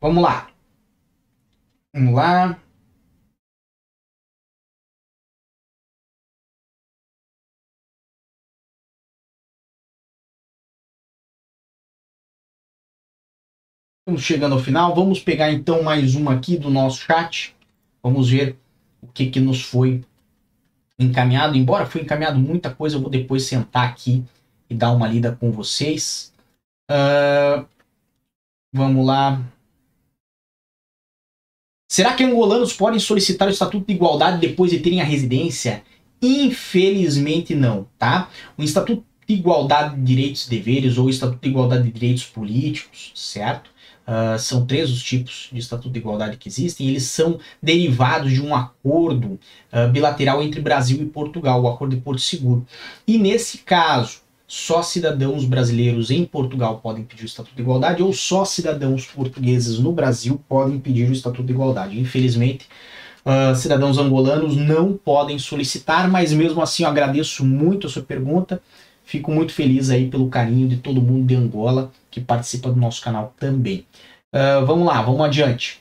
Vamos 0.00 0.22
lá. 0.22 0.48
Vamos 1.92 2.14
lá. 2.14 2.58
Estamos 14.10 14.26
chegando 14.26 14.54
ao 14.54 14.58
final. 14.58 14.92
Vamos 14.92 15.20
pegar 15.20 15.52
então 15.52 15.84
mais 15.84 16.16
uma 16.16 16.32
aqui 16.32 16.56
do 16.56 16.68
nosso 16.68 16.98
chat. 16.98 17.54
Vamos 18.02 18.28
ver 18.28 18.56
o 19.00 19.06
que, 19.06 19.30
que 19.30 19.38
nos 19.38 19.62
foi 19.62 20.02
encaminhado. 20.98 21.56
Embora 21.56 21.86
foi 21.86 22.00
encaminhado 22.00 22.36
muita 22.36 22.74
coisa, 22.74 22.96
eu 22.96 23.00
vou 23.00 23.08
depois 23.08 23.44
sentar 23.44 23.88
aqui 23.88 24.24
e 24.68 24.74
dar 24.74 24.90
uma 24.90 25.06
lida 25.06 25.30
com 25.30 25.52
vocês. 25.52 26.32
Uh, 26.90 27.64
vamos 28.72 29.06
lá. 29.06 29.40
Será 31.88 32.12
que 32.12 32.24
angolanos 32.24 32.72
podem 32.72 32.98
solicitar 32.98 33.46
o 33.46 33.52
Estatuto 33.52 33.86
de 33.86 33.92
Igualdade 33.92 34.40
depois 34.40 34.72
de 34.72 34.80
terem 34.80 35.00
a 35.00 35.04
residência? 35.04 35.84
Infelizmente 36.20 37.54
não, 37.54 37.86
tá? 37.96 38.28
O 38.58 38.62
Estatuto 38.64 39.04
de 39.24 39.34
Igualdade 39.34 39.94
de 39.94 40.02
Direitos 40.02 40.48
e 40.48 40.50
Deveres 40.50 40.98
ou 40.98 41.08
Estatuto 41.08 41.40
de 41.40 41.48
Igualdade 41.48 41.84
de 41.84 41.92
Direitos 41.92 42.24
Políticos, 42.24 43.12
certo? 43.14 43.70
Uh, 44.10 44.36
são 44.40 44.66
três 44.66 44.90
os 44.90 45.00
tipos 45.00 45.48
de 45.52 45.60
Estatuto 45.60 45.90
de 45.90 46.00
Igualdade 46.00 46.36
que 46.36 46.48
existem. 46.48 46.88
Eles 46.88 47.04
são 47.04 47.38
derivados 47.62 48.32
de 48.32 48.42
um 48.42 48.52
acordo 48.52 49.38
uh, 49.72 49.88
bilateral 49.92 50.42
entre 50.42 50.60
Brasil 50.60 51.00
e 51.00 51.06
Portugal, 51.06 51.62
o 51.62 51.68
Acordo 51.68 51.94
de 51.94 52.02
Porto 52.02 52.20
Seguro. 52.20 52.66
E 53.06 53.16
nesse 53.18 53.58
caso, 53.58 54.18
só 54.48 54.82
cidadãos 54.82 55.44
brasileiros 55.44 56.10
em 56.10 56.24
Portugal 56.24 56.80
podem 56.82 57.04
pedir 57.04 57.22
o 57.22 57.26
Estatuto 57.26 57.54
de 57.54 57.62
Igualdade 57.62 58.02
ou 58.02 58.12
só 58.12 58.44
cidadãos 58.44 59.06
portugueses 59.06 59.78
no 59.78 59.92
Brasil 59.92 60.40
podem 60.48 60.80
pedir 60.80 61.08
o 61.08 61.12
Estatuto 61.12 61.44
de 61.44 61.52
Igualdade. 61.52 62.00
Infelizmente, 62.00 62.66
uh, 63.24 63.54
cidadãos 63.54 63.96
angolanos 63.96 64.56
não 64.56 64.92
podem 64.96 65.38
solicitar, 65.38 66.10
mas 66.10 66.32
mesmo 66.32 66.60
assim 66.60 66.82
eu 66.82 66.88
agradeço 66.88 67.46
muito 67.46 67.86
a 67.86 67.90
sua 67.90 68.02
pergunta. 68.02 68.60
Fico 69.04 69.30
muito 69.30 69.52
feliz 69.52 69.88
aí 69.88 70.08
pelo 70.08 70.28
carinho 70.28 70.66
de 70.66 70.78
todo 70.78 71.00
mundo 71.00 71.28
de 71.28 71.36
Angola 71.36 71.92
que 72.10 72.20
participa 72.20 72.70
do 72.70 72.80
nosso 72.80 73.00
canal 73.02 73.34
também. 73.38 73.86
Uh, 74.34 74.64
vamos 74.66 74.86
lá, 74.86 75.02
vamos 75.02 75.20
adiante. 75.20 75.80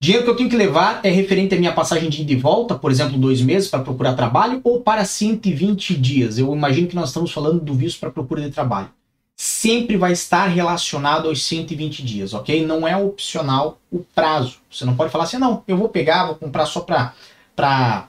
Dinheiro 0.00 0.24
que 0.24 0.30
eu 0.30 0.36
tenho 0.36 0.48
que 0.48 0.56
levar 0.56 1.00
é 1.04 1.10
referente 1.10 1.56
à 1.56 1.58
minha 1.58 1.74
passagem 1.74 2.08
de 2.08 2.22
ida 2.22 2.32
e 2.32 2.36
volta, 2.36 2.78
por 2.78 2.90
exemplo, 2.90 3.18
dois 3.18 3.42
meses 3.42 3.68
para 3.68 3.82
procurar 3.82 4.14
trabalho, 4.14 4.60
ou 4.62 4.80
para 4.80 5.04
120 5.04 5.96
dias. 5.96 6.38
Eu 6.38 6.54
imagino 6.54 6.86
que 6.86 6.94
nós 6.94 7.08
estamos 7.08 7.32
falando 7.32 7.60
do 7.60 7.74
visto 7.74 7.98
para 7.98 8.10
procura 8.10 8.42
de 8.42 8.50
trabalho. 8.50 8.90
Sempre 9.36 9.96
vai 9.96 10.12
estar 10.12 10.46
relacionado 10.46 11.28
aos 11.28 11.44
120 11.44 12.04
dias, 12.04 12.32
ok? 12.32 12.64
Não 12.64 12.86
é 12.86 12.96
opcional 12.96 13.80
o 13.90 13.98
prazo. 13.98 14.60
Você 14.70 14.84
não 14.84 14.96
pode 14.96 15.10
falar 15.10 15.24
assim, 15.24 15.38
não, 15.38 15.64
eu 15.66 15.76
vou 15.76 15.88
pegar, 15.88 16.26
vou 16.26 16.36
comprar 16.36 16.66
só 16.66 16.80
para 16.80 18.08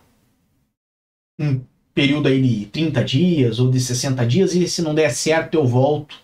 período 2.00 2.30
aí 2.30 2.42
de 2.42 2.66
30 2.68 3.04
dias 3.04 3.60
ou 3.60 3.70
de 3.70 3.78
60 3.78 4.26
dias, 4.26 4.56
e 4.56 4.66
se 4.70 4.82
não 4.82 4.96
der 4.96 5.10
certo 5.10 5.56
eu 5.56 5.68
volto 5.68 6.16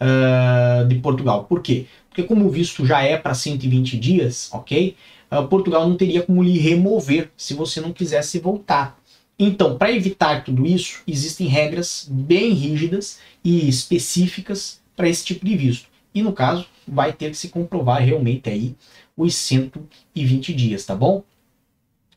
uh, 0.00 0.88
de 0.88 0.94
Portugal. 0.94 1.44
Por 1.44 1.60
quê? 1.60 1.84
Porque 2.08 2.22
como 2.22 2.46
o 2.46 2.50
visto 2.50 2.86
já 2.86 3.02
é 3.02 3.14
para 3.18 3.34
120 3.34 3.98
dias, 3.98 4.48
ok? 4.50 4.96
Uh, 5.30 5.46
Portugal 5.46 5.86
não 5.86 5.98
teria 5.98 6.22
como 6.22 6.42
lhe 6.42 6.56
remover 6.58 7.30
se 7.36 7.52
você 7.52 7.78
não 7.78 7.92
quisesse 7.92 8.38
voltar. 8.38 8.98
Então, 9.38 9.76
para 9.76 9.92
evitar 9.92 10.44
tudo 10.44 10.64
isso, 10.64 11.02
existem 11.06 11.46
regras 11.46 12.08
bem 12.10 12.54
rígidas 12.54 13.18
e 13.44 13.68
específicas 13.68 14.80
para 14.96 15.10
esse 15.10 15.26
tipo 15.26 15.44
de 15.44 15.54
visto. 15.54 15.88
E 16.14 16.22
no 16.22 16.32
caso, 16.32 16.64
vai 16.86 17.12
ter 17.12 17.28
que 17.28 17.36
se 17.36 17.50
comprovar 17.50 18.02
realmente 18.02 18.48
aí 18.48 18.74
os 19.14 19.34
120 19.34 20.54
dias, 20.54 20.86
tá 20.86 20.96
bom? 20.96 21.22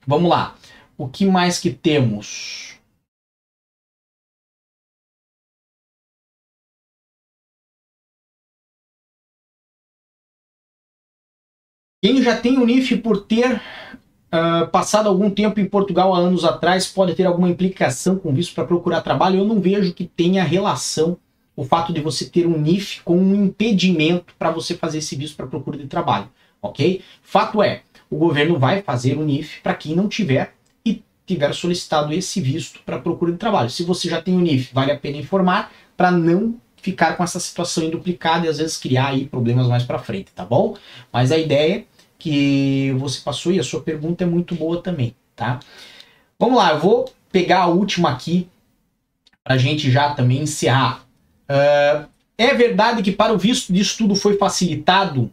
Vamos 0.07 0.29
lá. 0.29 0.55
O 0.97 1.09
que 1.09 1.25
mais 1.25 1.59
que 1.59 1.71
temos? 1.71 2.79
Quem 12.03 12.19
já 12.23 12.35
tem 12.35 12.57
o 12.57 12.65
NIF 12.65 12.97
por 12.97 13.25
ter 13.25 13.61
uh, 14.33 14.67
passado 14.71 15.07
algum 15.07 15.29
tempo 15.29 15.59
em 15.59 15.67
Portugal 15.67 16.15
há 16.15 16.17
anos 16.17 16.43
atrás 16.43 16.87
pode 16.87 17.13
ter 17.13 17.25
alguma 17.25 17.47
implicação 17.47 18.17
com 18.17 18.33
visto 18.33 18.55
para 18.55 18.65
procurar 18.65 19.01
trabalho? 19.01 19.37
Eu 19.37 19.45
não 19.45 19.61
vejo 19.61 19.93
que 19.93 20.07
tenha 20.07 20.43
relação 20.43 21.15
o 21.55 21.63
fato 21.63 21.93
de 21.93 22.01
você 22.01 22.25
ter 22.25 22.47
um 22.47 22.57
NIF 22.57 23.01
com 23.03 23.15
um 23.15 23.45
impedimento 23.45 24.33
para 24.39 24.49
você 24.49 24.73
fazer 24.73 24.97
esse 24.97 25.15
visto 25.15 25.37
para 25.37 25.45
procura 25.45 25.77
de 25.77 25.85
trabalho, 25.85 26.27
ok? 26.59 27.03
Fato 27.21 27.61
é, 27.61 27.83
o 28.09 28.17
governo 28.17 28.57
vai 28.57 28.81
fazer 28.81 29.15
o 29.15 29.23
NIF 29.23 29.61
para 29.61 29.75
quem 29.75 29.95
não 29.95 30.07
tiver 30.07 30.55
e 30.83 31.03
tiver 31.27 31.53
solicitado 31.53 32.11
esse 32.11 32.41
visto 32.41 32.79
para 32.83 32.97
procura 32.97 33.31
de 33.31 33.37
trabalho. 33.37 33.69
Se 33.69 33.83
você 33.83 34.09
já 34.09 34.19
tem 34.19 34.35
o 34.35 34.39
NIF, 34.39 34.73
vale 34.73 34.91
a 34.91 34.97
pena 34.97 35.17
informar 35.17 35.71
para 35.95 36.09
não 36.09 36.55
ficar 36.81 37.15
com 37.15 37.23
essa 37.23 37.39
situação 37.39 37.89
duplicada 37.89 38.45
e 38.45 38.49
às 38.49 38.57
vezes 38.57 38.77
criar 38.77 39.09
aí 39.09 39.25
problemas 39.25 39.67
mais 39.67 39.83
para 39.83 39.99
frente, 39.99 40.31
tá 40.33 40.43
bom? 40.43 40.75
Mas 41.13 41.31
a 41.31 41.37
ideia 41.37 41.85
que 42.21 42.91
você 42.99 43.19
passou 43.19 43.51
e 43.51 43.59
a 43.59 43.63
sua 43.63 43.81
pergunta 43.81 44.23
é 44.23 44.27
muito 44.27 44.53
boa 44.53 44.79
também, 44.79 45.15
tá? 45.35 45.59
Vamos 46.37 46.57
lá, 46.57 46.73
eu 46.73 46.79
vou 46.79 47.11
pegar 47.31 47.63
a 47.63 47.67
última 47.67 48.11
aqui 48.11 48.47
para 49.43 49.55
a 49.55 49.57
gente 49.57 49.89
já 49.89 50.13
também 50.13 50.41
encerrar. 50.41 51.03
Uh, 51.49 52.07
é 52.37 52.53
verdade 52.53 53.01
que 53.01 53.11
para 53.11 53.33
o 53.33 53.39
visto 53.39 53.73
de 53.73 53.81
estudo 53.81 54.13
foi 54.13 54.37
facilitado 54.37 55.31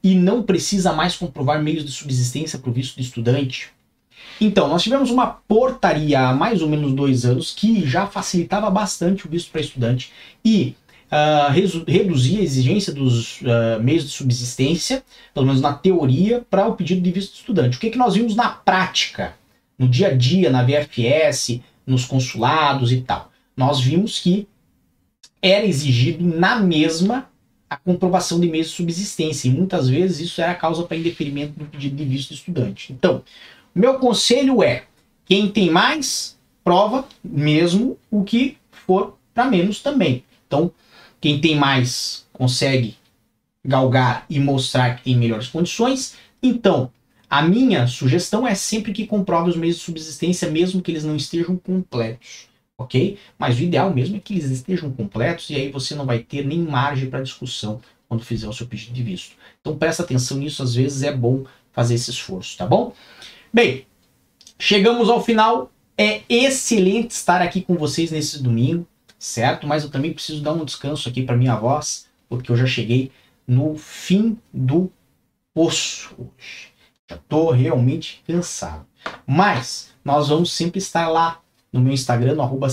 e 0.00 0.14
não 0.14 0.44
precisa 0.44 0.92
mais 0.92 1.16
comprovar 1.16 1.60
meios 1.60 1.84
de 1.84 1.90
subsistência 1.90 2.56
para 2.56 2.70
o 2.70 2.72
visto 2.72 2.94
de 2.96 3.02
estudante? 3.02 3.70
Então, 4.40 4.68
nós 4.68 4.82
tivemos 4.84 5.10
uma 5.10 5.26
portaria 5.26 6.20
há 6.20 6.32
mais 6.32 6.62
ou 6.62 6.68
menos 6.68 6.92
dois 6.92 7.24
anos 7.24 7.50
que 7.50 7.84
já 7.84 8.06
facilitava 8.06 8.70
bastante 8.70 9.26
o 9.26 9.30
visto 9.30 9.50
para 9.50 9.60
estudante 9.60 10.12
e 10.44 10.76
uh, 11.12 11.84
reduzir 11.86 12.38
a 12.38 12.42
exigência 12.42 12.92
dos 12.92 13.40
uh, 13.42 13.82
meios 13.82 14.04
de 14.04 14.10
subsistência, 14.10 15.04
pelo 15.34 15.46
menos 15.46 15.60
na 15.60 15.74
teoria, 15.74 16.44
para 16.48 16.66
o 16.66 16.74
pedido 16.74 17.02
de 17.02 17.12
visto 17.12 17.32
de 17.32 17.38
estudante. 17.40 17.76
O 17.76 17.80
que, 17.80 17.90
que 17.90 17.98
nós 17.98 18.14
vimos 18.14 18.34
na 18.34 18.48
prática, 18.48 19.34
no 19.78 19.86
dia 19.86 20.08
a 20.08 20.14
dia, 20.14 20.50
na 20.50 20.64
VFS, 20.64 21.60
nos 21.86 22.06
consulados 22.06 22.90
e 22.90 23.02
tal? 23.02 23.30
Nós 23.54 23.80
vimos 23.80 24.18
que 24.18 24.48
era 25.42 25.66
exigido 25.66 26.24
na 26.24 26.56
mesma 26.56 27.28
a 27.68 27.76
comprovação 27.76 28.38
de 28.38 28.46
meios 28.48 28.68
de 28.68 28.74
subsistência, 28.74 29.48
e 29.48 29.50
muitas 29.50 29.88
vezes 29.88 30.20
isso 30.20 30.40
era 30.40 30.52
a 30.52 30.54
causa 30.54 30.82
para 30.82 30.96
indeferimento 30.96 31.58
do 31.58 31.64
pedido 31.64 31.96
de 31.96 32.04
visto 32.04 32.28
de 32.28 32.34
estudante. 32.34 32.92
Então, 32.92 33.22
meu 33.74 33.98
conselho 33.98 34.62
é: 34.62 34.84
quem 35.24 35.48
tem 35.48 35.70
mais, 35.70 36.38
prova 36.62 37.06
mesmo 37.24 37.98
o 38.10 38.22
que 38.22 38.58
for 38.70 39.16
para 39.32 39.46
menos 39.46 39.80
também. 39.80 40.22
Então, 40.46 40.70
quem 41.22 41.40
tem 41.40 41.54
mais 41.54 42.26
consegue 42.32 42.96
galgar 43.64 44.26
e 44.28 44.40
mostrar 44.40 45.00
tem 45.00 45.16
melhores 45.16 45.46
condições. 45.46 46.16
Então, 46.42 46.90
a 47.30 47.40
minha 47.40 47.86
sugestão 47.86 48.44
é 48.44 48.56
sempre 48.56 48.92
que 48.92 49.06
comprove 49.06 49.48
os 49.48 49.56
meios 49.56 49.76
de 49.76 49.82
subsistência, 49.82 50.50
mesmo 50.50 50.82
que 50.82 50.90
eles 50.90 51.04
não 51.04 51.14
estejam 51.14 51.56
completos, 51.56 52.48
ok? 52.76 53.16
Mas 53.38 53.56
o 53.56 53.62
ideal 53.62 53.94
mesmo 53.94 54.16
é 54.16 54.18
que 54.18 54.34
eles 54.34 54.50
estejam 54.50 54.90
completos 54.90 55.48
e 55.48 55.54
aí 55.54 55.70
você 55.70 55.94
não 55.94 56.04
vai 56.04 56.18
ter 56.18 56.44
nem 56.44 56.58
margem 56.58 57.08
para 57.08 57.22
discussão 57.22 57.80
quando 58.08 58.24
fizer 58.24 58.48
o 58.48 58.52
seu 58.52 58.66
pedido 58.66 58.92
de 58.92 59.02
visto. 59.04 59.36
Então 59.60 59.78
presta 59.78 60.02
atenção 60.02 60.38
nisso, 60.38 60.60
às 60.60 60.74
vezes 60.74 61.04
é 61.04 61.12
bom 61.16 61.44
fazer 61.70 61.94
esse 61.94 62.10
esforço, 62.10 62.58
tá 62.58 62.66
bom? 62.66 62.92
Bem, 63.54 63.86
chegamos 64.58 65.08
ao 65.08 65.24
final. 65.24 65.70
É 65.96 66.22
excelente 66.28 67.12
estar 67.12 67.40
aqui 67.40 67.60
com 67.60 67.76
vocês 67.76 68.10
nesse 68.10 68.42
domingo 68.42 68.88
certo? 69.22 69.68
Mas 69.68 69.84
eu 69.84 69.90
também 69.90 70.12
preciso 70.12 70.42
dar 70.42 70.52
um 70.52 70.64
descanso 70.64 71.08
aqui 71.08 71.22
para 71.22 71.36
minha 71.36 71.54
voz, 71.54 72.08
porque 72.28 72.50
eu 72.50 72.56
já 72.56 72.66
cheguei 72.66 73.12
no 73.46 73.76
fim 73.76 74.36
do 74.52 74.90
poço 75.54 76.12
hoje. 76.18 76.72
Já 77.08 77.16
estou 77.16 77.52
realmente 77.52 78.20
cansado. 78.26 78.84
Mas 79.24 79.92
nós 80.04 80.28
vamos 80.28 80.52
sempre 80.52 80.78
estar 80.78 81.08
lá 81.08 81.40
no 81.72 81.80
meu 81.80 81.92
Instagram, 81.92 82.34
no 82.34 82.42
arroba 82.42 82.66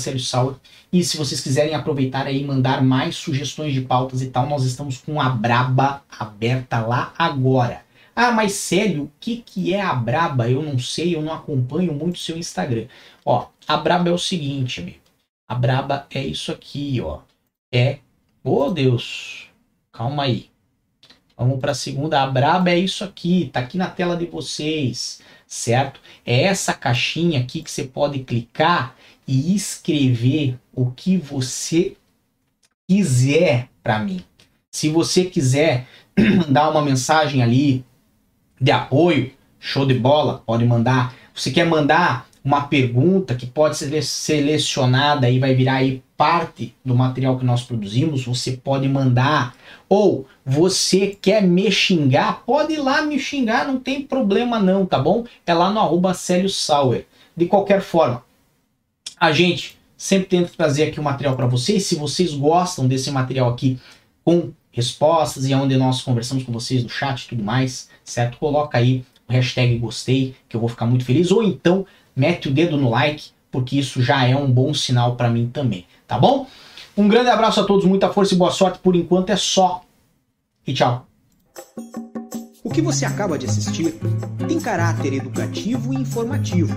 E 0.91 1.03
se 1.03 1.17
vocês 1.17 1.39
quiserem 1.39 1.75
aproveitar 1.75 2.25
aí 2.25 2.41
e 2.41 2.45
mandar 2.45 2.83
mais 2.83 3.15
sugestões 3.15 3.71
de 3.71 3.81
pautas 3.81 4.23
e 4.23 4.27
tal, 4.27 4.49
nós 4.49 4.63
estamos 4.63 4.97
com 4.97 5.21
a 5.21 5.29
Braba 5.29 6.01
aberta 6.09 6.79
lá 6.79 7.13
agora. 7.15 7.83
Ah, 8.15 8.31
mas 8.31 8.53
Célio, 8.53 9.03
o 9.03 9.11
que, 9.19 9.37
que 9.37 9.73
é 9.73 9.81
a 9.81 9.93
Braba? 9.93 10.49
Eu 10.49 10.63
não 10.63 10.79
sei, 10.79 11.15
eu 11.15 11.21
não 11.21 11.31
acompanho 11.31 11.93
muito 11.93 12.17
seu 12.17 12.37
Instagram. 12.37 12.87
Ó, 13.23 13.47
a 13.67 13.77
Braba 13.77 14.09
é 14.09 14.11
o 14.11 14.17
seguinte, 14.17 14.81
amigo. 14.81 15.08
A 15.49 15.55
braba 15.55 16.05
é 16.11 16.23
isso 16.23 16.51
aqui, 16.51 17.01
ó. 17.01 17.21
É. 17.73 17.97
Oh, 18.43 18.69
Deus. 18.69 19.49
Calma 19.91 20.23
aí. 20.23 20.51
Vamos 21.35 21.59
para 21.59 21.71
a 21.71 21.75
segunda. 21.75 22.21
A 22.21 22.27
braba 22.27 22.69
é 22.69 22.77
isso 22.77 23.03
aqui. 23.03 23.49
Tá 23.51 23.61
aqui 23.61 23.75
na 23.75 23.89
tela 23.89 24.15
de 24.15 24.27
vocês, 24.27 25.21
certo? 25.47 25.99
É 26.23 26.43
essa 26.43 26.71
caixinha 26.71 27.39
aqui 27.39 27.63
que 27.63 27.71
você 27.71 27.83
pode 27.83 28.19
clicar 28.19 28.95
e 29.27 29.55
escrever 29.55 30.55
o 30.71 30.91
que 30.91 31.17
você 31.17 31.97
quiser 32.87 33.69
para 33.81 33.97
mim. 33.97 34.23
Se 34.71 34.87
você 34.87 35.25
quiser 35.25 35.87
mandar 36.45 36.69
uma 36.69 36.83
mensagem 36.83 37.41
ali 37.41 37.83
de 38.61 38.71
apoio, 38.71 39.31
show 39.59 39.83
de 39.83 39.95
bola, 39.95 40.43
pode 40.45 40.63
mandar. 40.63 41.15
Você 41.33 41.49
quer 41.49 41.65
mandar 41.65 42.28
uma 42.43 42.61
pergunta 42.61 43.35
que 43.35 43.45
pode 43.45 43.77
ser 43.77 44.01
selecionada 44.03 45.29
e 45.29 45.39
vai 45.39 45.53
virar 45.53 45.75
aí 45.75 46.01
parte 46.15 46.75
do 46.83 46.95
material 46.95 47.37
que 47.37 47.45
nós 47.45 47.63
produzimos, 47.63 48.25
você 48.25 48.53
pode 48.53 48.87
mandar. 48.87 49.55
Ou 49.87 50.27
você 50.45 51.07
quer 51.07 51.41
me 51.41 51.71
xingar, 51.71 52.43
pode 52.45 52.73
ir 52.73 52.77
lá 52.77 53.01
me 53.01 53.19
xingar, 53.19 53.67
não 53.67 53.79
tem 53.79 54.01
problema 54.01 54.59
não, 54.59 54.85
tá 54.85 54.99
bom? 54.99 55.25
É 55.45 55.53
lá 55.53 55.71
no 55.71 55.79
arroba 55.79 56.13
Célio 56.13 56.49
Sauer. 56.49 57.05
De 57.35 57.45
qualquer 57.45 57.81
forma, 57.81 58.23
a 59.19 59.31
gente 59.31 59.77
sempre 59.97 60.27
tenta 60.27 60.51
trazer 60.55 60.83
aqui 60.83 60.99
o 60.99 61.01
um 61.01 61.05
material 61.05 61.35
para 61.35 61.47
vocês. 61.47 61.85
Se 61.85 61.95
vocês 61.95 62.33
gostam 62.33 62.87
desse 62.87 63.11
material 63.11 63.49
aqui 63.49 63.79
com 64.23 64.51
respostas 64.71 65.47
e 65.47 65.53
onde 65.53 65.75
nós 65.75 66.01
conversamos 66.01 66.43
com 66.43 66.51
vocês 66.51 66.83
no 66.83 66.89
chat 66.89 67.23
e 67.23 67.29
tudo 67.29 67.43
mais, 67.43 67.89
certo? 68.03 68.37
Coloca 68.37 68.77
aí 68.77 69.03
o 69.27 69.33
hashtag 69.33 69.77
gostei, 69.77 70.35
que 70.47 70.55
eu 70.55 70.59
vou 70.59 70.69
ficar 70.69 70.85
muito 70.85 71.05
feliz, 71.05 71.31
ou 71.31 71.43
então 71.43 71.85
mete 72.19 72.49
o 72.49 72.51
dedo 72.51 72.77
no 72.77 72.89
like, 72.89 73.29
porque 73.49 73.79
isso 73.79 74.01
já 74.01 74.25
é 74.25 74.35
um 74.35 74.51
bom 74.51 74.73
sinal 74.73 75.15
para 75.15 75.29
mim 75.29 75.49
também, 75.51 75.85
tá 76.07 76.19
bom? 76.19 76.47
Um 76.99 77.07
grande 77.07 77.29
abraço 77.29 77.61
a 77.61 77.63
todos, 77.63 77.85
muita 77.85 78.09
força 78.09 78.33
e 78.33 78.37
boa 78.37 78.51
sorte. 78.51 78.79
Por 78.79 78.93
enquanto 78.93 79.29
é 79.29 79.37
só. 79.37 79.81
E 80.67 80.73
tchau. 80.73 81.07
O 82.61 82.69
que 82.69 82.81
você 82.81 83.05
acaba 83.05 83.37
de 83.37 83.45
assistir 83.45 83.95
tem 84.47 84.59
caráter 84.59 85.13
educativo 85.13 85.93
e 85.93 85.97
informativo. 85.97 86.75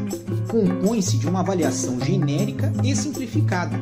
Compõe-se 0.49 1.16
de 1.16 1.26
uma 1.28 1.40
avaliação 1.40 2.01
genérica 2.01 2.72
e 2.84 2.95
simplificada. 2.95 3.76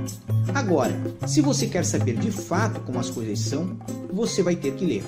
Agora, 0.55 0.99
se 1.27 1.43
você 1.43 1.67
quer 1.67 1.85
saber 1.85 2.17
de 2.17 2.31
fato 2.31 2.81
como 2.81 2.99
as 2.99 3.11
coisas 3.11 3.39
são, 3.39 3.77
você 4.11 4.43
vai 4.43 4.57
ter 4.57 4.75
que 4.75 4.87
ler. 4.87 5.05